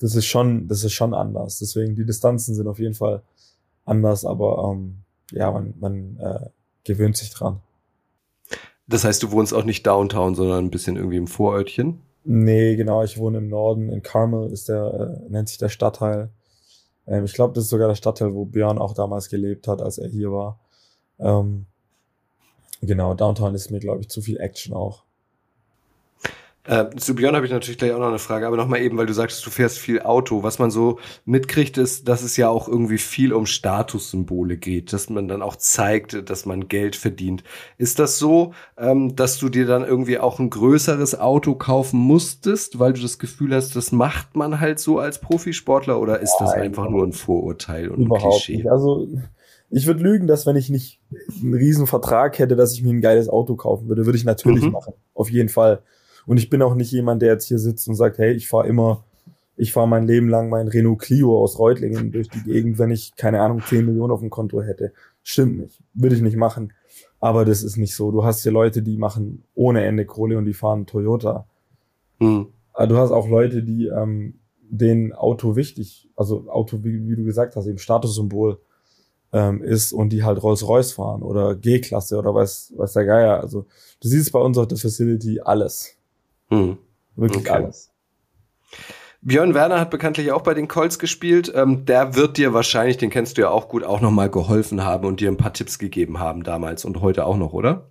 das 0.00 0.14
ist 0.14 0.26
schon, 0.26 0.66
das 0.66 0.82
ist 0.82 0.92
schon 0.92 1.14
anders. 1.14 1.58
Deswegen, 1.58 1.94
die 1.94 2.04
Distanzen 2.04 2.54
sind 2.54 2.66
auf 2.66 2.78
jeden 2.78 2.94
Fall 2.94 3.22
anders, 3.84 4.24
aber 4.24 4.72
ähm, 4.72 4.98
ja, 5.30 5.50
man, 5.50 5.74
man 5.78 6.16
äh, 6.18 6.48
gewöhnt 6.84 7.16
sich 7.16 7.30
dran. 7.30 7.60
Das 8.86 9.04
heißt, 9.04 9.22
du 9.22 9.32
wohnst 9.32 9.54
auch 9.54 9.64
nicht 9.64 9.86
downtown, 9.86 10.34
sondern 10.34 10.66
ein 10.66 10.70
bisschen 10.70 10.96
irgendwie 10.96 11.16
im 11.16 11.26
Vorörtchen? 11.26 12.00
Nee, 12.24 12.76
genau, 12.76 13.02
ich 13.02 13.18
wohne 13.18 13.38
im 13.38 13.48
Norden, 13.48 13.90
in 13.90 14.02
Carmel 14.02 14.50
ist 14.50 14.68
der, 14.68 15.20
äh, 15.26 15.30
nennt 15.30 15.48
sich 15.48 15.58
der 15.58 15.68
Stadtteil. 15.68 16.30
Ähm, 17.06 17.24
ich 17.24 17.34
glaube, 17.34 17.52
das 17.54 17.64
ist 17.64 17.70
sogar 17.70 17.88
der 17.88 17.94
Stadtteil, 17.94 18.34
wo 18.34 18.44
Björn 18.46 18.78
auch 18.78 18.94
damals 18.94 19.28
gelebt 19.28 19.68
hat, 19.68 19.82
als 19.82 19.98
er 19.98 20.08
hier 20.08 20.32
war. 20.32 20.58
Ähm, 21.18 21.66
genau, 22.80 23.14
Downtown 23.14 23.54
ist 23.54 23.70
mir, 23.70 23.80
glaube 23.80 24.00
ich, 24.00 24.08
zu 24.08 24.22
viel 24.22 24.38
Action 24.38 24.74
auch. 24.74 25.03
Äh, 26.66 26.96
zu 26.96 27.14
Björn 27.14 27.36
habe 27.36 27.44
ich 27.44 27.52
natürlich 27.52 27.76
gleich 27.76 27.92
auch 27.92 27.98
noch 27.98 28.08
eine 28.08 28.18
Frage, 28.18 28.46
aber 28.46 28.56
nochmal 28.56 28.80
eben, 28.80 28.96
weil 28.96 29.04
du 29.04 29.12
sagst, 29.12 29.44
du 29.44 29.50
fährst 29.50 29.78
viel 29.78 30.00
Auto. 30.00 30.42
Was 30.42 30.58
man 30.58 30.70
so 30.70 30.98
mitkriegt, 31.26 31.76
ist, 31.76 32.08
dass 32.08 32.22
es 32.22 32.38
ja 32.38 32.48
auch 32.48 32.68
irgendwie 32.68 32.96
viel 32.96 33.34
um 33.34 33.44
Statussymbole 33.44 34.56
geht, 34.56 34.94
dass 34.94 35.10
man 35.10 35.28
dann 35.28 35.42
auch 35.42 35.56
zeigt, 35.56 36.30
dass 36.30 36.46
man 36.46 36.68
Geld 36.68 36.96
verdient. 36.96 37.44
Ist 37.76 37.98
das 37.98 38.18
so, 38.18 38.54
ähm, 38.78 39.14
dass 39.14 39.36
du 39.38 39.50
dir 39.50 39.66
dann 39.66 39.84
irgendwie 39.84 40.18
auch 40.18 40.38
ein 40.38 40.48
größeres 40.48 41.20
Auto 41.20 41.54
kaufen 41.54 42.00
musstest, 42.00 42.78
weil 42.78 42.94
du 42.94 43.02
das 43.02 43.18
Gefühl 43.18 43.54
hast, 43.54 43.76
das 43.76 43.92
macht 43.92 44.34
man 44.34 44.58
halt 44.58 44.78
so 44.78 44.98
als 44.98 45.20
Profisportler 45.20 46.00
oder 46.00 46.20
ist 46.20 46.36
das 46.40 46.52
einfach 46.52 46.88
nur 46.88 47.04
ein 47.04 47.12
Vorurteil 47.12 47.90
und 47.90 48.10
ein 48.10 48.18
Klischee? 48.18 48.56
Nicht. 48.56 48.70
Also 48.70 49.06
ich 49.68 49.86
würde 49.86 50.02
lügen, 50.02 50.26
dass 50.26 50.46
wenn 50.46 50.56
ich 50.56 50.70
nicht 50.70 51.00
einen 51.42 51.54
riesen 51.54 51.86
Vertrag 51.86 52.38
hätte, 52.38 52.56
dass 52.56 52.72
ich 52.72 52.82
mir 52.82 52.90
ein 52.90 53.02
geiles 53.02 53.28
Auto 53.28 53.54
kaufen 53.56 53.88
würde, 53.88 54.06
würde 54.06 54.16
ich 54.16 54.24
natürlich 54.24 54.64
mhm. 54.64 54.72
machen. 54.72 54.94
Auf 55.12 55.30
jeden 55.30 55.50
Fall. 55.50 55.82
Und 56.26 56.38
ich 56.38 56.50
bin 56.50 56.62
auch 56.62 56.74
nicht 56.74 56.92
jemand, 56.92 57.22
der 57.22 57.32
jetzt 57.32 57.46
hier 57.46 57.58
sitzt 57.58 57.88
und 57.88 57.94
sagt, 57.94 58.18
hey, 58.18 58.32
ich 58.32 58.48
fahre 58.48 58.66
immer 58.66 59.04
ich 59.56 59.72
fahre 59.72 59.88
mein 59.88 60.06
Leben 60.06 60.28
lang 60.28 60.48
mein 60.48 60.68
Renault 60.68 61.00
Clio 61.00 61.40
aus 61.40 61.58
Reutlingen 61.58 62.10
durch 62.12 62.28
die 62.28 62.42
Gegend, 62.42 62.78
wenn 62.78 62.90
ich, 62.90 63.14
keine 63.16 63.40
Ahnung, 63.40 63.62
10 63.64 63.86
Millionen 63.86 64.12
auf 64.12 64.20
dem 64.20 64.30
Konto 64.30 64.62
hätte. 64.62 64.92
Stimmt 65.22 65.58
nicht. 65.58 65.82
Würde 65.94 66.16
ich 66.16 66.22
nicht 66.22 66.36
machen. 66.36 66.72
Aber 67.20 67.44
das 67.44 67.62
ist 67.62 67.76
nicht 67.76 67.94
so. 67.94 68.10
Du 68.10 68.24
hast 68.24 68.42
hier 68.42 68.52
Leute, 68.52 68.82
die 68.82 68.98
machen 68.98 69.44
ohne 69.54 69.84
Ende 69.84 70.04
Kohle 70.06 70.38
und 70.38 70.44
die 70.44 70.54
fahren 70.54 70.86
Toyota. 70.86 71.46
Mhm. 72.18 72.48
Du 72.88 72.96
hast 72.96 73.12
auch 73.12 73.28
Leute, 73.28 73.62
die 73.62 73.86
ähm, 73.86 74.40
den 74.68 75.12
Auto 75.12 75.54
wichtig, 75.54 76.10
also 76.16 76.48
Auto, 76.48 76.82
wie, 76.82 77.08
wie 77.08 77.16
du 77.16 77.24
gesagt 77.24 77.54
hast, 77.54 77.66
eben 77.66 77.78
Statussymbol 77.78 78.58
ähm, 79.32 79.62
ist 79.62 79.92
und 79.92 80.10
die 80.10 80.24
halt 80.24 80.42
Rolls-Royce 80.42 80.92
fahren 80.92 81.22
oder 81.22 81.54
G-Klasse 81.54 82.18
oder 82.18 82.34
was, 82.34 82.72
was 82.76 82.92
der 82.94 83.04
Geier. 83.04 83.40
Also 83.40 83.66
du 84.02 84.08
siehst 84.08 84.32
bei 84.32 84.40
uns 84.40 84.58
auf 84.58 84.66
der 84.66 84.78
Facility 84.78 85.40
alles. 85.40 85.93
Mhm. 86.54 86.78
Wirklich 87.16 87.48
okay. 87.48 87.64
alles. 87.64 87.90
Björn 89.22 89.54
Werner 89.54 89.80
hat 89.80 89.90
bekanntlich 89.90 90.32
auch 90.32 90.42
bei 90.42 90.52
den 90.52 90.68
Colts 90.68 90.98
gespielt. 90.98 91.50
Ähm, 91.54 91.86
der 91.86 92.14
wird 92.14 92.36
dir 92.36 92.52
wahrscheinlich, 92.52 92.98
den 92.98 93.08
kennst 93.08 93.38
du 93.38 93.42
ja 93.42 93.48
auch 93.48 93.68
gut, 93.68 93.82
auch 93.82 94.02
nochmal 94.02 94.28
geholfen 94.28 94.84
haben 94.84 95.06
und 95.06 95.20
dir 95.20 95.30
ein 95.30 95.38
paar 95.38 95.54
Tipps 95.54 95.78
gegeben 95.78 96.18
haben 96.18 96.42
damals 96.42 96.84
und 96.84 97.00
heute 97.00 97.24
auch 97.24 97.38
noch, 97.38 97.54
oder? 97.54 97.86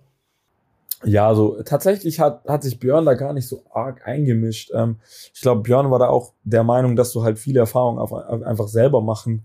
Ja, 1.02 1.28
also 1.28 1.60
tatsächlich 1.64 2.20
hat, 2.20 2.44
hat 2.46 2.62
sich 2.62 2.78
Björn 2.78 3.04
da 3.04 3.14
gar 3.14 3.32
nicht 3.32 3.48
so 3.48 3.64
arg 3.72 4.06
eingemischt. 4.06 4.70
Ähm, 4.74 5.00
ich 5.34 5.40
glaube, 5.40 5.62
Björn 5.62 5.90
war 5.90 5.98
da 5.98 6.08
auch 6.08 6.32
der 6.44 6.62
Meinung, 6.62 6.96
dass 6.96 7.12
du 7.12 7.24
halt 7.24 7.38
viele 7.38 7.60
Erfahrungen 7.60 7.98
auf, 7.98 8.12
auf 8.12 8.42
einfach 8.42 8.68
selber 8.68 9.00
machen 9.02 9.44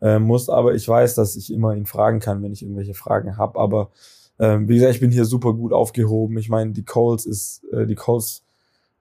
äh, 0.00 0.18
musst. 0.18 0.50
Aber 0.50 0.74
ich 0.74 0.86
weiß, 0.86 1.14
dass 1.14 1.36
ich 1.36 1.52
immer 1.52 1.74
ihn 1.74 1.86
fragen 1.86 2.20
kann, 2.20 2.42
wenn 2.42 2.52
ich 2.52 2.62
irgendwelche 2.62 2.94
Fragen 2.94 3.38
habe. 3.38 3.58
Aber 3.58 3.90
ähm, 4.38 4.68
wie 4.68 4.74
gesagt, 4.74 4.94
ich 4.94 5.00
bin 5.00 5.10
hier 5.10 5.24
super 5.24 5.52
gut 5.54 5.72
aufgehoben. 5.72 6.36
Ich 6.38 6.48
meine, 6.48 6.72
die 6.72 6.84
Colts 6.84 7.26
ist, 7.26 7.64
äh, 7.72 7.86
die 7.86 7.94
Colts 7.94 8.44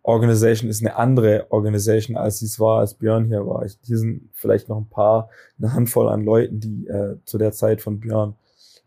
Organisation 0.03 0.69
ist 0.69 0.81
eine 0.81 0.95
andere 0.95 1.45
Organisation, 1.49 2.17
als 2.17 2.39
sie 2.39 2.45
es 2.45 2.59
war, 2.59 2.79
als 2.79 2.95
Björn 2.95 3.25
hier 3.25 3.45
war. 3.45 3.65
Ich, 3.65 3.77
hier 3.83 3.97
sind 3.97 4.29
vielleicht 4.33 4.67
noch 4.67 4.77
ein 4.77 4.89
paar, 4.89 5.29
eine 5.59 5.73
Handvoll 5.73 6.09
an 6.09 6.23
Leuten, 6.23 6.59
die 6.59 6.87
äh, 6.87 7.17
zu 7.25 7.37
der 7.37 7.51
Zeit 7.51 7.81
von 7.81 7.99
Björn 7.99 8.35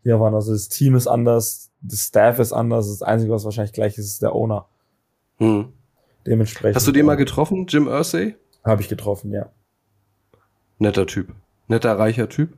hier 0.03 0.19
waren. 0.19 0.35
Also 0.35 0.51
das 0.51 0.67
Team 0.67 0.95
ist 0.95 1.07
anders, 1.07 1.71
das 1.81 2.01
Staff 2.01 2.39
ist 2.39 2.51
anders. 2.51 2.89
Das 2.89 3.01
Einzige, 3.01 3.31
was 3.31 3.45
wahrscheinlich 3.45 3.73
gleich 3.73 3.97
ist, 3.97 4.07
ist 4.07 4.21
der 4.21 4.35
Owner. 4.35 4.67
Hm. 5.37 5.69
Dementsprechend. 6.27 6.75
Hast 6.75 6.87
du 6.87 6.91
den 6.91 7.05
mal 7.05 7.15
getroffen, 7.15 7.65
Jim 7.67 7.87
Ursay? 7.87 8.35
Habe 8.63 8.81
ich 8.81 8.89
getroffen, 8.89 9.31
ja. 9.31 9.51
Netter 10.79 11.07
Typ. 11.07 11.33
Netter, 11.67 11.97
reicher 11.97 12.27
Typ? 12.27 12.57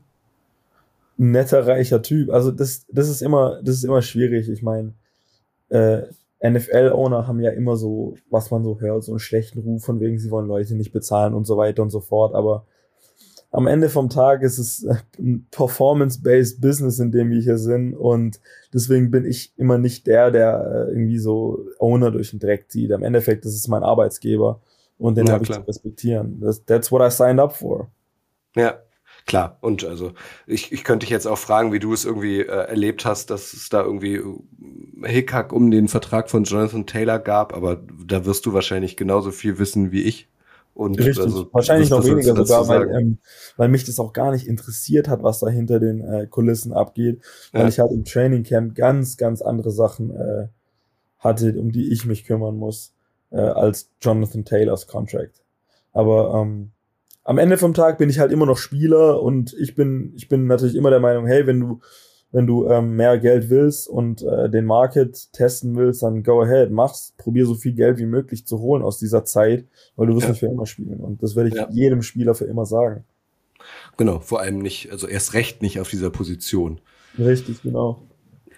Netter, 1.17 1.65
reicher 1.65 2.01
Typ. 2.01 2.29
Also 2.29 2.51
das, 2.51 2.85
das 2.89 3.09
ist 3.09 3.21
immer, 3.21 3.61
das 3.63 3.75
ist 3.75 3.83
immer 3.83 4.01
schwierig. 4.01 4.49
Ich 4.49 4.61
meine, 4.61 4.93
äh, 5.69 6.03
NFL-Owner 6.43 7.27
haben 7.27 7.39
ja 7.39 7.51
immer 7.51 7.75
so, 7.75 8.15
was 8.29 8.51
man 8.51 8.63
so 8.63 8.79
hört, 8.79 9.03
so 9.03 9.11
einen 9.11 9.19
schlechten 9.19 9.59
Ruf, 9.59 9.83
von 9.83 9.99
wegen 9.99 10.19
sie 10.19 10.29
wollen 10.29 10.47
Leute 10.47 10.75
nicht 10.75 10.91
bezahlen 10.91 11.33
und 11.33 11.45
so 11.45 11.57
weiter 11.57 11.81
und 11.81 11.89
so 11.89 11.99
fort. 11.99 12.35
Aber 12.35 12.65
am 13.51 13.65
Ende 13.65 13.89
vom 13.89 14.09
Tag 14.09 14.43
ist 14.43 14.59
es 14.59 14.85
ein 15.17 15.47
performance-based 15.49 16.61
Business, 16.61 16.99
in 16.99 17.11
dem 17.11 17.31
wir 17.31 17.41
hier 17.41 17.57
sind. 17.57 17.95
Und 17.95 18.39
deswegen 18.73 19.09
bin 19.09 19.25
ich 19.25 19.53
immer 19.57 19.79
nicht 19.79 20.05
der, 20.05 20.29
der 20.29 20.87
äh, 20.89 20.91
irgendwie 20.91 21.17
so 21.17 21.65
Owner 21.79 22.11
durch 22.11 22.31
den 22.31 22.39
Dreck 22.39 22.69
zieht. 22.69 22.91
Am 22.91 23.03
Endeffekt 23.03 23.45
ist 23.45 23.55
es 23.55 23.67
mein 23.67 23.83
Arbeitsgeber 23.83 24.61
und 24.99 25.17
den 25.17 25.25
ja, 25.25 25.33
habe 25.33 25.43
ich 25.43 25.51
zu 25.51 25.61
respektieren. 25.61 26.39
Das, 26.39 26.63
that's 26.65 26.91
what 26.91 27.01
I 27.01 27.09
signed 27.09 27.39
up 27.39 27.53
for. 27.53 27.89
Ja, 28.55 28.79
Klar, 29.27 29.57
und 29.59 29.83
also 29.83 30.13
ich, 30.47 30.71
ich 30.71 30.85
könnte 30.85 31.03
dich 31.03 31.11
jetzt 31.11 31.27
auch 31.27 31.37
fragen, 31.37 31.73
wie 31.73 31.79
du 31.79 31.91
es 31.91 32.05
irgendwie 32.05 32.39
äh, 32.39 32.45
erlebt 32.45 33.03
hast, 33.03 33.29
dass 33.29 33.51
es 33.51 33.67
da 33.67 33.83
irgendwie 33.83 34.15
äh, 34.15 35.07
Hickhack 35.07 35.51
um 35.51 35.69
den 35.69 35.89
Vertrag 35.89 36.29
von 36.29 36.45
Jonathan 36.45 36.85
Taylor 36.85 37.19
gab, 37.19 37.53
aber 37.53 37.83
da 38.05 38.25
wirst 38.25 38.45
du 38.45 38.53
wahrscheinlich 38.53 38.95
genauso 38.95 39.31
viel 39.31 39.59
wissen 39.59 39.91
wie 39.91 40.03
ich. 40.03 40.29
Und 40.73 40.97
Richtig, 40.97 41.19
also, 41.19 41.49
wahrscheinlich 41.51 41.89
noch 41.89 42.05
weniger 42.05 42.35
sogar, 42.35 42.67
weil, 42.69 42.89
ähm, 42.91 43.17
weil 43.57 43.67
mich 43.67 43.83
das 43.83 43.99
auch 43.99 44.13
gar 44.13 44.31
nicht 44.31 44.47
interessiert 44.47 45.09
hat, 45.09 45.23
was 45.23 45.39
da 45.39 45.49
hinter 45.49 45.79
den 45.79 46.01
äh, 46.01 46.27
Kulissen 46.27 46.71
abgeht, 46.71 47.19
weil 47.51 47.63
ja. 47.63 47.67
ich 47.67 47.79
halt 47.79 47.91
im 47.91 48.05
Training 48.05 48.43
Camp 48.43 48.75
ganz, 48.75 49.17
ganz 49.17 49.41
andere 49.41 49.71
Sachen 49.71 50.11
äh, 50.11 50.47
hatte, 51.19 51.59
um 51.59 51.71
die 51.73 51.91
ich 51.91 52.05
mich 52.05 52.23
kümmern 52.23 52.55
muss, 52.55 52.93
äh, 53.31 53.39
als 53.39 53.89
Jonathan 54.01 54.45
Taylors 54.45 54.87
Contract. 54.87 55.41
Aber 55.91 56.33
ähm, 56.41 56.71
am 57.27 57.37
Ende 57.37 57.57
vom 57.57 57.73
Tag 57.73 57.97
bin 57.97 58.09
ich 58.09 58.19
halt 58.19 58.31
immer 58.31 58.45
noch 58.45 58.57
Spieler 58.57 59.21
und 59.21 59.53
ich 59.59 59.75
bin, 59.75 60.13
ich 60.15 60.29
bin 60.29 60.47
natürlich 60.47 60.75
immer 60.75 60.89
der 60.89 61.01
Meinung, 61.01 61.27
hey, 61.27 61.45
wenn 61.45 61.59
du, 61.59 61.81
wenn 62.31 62.47
du 62.47 62.69
ähm, 62.69 62.95
mehr 62.95 63.19
Geld 63.19 63.49
willst 63.49 63.89
und 63.89 64.21
äh, 64.21 64.49
den 64.49 64.63
Market 64.63 65.33
testen 65.33 65.75
willst, 65.75 66.03
dann 66.03 66.23
go 66.23 66.41
ahead, 66.41 66.71
mach's, 66.71 67.13
probier 67.17 67.45
so 67.45 67.55
viel 67.55 67.73
Geld 67.73 67.97
wie 67.97 68.05
möglich 68.05 68.47
zu 68.47 68.59
holen 68.59 68.81
aus 68.81 68.97
dieser 68.97 69.25
Zeit, 69.25 69.65
weil 69.97 70.07
du 70.07 70.15
wirst 70.15 70.23
ja. 70.23 70.29
nicht 70.29 70.39
für 70.39 70.45
immer 70.45 70.65
spielen. 70.65 71.01
Und 71.01 71.21
das 71.21 71.35
werde 71.35 71.49
ich 71.49 71.55
ja. 71.55 71.67
jedem 71.69 72.01
Spieler 72.01 72.33
für 72.33 72.45
immer 72.45 72.65
sagen. 72.65 73.03
Genau, 73.97 74.21
vor 74.21 74.39
allem 74.39 74.59
nicht, 74.59 74.89
also 74.93 75.05
erst 75.05 75.33
recht 75.33 75.61
nicht 75.61 75.81
auf 75.81 75.89
dieser 75.89 76.11
Position. 76.11 76.79
Richtig, 77.19 77.61
genau. 77.61 78.03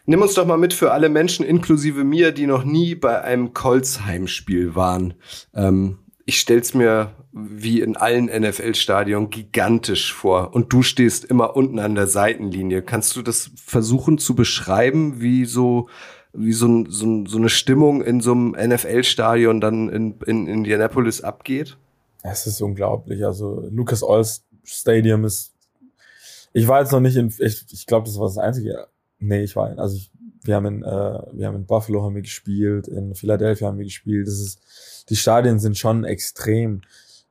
Nimm 0.05 0.21
uns 0.21 0.35
doch 0.35 0.45
mal 0.45 0.57
mit 0.57 0.73
für 0.73 0.91
alle 0.91 1.09
Menschen, 1.09 1.43
inklusive 1.43 2.03
mir, 2.03 2.31
die 2.31 2.45
noch 2.45 2.63
nie 2.63 2.93
bei 2.93 3.19
einem 3.21 3.53
Colts-Heimspiel 3.53 4.75
waren. 4.75 5.15
Ähm, 5.55 5.97
ich 6.29 6.39
stell's 6.39 6.75
mir 6.75 7.15
wie 7.31 7.81
in 7.81 7.97
allen 7.97 8.25
NFL-Stadien 8.25 9.31
gigantisch 9.31 10.13
vor 10.13 10.53
und 10.53 10.71
du 10.71 10.83
stehst 10.83 11.25
immer 11.25 11.55
unten 11.55 11.79
an 11.79 11.95
der 11.95 12.05
Seitenlinie. 12.05 12.83
Kannst 12.83 13.15
du 13.15 13.23
das 13.23 13.49
versuchen 13.55 14.19
zu 14.19 14.35
beschreiben, 14.35 15.21
wie 15.21 15.45
so 15.45 15.89
wie 16.31 16.53
so, 16.53 16.85
so, 16.87 17.25
so 17.25 17.37
eine 17.39 17.49
Stimmung 17.49 18.03
in 18.03 18.21
so 18.21 18.33
einem 18.33 18.51
NFL-Stadion 18.51 19.59
dann 19.59 19.89
in, 19.89 20.19
in 20.27 20.45
Indianapolis 20.45 21.21
abgeht? 21.21 21.77
Es 22.21 22.45
ist 22.45 22.61
unglaublich. 22.61 23.25
Also 23.25 23.67
Lucas 23.71 24.03
Oil 24.03 24.23
Stadium 24.63 25.25
ist. 25.25 25.55
Ich 26.53 26.67
war 26.67 26.81
jetzt 26.81 26.91
noch 26.91 26.99
nicht 26.99 27.15
in. 27.15 27.33
Ich, 27.39 27.65
ich 27.71 27.87
glaube, 27.87 28.05
das 28.05 28.19
war 28.19 28.27
das 28.27 28.37
einzige. 28.37 28.85
Nee, 29.17 29.41
ich 29.41 29.55
war. 29.55 29.75
Also 29.79 29.95
ich, 29.95 30.11
wir 30.43 30.55
haben 30.55 30.65
in 30.65 30.83
äh, 30.83 31.21
wir 31.33 31.47
haben 31.47 31.55
in 31.55 31.65
Buffalo 31.65 32.03
haben 32.03 32.15
wir 32.15 32.21
gespielt, 32.21 32.87
in 32.87 33.15
Philadelphia 33.15 33.67
haben 33.67 33.77
wir 33.77 33.85
gespielt. 33.85 34.27
Das 34.27 34.39
ist 34.39 35.05
die 35.09 35.15
Stadien 35.15 35.59
sind 35.59 35.77
schon 35.77 36.03
extrem. 36.03 36.81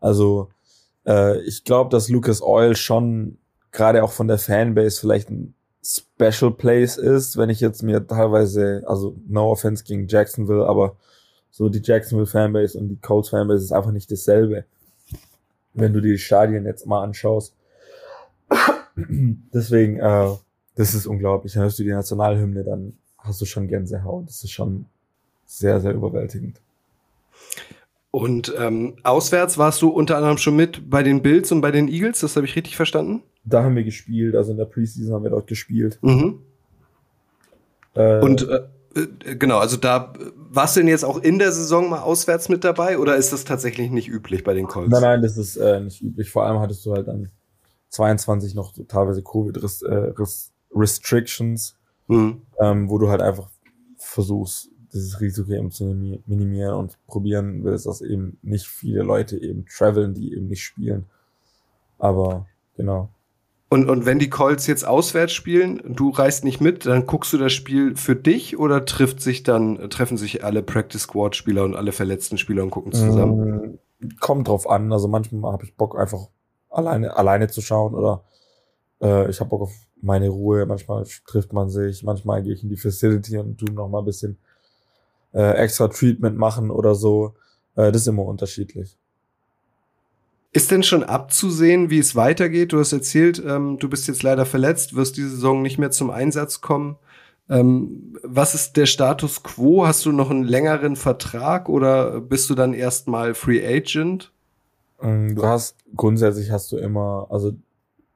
Also 0.00 0.50
äh, 1.06 1.40
ich 1.42 1.64
glaube, 1.64 1.90
dass 1.90 2.08
Lucas 2.08 2.42
Oil 2.42 2.76
schon 2.76 3.38
gerade 3.72 4.02
auch 4.02 4.12
von 4.12 4.28
der 4.28 4.38
Fanbase 4.38 5.00
vielleicht 5.00 5.30
ein 5.30 5.54
Special 5.82 6.50
Place 6.50 6.96
ist, 6.98 7.36
wenn 7.36 7.50
ich 7.50 7.60
jetzt 7.60 7.82
mir 7.82 8.06
teilweise, 8.06 8.82
also 8.86 9.16
no 9.26 9.50
offense 9.50 9.84
gegen 9.84 10.06
Jacksonville, 10.08 10.66
aber 10.66 10.96
so 11.50 11.68
die 11.68 11.80
Jacksonville 11.82 12.26
Fanbase 12.26 12.78
und 12.78 12.88
die 12.88 12.96
Colts 12.96 13.30
Fanbase 13.30 13.64
ist 13.64 13.72
einfach 13.72 13.92
nicht 13.92 14.10
dasselbe. 14.10 14.64
Wenn 15.72 15.92
du 15.92 16.00
die 16.00 16.18
Stadien 16.18 16.66
jetzt 16.66 16.86
mal 16.86 17.02
anschaust. 17.02 17.54
Deswegen, 18.96 19.98
äh, 20.00 20.34
das 20.78 20.94
ist 20.94 21.06
unglaublich. 21.06 21.54
Dann 21.54 21.64
hörst 21.64 21.78
du 21.80 21.82
die 21.82 21.90
Nationalhymne, 21.90 22.62
dann 22.62 22.96
hast 23.18 23.40
du 23.40 23.44
schon 23.44 23.66
Gänsehaut. 23.66 24.28
Das 24.28 24.44
ist 24.44 24.52
schon 24.52 24.86
sehr, 25.44 25.80
sehr 25.80 25.92
überwältigend. 25.92 26.60
Und 28.12 28.54
ähm, 28.56 28.96
auswärts 29.02 29.58
warst 29.58 29.82
du 29.82 29.88
unter 29.88 30.16
anderem 30.16 30.38
schon 30.38 30.54
mit 30.54 30.88
bei 30.88 31.02
den 31.02 31.20
Bills 31.20 31.50
und 31.50 31.60
bei 31.60 31.72
den 31.72 31.88
Eagles, 31.88 32.20
das 32.20 32.36
habe 32.36 32.46
ich 32.46 32.54
richtig 32.54 32.76
verstanden? 32.76 33.22
Da 33.44 33.64
haben 33.64 33.74
wir 33.74 33.82
gespielt, 33.82 34.36
also 34.36 34.52
in 34.52 34.56
der 34.56 34.66
Preseason 34.66 35.14
haben 35.14 35.24
wir 35.24 35.30
dort 35.30 35.48
gespielt. 35.48 35.98
Mhm. 36.00 36.38
Äh, 37.94 38.20
und 38.20 38.48
äh, 38.48 38.60
äh, 38.94 39.36
genau, 39.36 39.58
also 39.58 39.76
da 39.76 40.12
warst 40.36 40.76
du 40.76 40.80
denn 40.80 40.88
jetzt 40.88 41.04
auch 41.04 41.18
in 41.18 41.40
der 41.40 41.50
Saison 41.50 41.90
mal 41.90 42.02
auswärts 42.02 42.48
mit 42.48 42.62
dabei 42.62 42.98
oder 42.98 43.16
ist 43.16 43.32
das 43.32 43.44
tatsächlich 43.44 43.90
nicht 43.90 44.08
üblich 44.08 44.44
bei 44.44 44.54
den 44.54 44.68
Colts? 44.68 44.92
Nein, 44.92 45.02
nein, 45.02 45.22
das 45.22 45.36
ist 45.36 45.56
äh, 45.56 45.80
nicht 45.80 46.00
üblich. 46.00 46.30
Vor 46.30 46.44
allem 46.44 46.60
hattest 46.60 46.86
du 46.86 46.94
halt 46.94 47.08
dann 47.08 47.30
22 47.90 48.54
noch 48.54 48.74
so 48.74 48.84
teilweise 48.84 49.22
Covid-Restrictions, 49.22 50.52
äh, 50.80 52.12
mhm. 52.12 52.42
ähm, 52.60 52.90
wo 52.90 52.98
du 52.98 53.08
halt 53.08 53.22
einfach 53.22 53.48
versuchst, 53.96 54.70
dieses 54.92 55.20
Risiko 55.20 55.52
eben 55.52 55.70
zu 55.70 55.84
minimieren 56.26 56.74
und 56.74 56.98
probieren 57.06 57.64
willst, 57.64 57.86
dass 57.86 58.00
eben 58.00 58.38
nicht 58.42 58.66
viele 58.66 59.02
Leute 59.02 59.36
eben 59.36 59.66
traveln, 59.66 60.14
die 60.14 60.32
eben 60.32 60.48
nicht 60.48 60.62
spielen. 60.62 61.06
Aber 61.98 62.46
genau. 62.76 63.10
Und, 63.70 63.90
und 63.90 64.06
wenn 64.06 64.18
die 64.18 64.30
Colts 64.30 64.66
jetzt 64.66 64.86
auswärts 64.86 65.34
spielen, 65.34 65.82
du 65.84 66.08
reist 66.08 66.42
nicht 66.42 66.60
mit, 66.60 66.86
dann 66.86 67.06
guckst 67.06 67.34
du 67.34 67.38
das 67.38 67.52
Spiel 67.52 67.96
für 67.96 68.16
dich 68.16 68.58
oder 68.58 68.86
trifft 68.86 69.20
sich 69.20 69.42
dann, 69.42 69.90
treffen 69.90 70.16
sich 70.16 70.42
alle 70.42 70.62
Practice 70.62 71.02
Squad 71.02 71.36
Spieler 71.36 71.64
und 71.64 71.76
alle 71.76 71.92
verletzten 71.92 72.38
Spieler 72.38 72.62
und 72.62 72.70
gucken 72.70 72.92
zusammen? 72.92 73.78
Ähm, 74.00 74.14
kommt 74.20 74.48
drauf 74.48 74.70
an. 74.70 74.90
Also 74.90 75.06
manchmal 75.06 75.52
habe 75.52 75.64
ich 75.64 75.76
Bock 75.76 75.98
einfach 75.98 76.28
alleine, 76.70 77.14
alleine 77.14 77.48
zu 77.48 77.60
schauen 77.60 77.94
oder 77.94 78.24
äh, 79.02 79.28
ich 79.28 79.38
habe 79.40 79.50
Bock 79.50 79.62
auf 79.62 79.74
meine 80.02 80.28
Ruhe. 80.28 80.66
Manchmal 80.66 81.04
trifft 81.26 81.52
man 81.52 81.70
sich, 81.70 82.02
manchmal 82.02 82.42
gehe 82.42 82.54
ich 82.54 82.62
in 82.62 82.68
die 82.68 82.76
Facility 82.76 83.38
und 83.38 83.58
tu 83.58 83.66
noch 83.66 83.88
mal 83.88 84.00
ein 84.00 84.04
bisschen 84.04 84.38
äh, 85.32 85.52
extra 85.56 85.88
Treatment 85.88 86.36
machen 86.36 86.70
oder 86.70 86.94
so. 86.94 87.34
Äh, 87.76 87.92
das 87.92 88.02
ist 88.02 88.08
immer 88.08 88.24
unterschiedlich. 88.24 88.96
Ist 90.52 90.70
denn 90.70 90.82
schon 90.82 91.04
abzusehen, 91.04 91.90
wie 91.90 91.98
es 91.98 92.16
weitergeht? 92.16 92.72
Du 92.72 92.78
hast 92.78 92.92
erzählt, 92.92 93.42
ähm, 93.46 93.78
du 93.78 93.88
bist 93.88 94.08
jetzt 94.08 94.22
leider 94.22 94.46
verletzt, 94.46 94.96
wirst 94.96 95.16
diese 95.16 95.30
Saison 95.30 95.62
nicht 95.62 95.78
mehr 95.78 95.90
zum 95.90 96.10
Einsatz 96.10 96.60
kommen. 96.60 96.96
Ähm, 97.50 98.18
was 98.22 98.54
ist 98.54 98.76
der 98.76 98.86
Status 98.86 99.42
quo? 99.42 99.86
Hast 99.86 100.04
du 100.06 100.12
noch 100.12 100.30
einen 100.30 100.44
längeren 100.44 100.96
Vertrag 100.96 101.68
oder 101.68 102.20
bist 102.20 102.48
du 102.50 102.54
dann 102.54 102.74
erstmal 102.74 103.34
Free 103.34 103.64
Agent? 103.64 104.32
Mm, 105.00 105.34
du 105.34 105.46
hast, 105.46 105.76
grundsätzlich 105.94 106.50
hast 106.50 106.72
du 106.72 106.76
immer, 106.76 107.26
also 107.30 107.52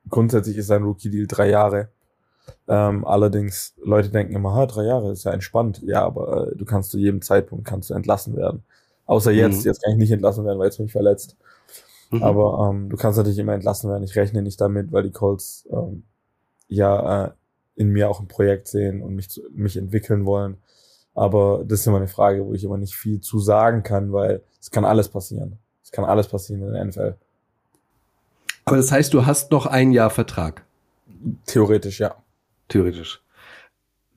grundsätzlich 0.08 0.56
ist 0.56 0.70
ein 0.70 0.82
Rookie-Deal 0.82 1.26
drei 1.26 1.50
Jahre. 1.50 1.88
Ähm, 2.68 3.04
allerdings, 3.04 3.74
Leute 3.82 4.10
denken 4.10 4.34
immer, 4.34 4.54
ha, 4.54 4.66
drei 4.66 4.84
Jahre 4.84 5.12
ist 5.12 5.24
ja 5.24 5.32
entspannt. 5.32 5.80
Ja, 5.84 6.04
aber 6.04 6.48
äh, 6.48 6.56
du 6.56 6.64
kannst 6.64 6.90
zu 6.90 6.98
jedem 6.98 7.22
Zeitpunkt 7.22 7.64
kannst 7.64 7.90
du 7.90 7.94
entlassen 7.94 8.36
werden. 8.36 8.62
Außer 9.06 9.30
jetzt, 9.30 9.60
mhm. 9.60 9.70
jetzt 9.70 9.82
kann 9.82 9.92
ich 9.92 9.98
nicht 9.98 10.12
entlassen 10.12 10.44
werden, 10.44 10.58
weil 10.58 10.66
jetzt 10.66 10.76
bin 10.76 10.86
ich 10.86 10.92
verletzt. 10.92 11.36
Mhm. 12.10 12.22
Aber 12.22 12.70
ähm, 12.70 12.88
du 12.88 12.96
kannst 12.96 13.18
natürlich 13.18 13.38
immer 13.38 13.54
entlassen 13.54 13.90
werden. 13.90 14.04
Ich 14.04 14.16
rechne 14.16 14.42
nicht 14.42 14.60
damit, 14.60 14.92
weil 14.92 15.02
die 15.02 15.10
Colts 15.10 15.68
ähm, 15.70 16.04
ja 16.68 17.26
äh, 17.26 17.30
in 17.74 17.88
mir 17.88 18.08
auch 18.08 18.20
ein 18.20 18.28
Projekt 18.28 18.68
sehen 18.68 19.02
und 19.02 19.14
mich, 19.14 19.30
zu, 19.30 19.42
mich 19.52 19.76
entwickeln 19.76 20.24
wollen. 20.24 20.58
Aber 21.14 21.64
das 21.66 21.80
ist 21.80 21.86
immer 21.86 21.98
eine 21.98 22.08
Frage, 22.08 22.46
wo 22.46 22.54
ich 22.54 22.64
immer 22.64 22.78
nicht 22.78 22.94
viel 22.94 23.20
zu 23.20 23.38
sagen 23.38 23.82
kann, 23.82 24.12
weil 24.12 24.42
es 24.60 24.70
kann 24.70 24.84
alles 24.84 25.08
passieren. 25.08 25.58
Es 25.82 25.90
kann 25.90 26.04
alles 26.04 26.28
passieren 26.28 26.62
in 26.62 26.72
der 26.72 26.84
NFL. 26.84 27.14
Aber 28.64 28.76
das 28.76 28.92
heißt, 28.92 29.12
du 29.12 29.26
hast 29.26 29.50
noch 29.50 29.66
ein 29.66 29.92
Jahr 29.92 30.10
Vertrag? 30.10 30.64
Theoretisch, 31.46 32.00
ja. 32.00 32.14
Theoretisch. 32.68 33.20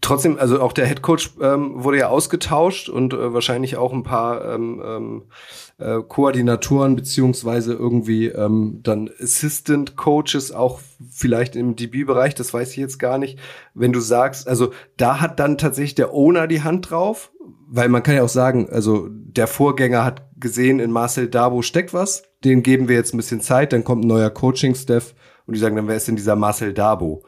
Trotzdem, 0.01 0.37
also 0.37 0.61
auch 0.61 0.71
der 0.71 0.85
Head 0.85 1.01
Coach 1.01 1.31
ähm, 1.41 1.83
wurde 1.83 1.97
ja 1.97 2.09
ausgetauscht 2.09 2.89
und 2.89 3.13
äh, 3.13 3.33
wahrscheinlich 3.33 3.75
auch 3.75 3.91
ein 3.91 4.03
paar 4.03 4.53
ähm, 4.53 4.79
ähm, 4.85 5.23
äh, 5.79 6.03
Koordinatoren 6.07 6.95
beziehungsweise 6.95 7.73
irgendwie 7.73 8.27
ähm, 8.27 8.81
dann 8.83 9.09
Assistant 9.19 9.95
Coaches 9.95 10.51
auch 10.51 10.79
vielleicht 11.09 11.55
im 11.55 11.75
DB-Bereich, 11.75 12.35
das 12.35 12.53
weiß 12.53 12.69
ich 12.71 12.77
jetzt 12.77 12.99
gar 12.99 13.17
nicht. 13.17 13.39
Wenn 13.73 13.93
du 13.93 13.99
sagst, 13.99 14.47
also 14.47 14.71
da 14.95 15.21
hat 15.21 15.39
dann 15.39 15.57
tatsächlich 15.57 15.95
der 15.95 16.13
Owner 16.13 16.45
die 16.45 16.61
Hand 16.61 16.91
drauf, 16.91 17.31
weil 17.67 17.89
man 17.89 18.03
kann 18.03 18.15
ja 18.15 18.23
auch 18.23 18.29
sagen, 18.29 18.69
also 18.69 19.07
der 19.09 19.47
Vorgänger 19.47 20.05
hat 20.05 20.21
gesehen, 20.39 20.79
in 20.79 20.91
Marcel 20.91 21.27
Dabo 21.29 21.63
steckt 21.63 21.95
was, 21.95 22.23
den 22.45 22.63
geben 22.63 22.87
wir 22.87 22.95
jetzt 22.95 23.13
ein 23.13 23.17
bisschen 23.17 23.41
Zeit, 23.41 23.73
dann 23.73 23.83
kommt 23.83 24.05
ein 24.05 24.07
neuer 24.07 24.29
Coaching-Staff 24.29 25.13
und 25.45 25.55
die 25.55 25.59
sagen 25.59 25.75
dann, 25.75 25.87
wer 25.87 25.95
ist 25.97 26.07
denn 26.07 26.15
dieser 26.15 26.35
Marcel 26.35 26.73
Dabo? 26.73 27.23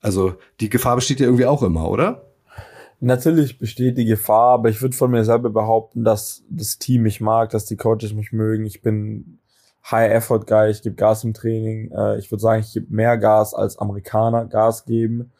Also 0.00 0.34
die 0.60 0.68
Gefahr 0.68 0.96
besteht 0.96 1.20
ja 1.20 1.26
irgendwie 1.26 1.46
auch 1.46 1.62
immer, 1.62 1.88
oder? 1.88 2.26
Natürlich 3.00 3.58
besteht 3.58 3.98
die 3.98 4.04
Gefahr, 4.04 4.54
aber 4.54 4.68
ich 4.68 4.80
würde 4.80 4.96
von 4.96 5.10
mir 5.10 5.24
selber 5.24 5.50
behaupten, 5.50 6.04
dass 6.04 6.44
das 6.48 6.78
Team 6.78 7.02
mich 7.02 7.20
mag, 7.20 7.50
dass 7.50 7.66
die 7.66 7.76
Coaches 7.76 8.14
mich 8.14 8.32
mögen. 8.32 8.64
Ich 8.64 8.82
bin 8.82 9.38
High-Effort-Guy, 9.90 10.70
ich 10.70 10.82
gebe 10.82 10.94
Gas 10.94 11.24
im 11.24 11.34
Training. 11.34 11.90
Äh, 11.90 12.18
ich 12.18 12.30
würde 12.30 12.42
sagen, 12.42 12.62
ich 12.62 12.72
gebe 12.72 12.94
mehr 12.94 13.18
Gas 13.18 13.54
als 13.54 13.78
Amerikaner 13.78 14.46
Gas 14.46 14.84
geben. 14.84 15.32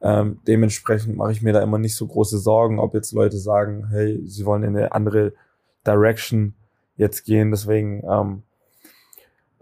Ähm, 0.00 0.40
dementsprechend 0.46 1.16
mache 1.16 1.32
ich 1.32 1.42
mir 1.42 1.52
da 1.52 1.62
immer 1.62 1.78
nicht 1.78 1.96
so 1.96 2.06
große 2.06 2.38
Sorgen, 2.38 2.78
ob 2.78 2.94
jetzt 2.94 3.12
Leute 3.12 3.38
sagen, 3.38 3.88
hey, 3.90 4.20
sie 4.24 4.44
wollen 4.44 4.62
in 4.62 4.76
eine 4.76 4.92
andere 4.92 5.32
Direction 5.86 6.54
jetzt 6.96 7.24
gehen. 7.24 7.50
Deswegen 7.50 8.02
ähm, 8.08 8.42
äh, 8.44 8.51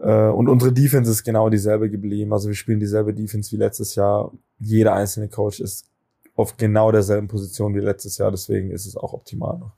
und 0.01 0.49
unsere 0.49 0.73
Defense 0.73 1.11
ist 1.11 1.23
genau 1.23 1.49
dieselbe 1.49 1.89
geblieben. 1.89 2.33
Also 2.33 2.47
wir 2.47 2.55
spielen 2.55 2.79
dieselbe 2.79 3.13
Defense 3.13 3.51
wie 3.51 3.57
letztes 3.57 3.95
Jahr. 3.95 4.31
Jeder 4.59 4.93
einzelne 4.93 5.29
Coach 5.29 5.59
ist 5.59 5.85
auf 6.35 6.57
genau 6.57 6.91
derselben 6.91 7.27
Position 7.27 7.75
wie 7.75 7.81
letztes 7.81 8.17
Jahr. 8.17 8.31
Deswegen 8.31 8.71
ist 8.71 8.87
es 8.87 8.97
auch 8.97 9.13
optimal 9.13 9.59
noch. 9.59 9.73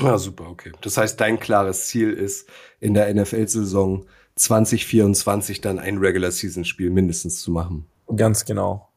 Ja, 0.00 0.18
super, 0.18 0.48
okay. 0.48 0.72
Das 0.80 0.96
heißt, 0.96 1.20
dein 1.20 1.38
klares 1.38 1.86
Ziel 1.86 2.12
ist, 2.12 2.48
in 2.80 2.94
der 2.94 3.14
NFL-Saison 3.14 4.06
2024 4.34 5.60
dann 5.60 5.78
ein 5.78 5.98
Regular-Season-Spiel 5.98 6.90
mindestens 6.90 7.40
zu 7.40 7.52
machen. 7.52 7.86
Ganz 8.16 8.44
genau. 8.44 8.88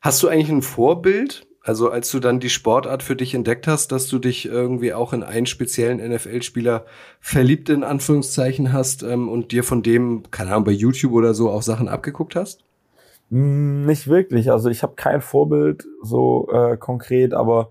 Hast 0.00 0.22
du 0.22 0.28
eigentlich 0.28 0.50
ein 0.50 0.62
Vorbild? 0.62 1.46
Also 1.62 1.90
als 1.90 2.10
du 2.10 2.20
dann 2.20 2.40
die 2.40 2.48
Sportart 2.48 3.02
für 3.02 3.16
dich 3.16 3.34
entdeckt 3.34 3.66
hast, 3.66 3.92
dass 3.92 4.08
du 4.08 4.18
dich 4.18 4.46
irgendwie 4.46 4.94
auch 4.94 5.12
in 5.12 5.22
einen 5.22 5.46
speziellen 5.46 5.98
NFL-Spieler 5.98 6.86
verliebt 7.20 7.68
in 7.68 7.84
Anführungszeichen 7.84 8.72
hast 8.72 9.02
ähm, 9.02 9.28
und 9.28 9.52
dir 9.52 9.62
von 9.62 9.82
dem, 9.82 10.22
keine 10.30 10.52
Ahnung, 10.52 10.64
bei 10.64 10.72
YouTube 10.72 11.12
oder 11.12 11.34
so 11.34 11.50
auch 11.50 11.62
Sachen 11.62 11.88
abgeguckt 11.88 12.34
hast? 12.34 12.64
Hm, 13.30 13.84
nicht 13.84 14.08
wirklich. 14.08 14.50
Also 14.50 14.70
ich 14.70 14.82
habe 14.82 14.94
kein 14.94 15.20
Vorbild 15.20 15.86
so 16.02 16.48
äh, 16.50 16.78
konkret, 16.78 17.34
aber 17.34 17.70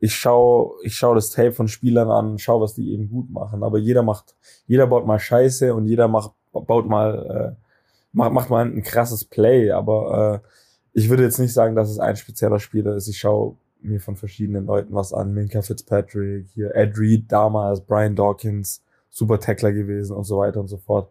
ich 0.00 0.14
schaue 0.14 0.74
ich 0.82 0.96
schau 0.96 1.14
das 1.14 1.30
Tape 1.30 1.52
von 1.52 1.68
Spielern 1.68 2.10
an, 2.10 2.38
schau, 2.38 2.60
was 2.60 2.74
die 2.74 2.92
eben 2.92 3.08
gut 3.08 3.30
machen. 3.30 3.62
Aber 3.62 3.78
jeder 3.78 4.02
macht, 4.02 4.34
jeder 4.66 4.86
baut 4.86 5.06
mal 5.06 5.18
Scheiße 5.18 5.74
und 5.74 5.86
jeder 5.86 6.08
macht, 6.08 6.32
baut 6.52 6.88
mal, 6.88 7.56
äh, 7.56 7.64
macht, 8.12 8.32
macht 8.32 8.50
mal 8.50 8.66
ein 8.66 8.82
krasses 8.82 9.24
Play. 9.24 9.70
Aber 9.70 10.42
äh, 10.42 10.48
ich 10.92 11.08
würde 11.08 11.22
jetzt 11.22 11.38
nicht 11.38 11.52
sagen, 11.52 11.76
dass 11.76 11.90
es 11.90 11.98
ein 11.98 12.16
spezieller 12.16 12.58
Spieler 12.58 12.96
ist. 12.96 13.08
Ich 13.08 13.18
schaue 13.18 13.56
mir 13.82 14.00
von 14.00 14.16
verschiedenen 14.16 14.66
Leuten 14.66 14.94
was 14.94 15.12
an. 15.12 15.32
Minka 15.32 15.62
Fitzpatrick, 15.62 16.46
hier 16.54 16.74
Ed 16.74 16.98
Reed 16.98 17.30
damals, 17.30 17.80
Brian 17.80 18.16
Dawkins, 18.16 18.82
super 19.10 19.38
Tackler 19.38 19.72
gewesen 19.72 20.16
und 20.16 20.24
so 20.24 20.38
weiter 20.38 20.60
und 20.60 20.68
so 20.68 20.78
fort. 20.78 21.10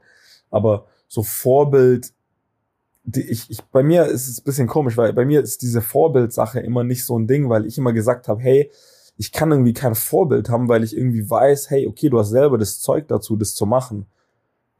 Aber 0.50 0.86
so 1.08 1.24
Vorbild, 1.24 2.14
die, 3.04 3.22
ich, 3.22 3.50
ich, 3.50 3.64
bei 3.66 3.84
mir 3.84 4.06
ist 4.06 4.28
es 4.28 4.40
ein 4.40 4.44
bisschen 4.44 4.68
komisch, 4.68 4.98
weil 4.98 5.14
bei 5.14 5.26
mir 5.26 5.42
ist 5.42 5.62
diese 5.62 5.82
Vorbildsache 5.82 6.60
immer 6.60 6.84
nicht 6.84 7.06
so 7.06 7.18
ein 7.18 7.28
Ding, 7.28 7.50
weil 7.50 7.66
ich 7.66 7.78
immer 7.78 7.94
gesagt 7.94 8.28
habe, 8.28 8.42
hey, 8.42 8.72
ich 9.18 9.32
kann 9.32 9.52
irgendwie 9.52 9.74
kein 9.74 9.96
Vorbild 9.96 10.50
haben, 10.50 10.70
weil 10.70 10.84
ich 10.84 10.96
irgendwie 10.96 11.30
weiß, 11.30 11.70
hey, 11.70 11.88
okay, 11.88 12.10
du 12.10 12.20
hast 12.20 12.30
selber 12.30 12.58
das 12.58 12.80
Zeug 12.80 13.08
dazu, 13.08 13.36
das 13.36 13.54
zu 13.54 13.66
machen. 13.66 14.06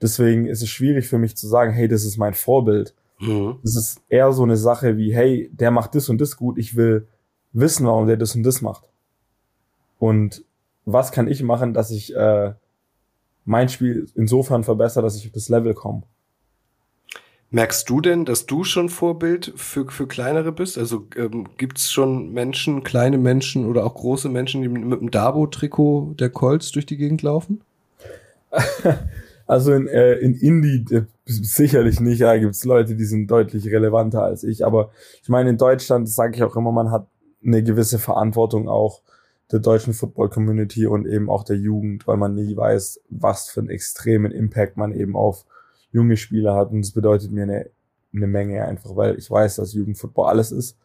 Deswegen 0.02 0.46
ist 0.46 0.62
es 0.62 0.70
schwierig 0.70 1.08
für 1.08 1.18
mich 1.18 1.36
zu 1.36 1.48
sagen, 1.48 1.74
hey, 1.74 1.88
das 1.88 2.06
ist 2.06 2.18
mein 2.18 2.34
Vorbild. 2.34 2.96
Mhm. 3.20 3.60
Das 3.64 3.76
ist 3.76 4.02
eher 4.10 4.32
so 4.32 4.44
eine 4.44 4.58
Sache 4.58 4.98
wie, 4.98 5.14
hey, 5.14 5.50
der 5.54 5.72
macht 5.72 5.96
das 5.96 6.10
und 6.10 6.20
das 6.20 6.38
gut, 6.38 6.58
ich 6.58 6.76
will 6.76 7.08
wissen, 7.52 7.86
warum 7.86 8.08
der 8.08 8.18
das 8.18 8.36
und 8.36 8.44
das 8.44 8.62
macht. 8.62 8.84
Und 9.98 10.44
was 10.86 11.12
kann 11.12 11.28
ich 11.28 11.44
machen, 11.44 11.74
dass 11.74 11.92
ich 11.92 12.16
äh, 12.16 12.54
mein 13.46 13.70
Spiel 13.70 14.08
insofern 14.16 14.64
verbessere, 14.64 15.04
dass 15.04 15.18
ich 15.18 15.28
auf 15.28 15.34
das 15.34 15.50
Level 15.50 15.74
komme. 15.74 16.04
Merkst 17.52 17.90
du 17.90 18.00
denn, 18.00 18.26
dass 18.26 18.46
du 18.46 18.64
schon 18.64 18.90
Vorbild 18.90 19.54
für, 19.56 19.90
für 19.90 20.08
kleinere 20.08 20.52
bist? 20.52 20.78
Also 20.78 21.08
ähm, 21.16 21.48
gibt 21.58 21.80
es 21.80 21.92
schon 21.92 22.32
Menschen, 22.32 22.84
kleine 22.84 23.18
Menschen 23.18 23.66
oder 23.66 23.86
auch 23.86 23.96
große 23.96 24.30
Menschen, 24.30 24.62
die 24.62 24.68
mit, 24.68 24.86
mit 24.86 25.02
dem 25.02 25.10
Dabo-Trikot 25.10 26.14
der 26.20 26.30
Colts 26.30 26.72
durch 26.72 26.86
die 26.86 26.98
Gegend 26.98 27.24
laufen? 27.24 27.62
Also 29.50 29.74
in, 29.74 29.88
äh, 29.88 30.14
in 30.14 30.36
Indie 30.36 30.86
äh, 30.94 31.06
sicherlich 31.26 32.00
nicht. 32.00 32.20
Ja, 32.20 32.38
gibt 32.38 32.54
es 32.54 32.66
Leute, 32.66 32.96
die 32.96 33.04
sind 33.06 33.32
deutlich 33.32 33.66
relevanter 33.66 34.22
als 34.22 34.44
ich. 34.44 34.64
Aber 34.64 34.92
ich 35.24 35.28
meine, 35.28 35.50
in 35.50 35.58
Deutschland 35.58 36.08
sage 36.08 36.36
ich 36.36 36.44
auch 36.44 36.56
immer, 36.56 36.72
man 36.72 36.92
hat 36.92 37.08
eine 37.44 37.64
gewisse 37.64 37.98
Verantwortung 37.98 38.70
auch 38.70 39.02
der 39.52 39.58
deutschen 39.58 39.96
Football-Community 39.96 40.86
und 40.86 41.08
eben 41.08 41.32
auch 41.32 41.44
der 41.44 41.56
Jugend, 41.56 42.06
weil 42.06 42.18
man 42.18 42.36
nie 42.36 42.56
weiß, 42.56 43.02
was 43.10 43.50
für 43.50 43.62
einen 43.62 43.72
extremen 43.72 44.32
Impact 44.32 44.78
man 44.78 44.94
eben 44.94 45.16
auf 45.16 45.46
junge 45.92 46.18
Spieler 46.18 46.54
hat. 46.54 46.70
Und 46.70 46.82
das 46.82 46.92
bedeutet 46.92 47.32
mir 47.32 47.42
eine, 47.42 47.72
eine 48.14 48.28
Menge 48.28 48.64
einfach, 48.66 48.96
weil 48.96 49.18
ich 49.18 49.32
weiß, 49.32 49.56
dass 49.56 49.74
Jugendfootball 49.74 50.30
alles 50.30 50.52
ist. 50.52 50.78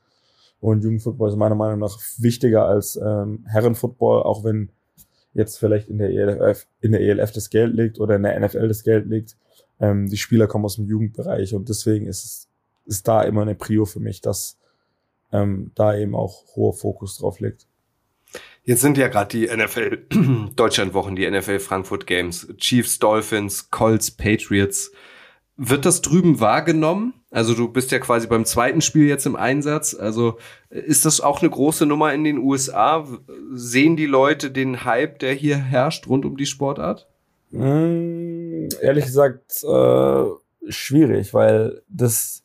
Und 0.61 0.83
Jugendfootball 0.83 1.29
ist 1.29 1.37
meiner 1.37 1.55
Meinung 1.55 1.81
nach 1.81 1.99
wichtiger 2.17 2.65
als 2.65 2.97
ähm, 2.97 3.45
Herrenfootball, 3.47 4.23
auch 4.23 4.43
wenn 4.43 4.71
jetzt 5.35 5.59
vielleicht 5.59 5.89
in 5.89 5.99
der 5.99 6.11
ELF, 6.11 6.67
in 6.81 6.93
der 6.93 7.01
ELF 7.01 7.33
das 7.33 7.51
Geld 7.51 7.75
liegt 7.75 8.01
oder 8.01 8.17
in 8.17 8.23
der 8.23 8.39
NFL 8.39 8.69
das 8.69 8.85
Geld 8.85 9.07
liegt. 9.07 9.37
Ähm, 9.81 10.09
die 10.09 10.17
Spieler 10.17 10.47
kommen 10.47 10.65
aus 10.65 10.77
dem 10.77 10.87
Jugendbereich 10.87 11.55
und 11.55 11.69
deswegen 11.69 12.07
ist 12.07 12.25
es 12.25 12.49
ist 12.87 13.09
da 13.09 13.23
immer 13.23 13.43
eine 13.43 13.55
Prio 13.55 13.85
für 13.85 14.01
mich, 14.01 14.21
dass 14.21 14.59
ähm, 15.33 15.73
da 15.75 15.97
eben 15.97 16.15
auch 16.15 16.45
hoher 16.55 16.75
Fokus 16.75 17.19
drauf 17.19 17.41
liegt. 17.41 17.67
Jetzt 18.65 18.81
sind 18.81 18.97
ja 18.97 19.09
gerade 19.09 19.29
die 19.29 19.47
NFL 19.47 20.07
Deutschlandwochen, 20.57 21.17
die 21.17 21.31
NFL 21.31 21.59
Frankfurt 21.61 22.07
Games, 22.07 22.49
Chiefs, 22.57 22.99
Dolphins, 22.99 23.71
Colts, 23.71 24.11
Patriots. 24.11 24.93
Wird 25.57 25.85
das 25.85 26.01
drüben 26.01 26.41
wahrgenommen? 26.41 27.15
Also 27.35 27.53
du 27.55 27.67
bist 27.67 27.91
ja 27.91 27.99
quasi 27.99 28.29
beim 28.29 28.45
zweiten 28.45 28.81
Spiel 28.81 29.09
jetzt 29.09 29.27
im 29.27 29.35
Einsatz. 29.35 29.93
Also 29.93 30.39
ist 30.71 31.05
das 31.05 31.21
auch 31.21 31.43
eine 31.43 31.51
große 31.51 31.85
Nummer 31.85 32.15
in 32.15 32.23
den 32.23 32.39
USA? 32.39 33.05
Sehen 33.53 33.97
die 33.97 34.07
Leute 34.07 34.53
den 34.53 34.85
Hype, 34.85 35.19
der 35.19 35.33
hier 35.35 35.57
herrscht 35.57 36.07
rund 36.07 36.25
um 36.25 36.37
die 36.37 36.47
Sportart? 36.47 37.09
Mm, 37.51 38.69
ehrlich 38.81 39.07
gesagt 39.07 39.65
äh, 39.65 40.25
schwierig, 40.69 41.35
weil 41.35 41.83
das 41.89 42.45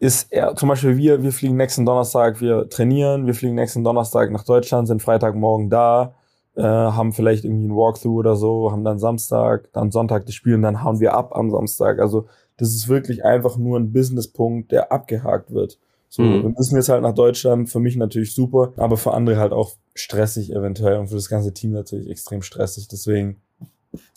ist 0.00 0.32
eher, 0.32 0.56
zum 0.56 0.68
Beispiel 0.68 0.96
wir, 0.96 1.22
wir 1.22 1.30
fliegen 1.30 1.56
nächsten 1.56 1.86
Donnerstag, 1.86 2.40
wir 2.40 2.68
trainieren, 2.70 3.28
wir 3.28 3.34
fliegen 3.34 3.54
nächsten 3.54 3.84
Donnerstag 3.84 4.32
nach 4.32 4.42
Deutschland, 4.42 4.88
sind 4.88 5.00
Freitagmorgen 5.00 5.70
da, 5.70 6.16
äh, 6.56 6.62
haben 6.62 7.12
vielleicht 7.12 7.44
irgendwie 7.44 7.68
ein 7.68 7.76
Walkthrough 7.76 8.18
oder 8.18 8.34
so, 8.34 8.72
haben 8.72 8.82
dann 8.82 8.98
Samstag, 8.98 9.68
dann 9.72 9.92
Sonntag 9.92 10.26
das 10.26 10.34
Spiel 10.34 10.56
und 10.56 10.62
dann 10.62 10.82
hauen 10.82 10.98
wir 10.98 11.14
ab 11.14 11.36
am 11.36 11.52
Samstag. 11.52 12.00
Also 12.00 12.26
das 12.60 12.74
ist 12.74 12.88
wirklich 12.88 13.24
einfach 13.24 13.56
nur 13.56 13.78
ein 13.78 13.90
Businesspunkt, 13.90 14.70
der 14.70 14.92
abgehakt 14.92 15.50
wird. 15.50 15.78
So, 16.10 16.22
mhm. 16.22 16.42
wir 16.42 16.50
müssen 16.50 16.76
jetzt 16.76 16.90
halt 16.90 17.00
nach 17.00 17.14
Deutschland, 17.14 17.70
für 17.70 17.80
mich 17.80 17.96
natürlich 17.96 18.34
super, 18.34 18.74
aber 18.76 18.98
für 18.98 19.14
andere 19.14 19.38
halt 19.38 19.52
auch 19.52 19.76
stressig 19.94 20.52
eventuell 20.52 20.98
und 20.98 21.08
für 21.08 21.14
das 21.14 21.30
ganze 21.30 21.54
Team 21.54 21.70
natürlich 21.70 22.10
extrem 22.10 22.42
stressig. 22.42 22.86
Deswegen 22.88 23.40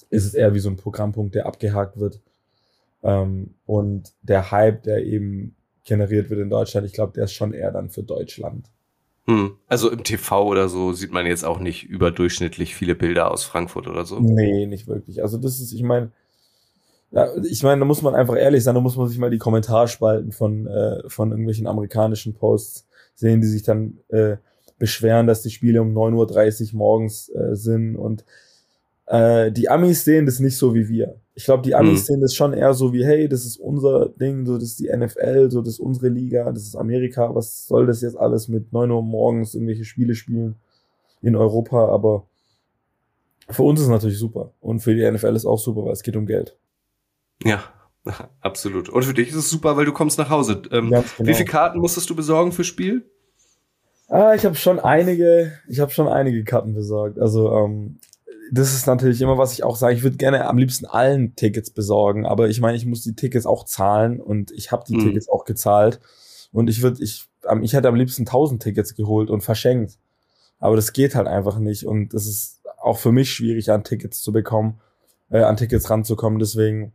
ist 0.09 0.25
es 0.25 0.33
eher 0.33 0.53
wie 0.53 0.59
so 0.59 0.69
ein 0.69 0.75
Programmpunkt, 0.75 1.35
der 1.35 1.45
abgehakt 1.45 1.97
wird. 1.97 2.19
Ähm, 3.01 3.53
und 3.65 4.11
der 4.23 4.51
Hype, 4.51 4.83
der 4.83 5.05
eben 5.05 5.55
generiert 5.85 6.29
wird 6.29 6.41
in 6.41 6.49
Deutschland, 6.49 6.85
ich 6.85 6.93
glaube, 6.93 7.13
der 7.13 7.23
ist 7.25 7.33
schon 7.33 7.53
eher 7.53 7.71
dann 7.71 7.91
für 7.91 8.03
Deutschland. 8.03 8.65
Hm. 9.25 9.53
Also 9.67 9.89
im 9.89 10.03
TV 10.03 10.45
oder 10.45 10.67
so 10.67 10.91
sieht 10.91 11.13
man 11.13 11.25
jetzt 11.25 11.45
auch 11.45 11.59
nicht 11.59 11.85
überdurchschnittlich 11.85 12.75
viele 12.75 12.95
Bilder 12.95 13.31
aus 13.31 13.45
Frankfurt 13.45 13.87
oder 13.87 14.03
so. 14.03 14.19
Nee, 14.19 14.65
nicht 14.65 14.87
wirklich. 14.87 15.21
Also 15.21 15.37
das 15.37 15.61
ist, 15.61 15.71
ich 15.71 15.83
meine, 15.83 16.11
ja, 17.13 17.29
ich 17.43 17.61
meine, 17.61 17.79
da 17.79 17.85
muss 17.85 18.01
man 18.01 18.15
einfach 18.15 18.35
ehrlich 18.35 18.63
sein, 18.63 18.73
da 18.73 18.81
muss 18.81 18.97
man 18.97 19.07
sich 19.07 19.19
mal 19.19 19.29
die 19.29 19.37
Kommentarspalten 19.37 20.31
von, 20.31 20.65
äh, 20.65 21.07
von 21.07 21.29
irgendwelchen 21.29 21.67
amerikanischen 21.67 22.33
Posts 22.33 22.87
sehen, 23.13 23.39
die 23.39 23.47
sich 23.47 23.61
dann 23.61 23.99
äh, 24.09 24.37
beschweren, 24.79 25.27
dass 25.27 25.43
die 25.43 25.51
Spiele 25.51 25.81
um 25.81 25.95
9.30 25.95 26.73
Uhr 26.73 26.77
morgens 26.79 27.29
äh, 27.29 27.55
sind 27.55 27.95
und 27.95 28.25
äh, 29.05 29.51
die 29.51 29.69
Amis 29.69 30.03
sehen 30.03 30.25
das 30.25 30.39
nicht 30.39 30.57
so 30.57 30.73
wie 30.73 30.89
wir. 30.89 31.19
Ich 31.35 31.45
glaube, 31.45 31.61
die 31.61 31.75
Amis 31.75 32.01
mhm. 32.01 32.05
sehen 32.05 32.21
das 32.21 32.33
schon 32.33 32.53
eher 32.53 32.73
so 32.73 32.93
wie, 32.93 33.05
hey, 33.05 33.29
das 33.29 33.45
ist 33.45 33.57
unser 33.57 34.09
Ding, 34.09 34.47
so 34.47 34.55
das 34.57 34.69
ist 34.69 34.79
die 34.79 34.89
NFL, 34.91 35.51
so 35.51 35.61
das 35.61 35.75
ist 35.75 35.79
unsere 35.79 36.09
Liga, 36.09 36.51
das 36.51 36.63
ist 36.63 36.75
Amerika, 36.75 37.35
was 37.35 37.67
soll 37.67 37.85
das 37.85 38.01
jetzt 38.01 38.17
alles 38.17 38.47
mit 38.47 38.73
9 38.73 38.89
Uhr 38.89 39.03
morgens 39.03 39.53
irgendwelche 39.53 39.85
Spiele 39.85 40.15
spielen 40.15 40.55
in 41.21 41.35
Europa, 41.35 41.89
aber 41.89 42.25
für 43.49 43.63
uns 43.63 43.79
ist 43.79 43.85
es 43.85 43.91
natürlich 43.91 44.17
super 44.17 44.51
und 44.61 44.79
für 44.79 44.95
die 44.95 45.09
NFL 45.09 45.35
ist 45.35 45.45
auch 45.45 45.59
super, 45.59 45.85
weil 45.85 45.93
es 45.93 46.01
geht 46.01 46.15
um 46.15 46.25
Geld. 46.25 46.57
Ja, 47.43 47.63
absolut. 48.41 48.89
Und 48.89 49.03
für 49.03 49.13
dich 49.13 49.29
ist 49.29 49.35
es 49.35 49.49
super, 49.49 49.77
weil 49.77 49.85
du 49.85 49.93
kommst 49.93 50.17
nach 50.17 50.29
Hause. 50.29 50.61
Ähm, 50.71 50.89
genau. 50.89 51.03
Wie 51.19 51.33
viele 51.33 51.49
Karten 51.49 51.79
musstest 51.79 52.09
du 52.09 52.15
besorgen 52.15 52.51
fürs 52.51 52.67
Spiel? 52.67 53.09
Ah, 54.09 54.33
ich 54.35 54.45
habe 54.45 54.55
schon 54.55 54.79
einige, 54.79 55.53
ich 55.67 55.79
habe 55.79 55.91
schon 55.91 56.07
einige 56.07 56.43
Karten 56.43 56.73
besorgt. 56.73 57.17
Also 57.17 57.51
ähm, 57.51 57.99
das 58.51 58.73
ist 58.73 58.85
natürlich 58.85 59.21
immer, 59.21 59.37
was 59.37 59.53
ich 59.53 59.63
auch 59.63 59.75
sage. 59.75 59.95
Ich 59.95 60.03
würde 60.03 60.17
gerne 60.17 60.45
am 60.45 60.57
liebsten 60.57 60.85
allen 60.85 61.35
Tickets 61.35 61.71
besorgen, 61.71 62.25
aber 62.25 62.49
ich 62.49 62.61
meine, 62.61 62.77
ich 62.77 62.85
muss 62.85 63.01
die 63.01 63.15
Tickets 63.15 63.45
auch 63.45 63.65
zahlen 63.65 64.19
und 64.19 64.51
ich 64.51 64.71
habe 64.71 64.83
die 64.87 64.95
mhm. 64.95 65.05
Tickets 65.05 65.29
auch 65.29 65.45
gezahlt. 65.45 65.99
Und 66.51 66.69
ich 66.69 66.83
würde, 66.83 67.01
ich, 67.01 67.25
ich 67.61 67.73
hätte 67.73 67.87
am 67.87 67.95
liebsten 67.95 68.23
1000 68.23 68.61
Tickets 68.61 68.95
geholt 68.95 69.29
und 69.31 69.41
verschenkt. 69.41 69.97
Aber 70.59 70.75
das 70.75 70.93
geht 70.93 71.15
halt 71.15 71.27
einfach 71.27 71.57
nicht. 71.57 71.85
Und 71.85 72.13
es 72.13 72.27
ist 72.27 72.61
auch 72.79 72.99
für 72.99 73.11
mich 73.11 73.31
schwierig, 73.31 73.71
an 73.71 73.83
Tickets 73.83 74.21
zu 74.21 74.31
bekommen, 74.31 74.79
äh, 75.31 75.41
an 75.41 75.57
Tickets 75.57 75.89
ranzukommen. 75.89 76.37
Deswegen, 76.37 76.93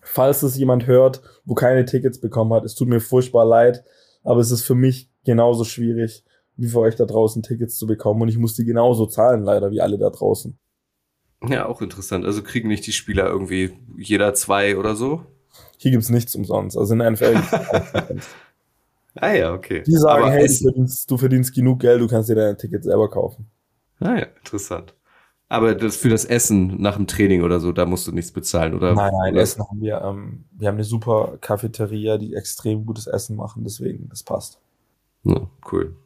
falls 0.00 0.42
es 0.42 0.56
jemand 0.56 0.86
hört, 0.86 1.22
wo 1.44 1.54
keine 1.54 1.84
Tickets 1.84 2.20
bekommen 2.20 2.52
hat, 2.52 2.64
es 2.64 2.74
tut 2.74 2.88
mir 2.88 3.00
furchtbar 3.00 3.44
leid, 3.44 3.84
aber 4.24 4.40
es 4.40 4.50
ist 4.50 4.62
für 4.62 4.74
mich 4.74 5.10
genauso 5.24 5.64
schwierig, 5.64 6.24
wie 6.56 6.68
für 6.68 6.80
euch 6.80 6.96
da 6.96 7.04
draußen 7.04 7.42
Tickets 7.42 7.76
zu 7.76 7.86
bekommen. 7.86 8.22
Und 8.22 8.28
ich 8.28 8.38
muss 8.38 8.54
die 8.54 8.64
genauso 8.64 9.06
zahlen, 9.06 9.42
leider, 9.42 9.70
wie 9.70 9.80
alle 9.80 9.98
da 9.98 10.10
draußen. 10.10 10.58
Ja, 11.48 11.66
auch 11.66 11.82
interessant. 11.82 12.24
Also 12.24 12.42
kriegen 12.42 12.68
nicht 12.68 12.86
die 12.86 12.92
Spieler 12.92 13.28
irgendwie 13.28 13.78
jeder 13.96 14.34
zwei 14.34 14.76
oder 14.76 14.96
so? 14.96 15.24
Hier 15.76 15.92
gibt's 15.92 16.08
nichts 16.08 16.34
umsonst. 16.34 16.76
Also 16.76 16.94
in 16.94 16.98
der 16.98 17.10
NFL 17.12 17.40
Ah 19.20 19.32
ja, 19.32 19.52
okay. 19.52 19.82
Die 19.84 19.96
sagen, 19.96 20.24
Aber 20.24 20.32
hey, 20.32 20.46
du 20.46 20.54
verdienst, 20.54 21.10
du 21.10 21.16
verdienst 21.18 21.54
genug 21.54 21.80
Geld, 21.80 22.00
du 22.00 22.06
kannst 22.06 22.28
dir 22.28 22.34
dein 22.34 22.56
Ticket 22.56 22.84
selber 22.84 23.08
kaufen. 23.08 23.50
Ah 24.00 24.16
ja, 24.16 24.26
interessant. 24.36 24.94
Aber 25.50 25.74
das 25.74 25.96
für 25.96 26.10
das 26.10 26.24
Essen 26.26 26.80
nach 26.80 26.96
dem 26.96 27.06
Training 27.06 27.42
oder 27.42 27.58
so, 27.58 27.72
da 27.72 27.86
musst 27.86 28.06
du 28.06 28.12
nichts 28.12 28.32
bezahlen, 28.32 28.74
oder? 28.74 28.94
Nein, 28.94 29.12
nein, 29.12 29.32
oder? 29.32 29.42
Essen 29.42 29.62
haben 29.66 29.80
wir. 29.80 30.02
Ähm, 30.02 30.44
wir 30.52 30.68
haben 30.68 30.74
eine 30.74 30.84
super 30.84 31.38
Cafeteria, 31.40 32.18
die 32.18 32.34
extrem 32.34 32.84
gutes 32.84 33.06
Essen 33.06 33.36
machen, 33.36 33.64
deswegen, 33.64 34.08
das 34.10 34.22
passt. 34.22 34.60
Ja, 35.24 35.48
cool. 35.72 35.96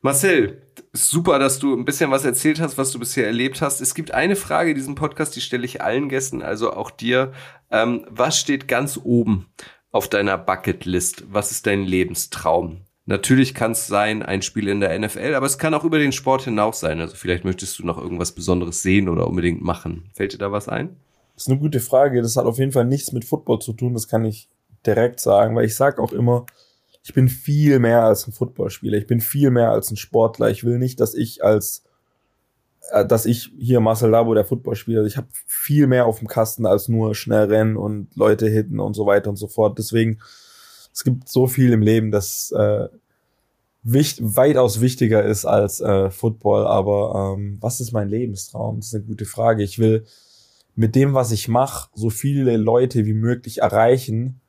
Marcel, 0.00 0.62
super, 0.92 1.38
dass 1.38 1.58
du 1.58 1.76
ein 1.76 1.84
bisschen 1.84 2.10
was 2.10 2.24
erzählt 2.24 2.60
hast, 2.60 2.78
was 2.78 2.90
du 2.90 2.98
bisher 2.98 3.26
erlebt 3.26 3.62
hast. 3.62 3.80
Es 3.80 3.94
gibt 3.94 4.12
eine 4.12 4.36
Frage 4.36 4.70
in 4.70 4.76
diesem 4.76 4.94
Podcast, 4.94 5.36
die 5.36 5.40
stelle 5.40 5.64
ich 5.64 5.82
allen 5.82 6.08
Gästen, 6.08 6.42
also 6.42 6.72
auch 6.72 6.90
dir. 6.90 7.32
Ähm, 7.70 8.06
was 8.10 8.38
steht 8.38 8.68
ganz 8.68 8.98
oben 9.02 9.46
auf 9.90 10.08
deiner 10.08 10.38
Bucketlist? 10.38 11.24
Was 11.32 11.50
ist 11.50 11.66
dein 11.66 11.84
Lebenstraum? 11.84 12.82
Natürlich 13.04 13.54
kann 13.54 13.72
es 13.72 13.88
sein, 13.88 14.22
ein 14.22 14.42
Spiel 14.42 14.68
in 14.68 14.80
der 14.80 14.96
NFL, 14.96 15.34
aber 15.34 15.46
es 15.46 15.58
kann 15.58 15.74
auch 15.74 15.84
über 15.84 15.98
den 15.98 16.12
Sport 16.12 16.42
hinaus 16.42 16.78
sein. 16.80 17.00
Also 17.00 17.16
vielleicht 17.16 17.44
möchtest 17.44 17.78
du 17.78 17.86
noch 17.86 17.98
irgendwas 17.98 18.32
Besonderes 18.32 18.82
sehen 18.82 19.08
oder 19.08 19.26
unbedingt 19.26 19.60
machen. 19.60 20.04
Fällt 20.14 20.34
dir 20.34 20.38
da 20.38 20.52
was 20.52 20.68
ein? 20.68 20.96
Das 21.34 21.44
ist 21.44 21.50
eine 21.50 21.58
gute 21.58 21.80
Frage. 21.80 22.22
Das 22.22 22.36
hat 22.36 22.44
auf 22.44 22.58
jeden 22.58 22.72
Fall 22.72 22.84
nichts 22.84 23.12
mit 23.12 23.24
Football 23.24 23.58
zu 23.58 23.72
tun. 23.72 23.94
Das 23.94 24.06
kann 24.06 24.24
ich 24.24 24.48
direkt 24.86 25.18
sagen, 25.18 25.56
weil 25.56 25.64
ich 25.64 25.74
sage 25.74 26.00
auch 26.00 26.12
immer, 26.12 26.46
ich 27.02 27.12
bin 27.12 27.28
viel 27.28 27.80
mehr 27.80 28.04
als 28.04 28.28
ein 28.28 28.32
Footballspieler, 28.32 28.96
ich 28.96 29.08
bin 29.08 29.20
viel 29.20 29.50
mehr 29.50 29.70
als 29.70 29.90
ein 29.90 29.96
Sportler. 29.96 30.50
Ich 30.50 30.62
will 30.62 30.78
nicht, 30.78 31.00
dass 31.00 31.14
ich 31.14 31.42
als 31.42 31.82
äh, 32.90 33.06
dass 33.06 33.26
ich 33.26 33.50
hier 33.58 33.80
Marcel 33.80 34.10
Labo 34.10 34.34
der 34.34 34.44
Footballspieler, 34.44 35.04
ich 35.04 35.16
habe 35.16 35.28
viel 35.46 35.86
mehr 35.86 36.06
auf 36.06 36.18
dem 36.18 36.28
Kasten 36.28 36.66
als 36.66 36.88
nur 36.88 37.14
schnell 37.14 37.46
rennen 37.46 37.76
und 37.76 38.14
Leute 38.14 38.48
hitten 38.48 38.78
und 38.78 38.94
so 38.94 39.06
weiter 39.06 39.30
und 39.30 39.36
so 39.36 39.48
fort. 39.48 39.78
Deswegen 39.78 40.20
es 40.92 41.04
gibt 41.04 41.28
so 41.28 41.46
viel 41.46 41.72
im 41.72 41.82
Leben, 41.82 42.10
das 42.10 42.52
äh, 42.52 42.88
wicht, 43.82 44.18
weitaus 44.20 44.80
wichtiger 44.80 45.24
ist 45.24 45.44
als 45.44 45.80
äh, 45.80 46.10
Football. 46.10 46.66
Aber 46.66 47.34
ähm, 47.36 47.58
was 47.60 47.80
ist 47.80 47.92
mein 47.92 48.08
Lebenstraum? 48.08 48.76
Das 48.76 48.88
ist 48.88 48.94
eine 48.94 49.04
gute 49.04 49.24
Frage. 49.24 49.62
Ich 49.62 49.78
will 49.78 50.04
mit 50.74 50.94
dem, 50.94 51.14
was 51.14 51.32
ich 51.32 51.48
mache, 51.48 51.90
so 51.94 52.10
viele 52.10 52.56
Leute 52.56 53.04
wie 53.04 53.14
möglich 53.14 53.58
erreichen 53.58 54.40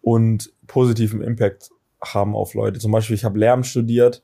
und 0.00 0.52
positiven 0.66 1.22
Impact 1.22 1.70
haben 2.02 2.34
auf 2.34 2.54
Leute. 2.54 2.80
Zum 2.80 2.92
Beispiel, 2.92 3.14
ich 3.14 3.24
habe 3.24 3.38
Lärm 3.38 3.62
studiert 3.62 4.22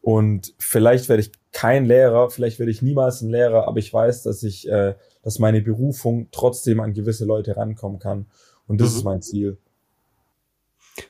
und 0.00 0.54
vielleicht 0.58 1.08
werde 1.08 1.22
ich 1.22 1.32
kein 1.52 1.84
Lehrer, 1.84 2.30
vielleicht 2.30 2.58
werde 2.58 2.72
ich 2.72 2.82
niemals 2.82 3.20
ein 3.22 3.30
Lehrer, 3.30 3.68
aber 3.68 3.78
ich 3.78 3.92
weiß, 3.92 4.22
dass 4.22 4.42
ich, 4.42 4.68
äh, 4.68 4.94
dass 5.22 5.38
meine 5.38 5.62
Berufung 5.62 6.28
trotzdem 6.32 6.80
an 6.80 6.92
gewisse 6.92 7.24
Leute 7.24 7.56
rankommen 7.56 7.98
kann. 7.98 8.26
Und 8.66 8.80
das 8.80 8.92
mhm. 8.92 8.96
ist 8.96 9.04
mein 9.04 9.22
Ziel. 9.22 9.58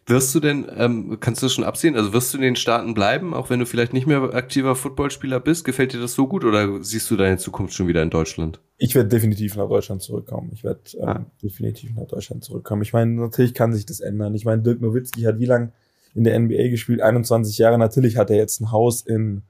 Wirst 0.06 0.34
du 0.34 0.40
denn, 0.40 0.66
ähm, 0.76 1.18
kannst 1.20 1.42
du 1.42 1.46
das 1.46 1.54
schon 1.54 1.64
absehen, 1.64 1.96
also 1.96 2.12
wirst 2.12 2.32
du 2.32 2.38
in 2.38 2.42
den 2.42 2.56
Staaten 2.56 2.94
bleiben, 2.94 3.34
auch 3.34 3.50
wenn 3.50 3.58
du 3.58 3.66
vielleicht 3.66 3.92
nicht 3.92 4.06
mehr 4.06 4.22
aktiver 4.34 4.76
Footballspieler 4.76 5.40
bist? 5.40 5.64
Gefällt 5.64 5.92
dir 5.92 6.00
das 6.00 6.14
so 6.14 6.28
gut 6.28 6.44
oder 6.44 6.82
siehst 6.82 7.10
du 7.10 7.16
deine 7.16 7.38
Zukunft 7.38 7.74
schon 7.74 7.88
wieder 7.88 8.02
in 8.02 8.10
Deutschland? 8.10 8.60
Ich 8.78 8.94
werde 8.94 9.08
definitiv 9.08 9.56
nach 9.56 9.68
Deutschland 9.68 10.02
zurückkommen. 10.02 10.50
Ich 10.52 10.62
werde 10.62 10.80
ähm, 10.94 11.08
ah. 11.08 11.26
definitiv 11.42 11.94
nach 11.96 12.06
Deutschland 12.06 12.44
zurückkommen. 12.44 12.82
Ich 12.82 12.92
meine, 12.92 13.12
natürlich 13.12 13.54
kann 13.54 13.72
sich 13.72 13.84
das 13.84 14.00
ändern. 14.00 14.34
Ich 14.34 14.44
meine, 14.44 14.62
Dirk 14.62 14.80
Nowitzki 14.80 15.22
hat 15.22 15.40
wie 15.40 15.46
lange 15.46 15.72
in 16.14 16.24
der 16.24 16.38
NBA 16.38 16.68
gespielt, 16.68 17.00
21 17.00 17.58
Jahre. 17.58 17.78
Natürlich 17.78 18.16
hat 18.16 18.30
er 18.30 18.36
jetzt 18.36 18.60
ein 18.60 18.70
Haus 18.70 19.02
in, 19.02 19.42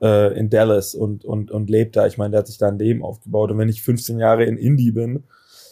äh, 0.00 0.36
in 0.36 0.50
Dallas 0.50 0.94
und, 0.94 1.24
und, 1.24 1.50
und 1.52 1.70
lebt 1.70 1.96
da. 1.96 2.06
Ich 2.06 2.18
meine, 2.18 2.32
der 2.32 2.40
hat 2.40 2.46
sich 2.48 2.58
da 2.58 2.68
ein 2.68 2.78
Leben 2.78 3.04
aufgebaut. 3.04 3.52
Und 3.52 3.58
wenn 3.58 3.68
ich 3.68 3.82
15 3.82 4.18
Jahre 4.18 4.44
in 4.44 4.56
Indie 4.56 4.90
bin, 4.90 5.24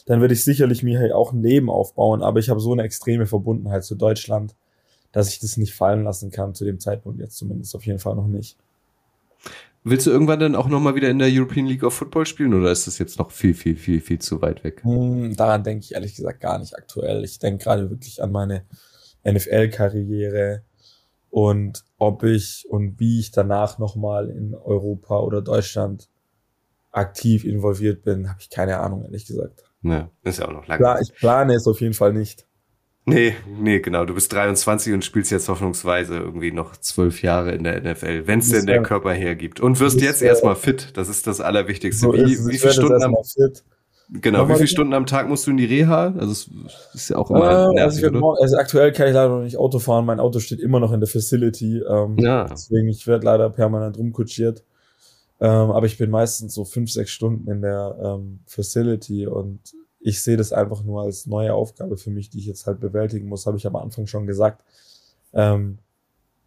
dann 0.07 0.21
würde 0.21 0.35
ich 0.35 0.45
sicherlich 0.45 0.83
mir 0.83 1.15
auch 1.17 1.33
ein 1.33 1.43
Leben 1.43 1.69
aufbauen. 1.69 2.23
Aber 2.23 2.39
ich 2.39 2.49
habe 2.49 2.61
so 2.61 2.73
eine 2.73 2.85
extreme 2.85 3.27
Verbundenheit 3.27 3.85
zu 3.85 3.97
Deutschland, 3.97 4.55
dass 5.13 5.29
ich 5.29 5.41
das 5.41 5.57
nicht 5.57 5.75
fallen 5.75 6.05
lassen 6.05 6.31
kann, 6.31 6.55
zu 6.55 6.65
dem 6.65 6.81
Zeitpunkt 6.81 7.21
jetzt 7.21 7.37
zumindest 7.37 7.75
auf 7.75 7.85
jeden 7.85 7.99
Fall 7.99 8.15
noch 8.15 8.29
nicht. 8.29 8.57
Willst 9.83 10.07
du 10.07 10.11
irgendwann 10.11 10.41
dann 10.41 10.57
auch 10.57 10.69
nochmal 10.69 10.97
wieder 10.97 11.11
in 11.11 11.19
der 11.19 11.29
European 11.31 11.67
League 11.67 11.85
of 11.85 11.95
Football 11.95 12.27
spielen 12.27 12.55
oder 12.55 12.73
ist 12.73 12.89
das 12.89 12.99
jetzt 12.99 13.19
noch 13.19 13.31
viel, 13.31 13.55
viel, 13.55 13.77
viel, 13.77 14.01
viel 14.01 14.19
zu 14.19 14.43
weit 14.43 14.65
weg? 14.65 14.83
Hm, 14.83 15.37
daran 15.37 15.63
denke 15.63 15.85
ich 15.85 15.95
ehrlich 15.95 16.17
gesagt 16.17 16.41
gar 16.41 16.59
nicht 16.59 16.77
aktuell. 16.77 17.23
Ich 17.25 17.39
denke 17.39 17.63
gerade 17.63 17.89
wirklich 17.89 18.21
an 18.21 18.33
meine 18.33 18.65
NFL-Karriere 19.25 20.63
und 21.31 21.85
ob 21.99 22.25
ich 22.25 22.67
und 22.69 22.99
wie 22.99 23.21
ich 23.21 23.31
danach 23.31 23.79
nochmal 23.79 24.29
in 24.29 24.55
Europa 24.55 25.21
oder 25.21 25.43
Deutschland 25.43 26.09
aktiv 26.91 27.45
involviert 27.45 28.03
bin, 28.03 28.29
habe 28.29 28.41
ich 28.41 28.51
keine 28.51 28.81
Ahnung, 28.81 29.05
ehrlich 29.05 29.27
gesagt. 29.27 29.66
Ja, 29.83 30.11
ist 30.23 30.39
ja 30.39 30.49
auch 30.49 30.53
noch 30.53 30.67
lange. 30.67 30.79
Klar, 30.79 31.01
ich 31.01 31.15
plane 31.15 31.55
es 31.55 31.67
auf 31.67 31.81
jeden 31.81 31.95
Fall 31.95 32.13
nicht. 32.13 32.47
Nee, 33.09 33.37
nee, 33.61 33.79
genau. 33.79 34.05
Du 34.05 34.15
bist 34.15 34.33
23 34.33 34.93
und 34.93 35.05
spielst 35.05 35.31
jetzt 35.31 35.49
hoffnungsweise 35.49 36.17
irgendwie 36.17 36.51
noch 36.51 36.77
zwölf 36.77 37.23
Jahre 37.23 37.53
in 37.53 37.63
der 37.63 37.81
NFL, 37.81 38.27
wenn 38.27 38.41
es 38.41 38.51
denn 38.51 38.67
der 38.67 38.83
Körper 38.83 39.13
hergibt. 39.13 39.61
Und 39.61 39.79
wirst 39.79 40.01
jetzt 40.01 40.23
erstmal 40.23 40.57
fit. 40.57 40.91
Das 40.95 41.09
ist 41.09 41.29
das 41.29 41.41
Allerwichtigste. 41.41 42.01
So 42.01 42.13
wie, 42.13 42.37
wie 42.49 42.59
viele 42.59 42.73
Stunden 42.73 43.03
am, 43.05 43.15
fit. 43.23 43.63
Genau, 44.09 44.49
wie 44.49 44.55
viele 44.55 44.67
Stunden 44.67 44.93
am 44.93 45.07
Tag 45.07 45.29
musst 45.29 45.47
du 45.47 45.53
in 45.53 45.57
die 45.57 45.67
Reha? 45.67 46.15
Also 46.19 46.33
es 46.33 46.51
ist 46.95 47.11
ja 47.11 47.17
auch 47.17 47.31
immer. 47.31 47.71
Äh, 47.71 47.75
nervig, 47.75 48.05
also, 48.05 48.19
morgen, 48.19 48.43
also, 48.43 48.57
aktuell 48.57 48.91
kann 48.91 49.07
ich 49.07 49.15
leider 49.15 49.29
noch 49.29 49.43
nicht 49.43 49.57
Auto 49.57 49.79
fahren. 49.79 50.05
Mein 50.05 50.19
Auto 50.19 50.41
steht 50.41 50.59
immer 50.59 50.81
noch 50.81 50.93
in 50.93 50.99
der 50.99 51.09
Facility. 51.09 51.83
Ähm, 51.89 52.17
ja. 52.19 52.45
Deswegen 52.45 52.89
ich 52.89 53.07
werde 53.07 53.25
leider 53.25 53.51
permanent 53.51 53.99
rumkutschiert. 53.99 54.65
Ähm, 55.41 55.71
aber 55.71 55.87
ich 55.87 55.99
bin 55.99 56.11
meistens 56.11 56.55
so 56.55 56.65
fünf, 56.65 56.91
sechs 56.91 57.11
Stunden 57.11 57.51
in 57.51 57.61
der 57.61 57.99
ähm, 58.03 58.41
Facility 58.47 59.27
und 59.27 59.61
ich 60.01 60.23
sehe 60.23 60.37
das 60.37 60.53
einfach 60.53 60.83
nur 60.83 61.03
als 61.03 61.27
neue 61.27 61.53
Aufgabe 61.53 61.97
für 61.97 62.11
mich, 62.11 62.31
die 62.31 62.39
ich 62.39 62.47
jetzt 62.47 62.67
halt 62.67 62.81
bewältigen 62.81 63.29
muss. 63.29 63.47
Habe 63.47 63.57
ich 63.57 63.67
am 63.67 63.77
Anfang 63.77 64.07
schon 64.07 64.27
gesagt. 64.27 64.63
Ähm, 65.35 65.79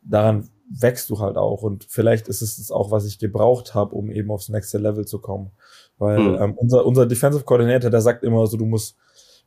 daran 0.01 0.49
wächst 0.69 1.09
du 1.09 1.19
halt 1.19 1.35
auch 1.35 1.63
und 1.63 1.85
vielleicht 1.89 2.27
ist 2.27 2.41
es 2.41 2.57
das 2.57 2.71
auch, 2.71 2.91
was 2.91 3.05
ich 3.05 3.19
gebraucht 3.19 3.73
habe, 3.73 3.95
um 3.95 4.11
eben 4.11 4.31
aufs 4.31 4.49
nächste 4.49 4.77
Level 4.77 5.05
zu 5.05 5.19
kommen. 5.19 5.51
Weil 5.97 6.19
mhm. 6.19 6.41
ähm, 6.41 6.53
unser, 6.55 6.85
unser 6.85 7.05
Defensive 7.05 7.43
Coordinator, 7.43 7.89
der 7.89 8.01
sagt 8.01 8.23
immer 8.23 8.45
so, 8.47 8.57
du 8.57 8.65
musst, 8.65 8.95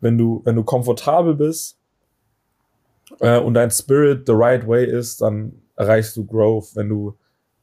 wenn 0.00 0.18
du, 0.18 0.42
wenn 0.44 0.56
du 0.56 0.64
komfortabel 0.64 1.34
bist 1.34 1.78
äh, 3.20 3.38
und 3.38 3.54
dein 3.54 3.70
Spirit 3.70 4.26
the 4.26 4.34
right 4.34 4.66
way 4.66 4.84
ist, 4.84 5.22
dann 5.22 5.62
erreichst 5.76 6.16
du 6.16 6.26
Growth. 6.26 6.74
Wenn 6.74 6.88
du 6.88 7.16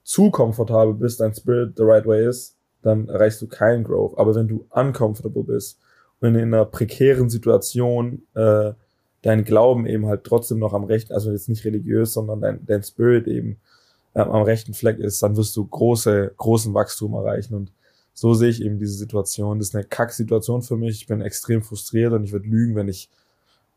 zu 0.09 0.31
komfortabel 0.31 0.95
bist, 0.95 1.19
dein 1.19 1.35
Spirit 1.35 1.77
the 1.77 1.83
right 1.83 2.07
way 2.07 2.27
ist, 2.27 2.55
dann 2.81 3.09
erreichst 3.09 3.43
du 3.43 3.47
keinen 3.47 3.83
Growth. 3.83 4.17
Aber 4.17 4.33
wenn 4.33 4.47
du 4.47 4.65
uncomfortable 4.71 5.43
bist, 5.43 5.77
du 6.19 6.27
in 6.29 6.35
einer 6.35 6.65
prekären 6.65 7.29
Situation 7.29 8.23
äh, 8.33 8.71
dein 9.21 9.43
Glauben 9.43 9.85
eben 9.85 10.07
halt 10.07 10.23
trotzdem 10.23 10.57
noch 10.57 10.73
am 10.73 10.83
Rechten, 10.83 11.13
also 11.13 11.31
jetzt 11.31 11.47
nicht 11.47 11.63
religiös, 11.63 12.13
sondern 12.13 12.41
dein, 12.41 12.65
dein 12.65 12.81
Spirit 12.81 13.27
eben 13.27 13.57
äh, 14.15 14.21
am 14.21 14.41
rechten 14.41 14.73
Fleck 14.73 14.97
ist, 14.97 15.21
dann 15.21 15.37
wirst 15.37 15.55
du 15.55 15.67
große, 15.67 16.33
großen 16.37 16.73
Wachstum 16.73 17.13
erreichen. 17.13 17.53
Und 17.53 17.71
so 18.15 18.33
sehe 18.33 18.49
ich 18.49 18.63
eben 18.63 18.79
diese 18.79 18.95
Situation. 18.95 19.59
Das 19.59 19.67
ist 19.67 19.75
eine 19.75 19.83
Kack-Situation 19.83 20.63
für 20.63 20.75
mich. 20.75 21.01
Ich 21.01 21.05
bin 21.05 21.21
extrem 21.21 21.61
frustriert 21.61 22.13
und 22.13 22.23
ich 22.23 22.31
würde 22.31 22.47
lügen, 22.47 22.75
wenn 22.75 22.87
ich, 22.87 23.11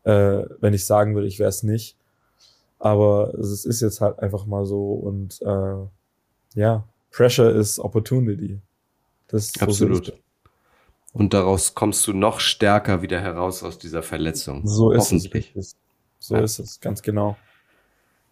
äh, 0.03 0.45
wenn 0.59 0.73
ich 0.73 0.87
sagen 0.87 1.13
würde, 1.13 1.27
ich 1.27 1.37
wäre 1.37 1.49
es 1.49 1.61
nicht. 1.61 1.95
Aber 2.79 3.35
es 3.35 3.65
ist 3.65 3.81
jetzt 3.81 4.01
halt 4.01 4.17
einfach 4.17 4.47
mal 4.47 4.65
so 4.65 4.93
und 4.93 5.39
äh, 5.43 5.75
ja, 6.55 6.87
Pressure 7.11 7.49
is 7.49 7.79
Opportunity. 7.79 8.59
Das 9.27 9.51
Absolut. 9.59 10.05
So 10.07 10.13
und 11.13 11.33
daraus 11.33 11.75
kommst 11.75 12.07
du 12.07 12.13
noch 12.13 12.39
stärker 12.39 13.03
wieder 13.03 13.21
heraus 13.21 13.63
aus 13.63 13.77
dieser 13.77 14.01
Verletzung. 14.01 14.67
So 14.67 14.91
ist 14.91 15.11
es. 15.11 15.75
So 16.19 16.35
ja. 16.35 16.41
ist 16.41 16.59
es, 16.59 16.79
ganz 16.79 17.01
genau. 17.01 17.37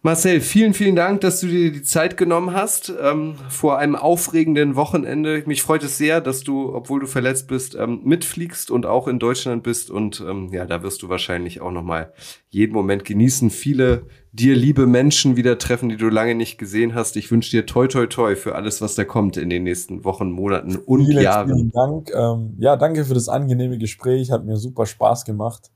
Marcel, 0.04 0.40
vielen, 0.40 0.74
vielen 0.74 0.96
Dank, 0.96 1.20
dass 1.20 1.38
du 1.38 1.46
dir 1.46 1.70
die 1.70 1.84
Zeit 1.84 2.16
genommen 2.16 2.52
hast 2.52 2.92
ähm, 3.00 3.36
vor 3.48 3.78
einem 3.78 3.94
aufregenden 3.94 4.74
Wochenende. 4.74 5.44
Mich 5.46 5.62
freut 5.62 5.84
es 5.84 5.96
sehr, 5.96 6.20
dass 6.20 6.42
du, 6.42 6.74
obwohl 6.74 6.98
du 6.98 7.06
verletzt 7.06 7.46
bist, 7.46 7.76
ähm, 7.76 8.00
mitfliegst 8.02 8.72
und 8.72 8.84
auch 8.84 9.06
in 9.06 9.20
Deutschland 9.20 9.62
bist. 9.62 9.92
Und 9.92 10.20
ähm, 10.28 10.48
ja, 10.52 10.66
da 10.66 10.82
wirst 10.82 11.04
du 11.04 11.08
wahrscheinlich 11.08 11.60
auch 11.60 11.70
nochmal 11.70 12.12
jeden 12.48 12.72
Moment 12.72 13.04
genießen. 13.04 13.50
Viele 13.50 14.06
dir 14.32 14.56
liebe 14.56 14.88
Menschen 14.88 15.36
wieder 15.36 15.56
treffen, 15.56 15.88
die 15.88 15.96
du 15.96 16.08
lange 16.08 16.34
nicht 16.34 16.58
gesehen 16.58 16.96
hast. 16.96 17.16
Ich 17.16 17.30
wünsche 17.30 17.52
dir 17.52 17.64
toi, 17.64 17.86
toi, 17.86 18.06
toi 18.06 18.34
für 18.34 18.56
alles, 18.56 18.80
was 18.80 18.96
da 18.96 19.04
kommt 19.04 19.36
in 19.36 19.50
den 19.50 19.62
nächsten 19.62 20.02
Wochen, 20.02 20.32
Monaten 20.32 20.78
und 20.78 21.06
vielen, 21.06 21.22
Jahren. 21.22 21.54
Vielen 21.54 21.70
Dank. 21.70 22.10
Ähm, 22.12 22.56
ja, 22.58 22.74
danke 22.74 23.04
für 23.04 23.14
das 23.14 23.28
angenehme 23.28 23.78
Gespräch. 23.78 24.32
Hat 24.32 24.44
mir 24.44 24.56
super 24.56 24.84
Spaß 24.84 25.24
gemacht. 25.24 25.70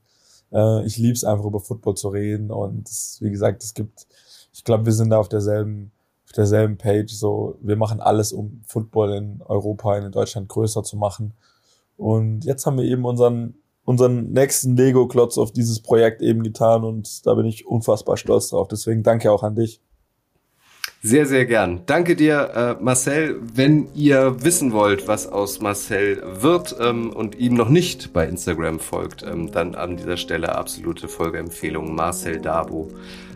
Äh, 0.51 0.85
ich 0.85 0.97
liebe 0.97 1.13
es 1.13 1.23
einfach 1.23 1.45
über 1.45 1.59
Football 1.59 1.95
zu 1.95 2.09
reden 2.09 2.51
und 2.51 2.87
das, 2.87 3.17
wie 3.21 3.31
gesagt, 3.31 3.63
es 3.63 3.73
gibt, 3.73 4.07
ich 4.53 4.63
glaube, 4.63 4.85
wir 4.85 4.93
sind 4.93 5.09
da 5.09 5.19
auf 5.19 5.29
derselben, 5.29 5.91
auf 6.25 6.31
derselben 6.31 6.77
Page. 6.77 7.11
So, 7.11 7.57
wir 7.61 7.75
machen 7.75 7.99
alles, 7.99 8.33
um 8.33 8.61
Football 8.67 9.13
in 9.13 9.41
Europa, 9.43 9.97
in 9.97 10.11
Deutschland 10.11 10.49
größer 10.49 10.83
zu 10.83 10.97
machen. 10.97 11.33
Und 11.97 12.45
jetzt 12.45 12.65
haben 12.65 12.77
wir 12.77 12.85
eben 12.85 13.05
unseren 13.05 13.55
unseren 13.87 14.33
nächsten 14.33 14.75
Lego-Klotz 14.75 15.37
auf 15.37 15.53
dieses 15.53 15.79
Projekt 15.79 16.21
eben 16.21 16.43
getan 16.43 16.83
und 16.83 17.25
da 17.25 17.33
bin 17.35 17.45
ich 17.45 17.65
unfassbar 17.65 18.17
stolz 18.17 18.49
drauf. 18.49 18.67
Deswegen 18.67 19.01
danke 19.01 19.31
auch 19.31 19.43
an 19.43 19.55
dich. 19.55 19.79
Sehr, 21.03 21.27
sehr 21.27 21.45
gern. 21.45 21.83
Danke 21.85 22.15
dir, 22.15 22.77
äh, 22.79 22.83
Marcel. 22.83 23.39
Wenn 23.53 23.87
ihr 23.93 24.43
wissen 24.43 24.73
wollt, 24.73 25.07
was 25.07 25.27
aus 25.27 25.61
Marcel 25.61 26.23
wird 26.41 26.75
ähm, 26.79 27.11
und 27.11 27.37
ihm 27.37 27.53
noch 27.53 27.69
nicht 27.69 28.13
bei 28.13 28.27
Instagram 28.27 28.79
folgt, 28.79 29.23
ähm, 29.23 29.51
dann 29.51 29.75
an 29.75 29.97
dieser 29.97 30.17
Stelle 30.17 30.55
absolute 30.55 31.07
Folgeempfehlung 31.07 31.93
Marcel 31.93 32.39
Dabo. 32.39 32.89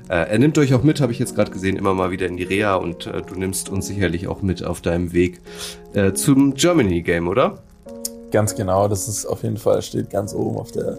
Äh, 0.09 0.31
er 0.31 0.39
nimmt 0.39 0.57
euch 0.57 0.73
auch 0.73 0.81
mit, 0.81 0.99
habe 1.01 1.11
ich 1.11 1.19
jetzt 1.19 1.35
gerade 1.35 1.51
gesehen, 1.51 1.77
immer 1.77 1.93
mal 1.93 2.09
wieder 2.09 2.25
in 2.25 2.35
die 2.35 2.43
Reha 2.43 2.75
und 2.75 3.05
äh, 3.05 3.21
du 3.21 3.35
nimmst 3.35 3.69
uns 3.69 3.87
sicherlich 3.87 4.27
auch 4.27 4.41
mit 4.41 4.63
auf 4.63 4.81
deinem 4.81 5.13
Weg 5.13 5.39
äh, 5.93 6.13
zum 6.13 6.55
Germany 6.55 7.03
Game, 7.03 7.27
oder? 7.27 7.59
Ganz 8.31 8.55
genau, 8.55 8.87
das 8.87 9.07
ist 9.07 9.25
auf 9.25 9.43
jeden 9.43 9.57
Fall, 9.57 9.81
steht 9.83 10.09
ganz 10.09 10.33
oben 10.33 10.57
auf 10.57 10.71
der 10.71 10.97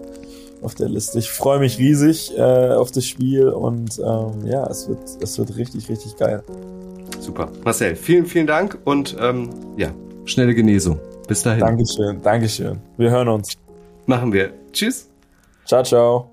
auf 0.63 0.75
der 0.75 0.89
Liste. 0.89 1.19
Ich 1.19 1.29
freue 1.29 1.59
mich 1.59 1.77
riesig 1.77 2.37
äh, 2.37 2.41
auf 2.41 2.91
das 2.91 3.05
Spiel 3.05 3.49
und 3.49 3.99
ähm, 3.99 4.45
ja, 4.45 4.65
es 4.67 4.87
wird, 4.87 4.99
es 5.21 5.37
wird 5.37 5.55
richtig, 5.57 5.89
richtig 5.89 6.15
geil. 6.17 6.43
Super. 7.19 7.49
Marcel, 7.63 7.95
vielen, 7.95 8.25
vielen 8.25 8.47
Dank 8.47 8.77
und 8.85 9.15
ähm, 9.19 9.49
ja, 9.77 9.89
schnelle 10.25 10.53
Genesung. 10.53 10.99
Bis 11.27 11.43
dahin. 11.43 11.61
Dankeschön, 11.61 12.21
Dankeschön. 12.21 12.79
Wir 12.97 13.11
hören 13.11 13.29
uns. 13.29 13.53
Machen 14.05 14.33
wir. 14.33 14.51
Tschüss. 14.71 15.09
Ciao, 15.65 15.83
ciao. 15.83 16.32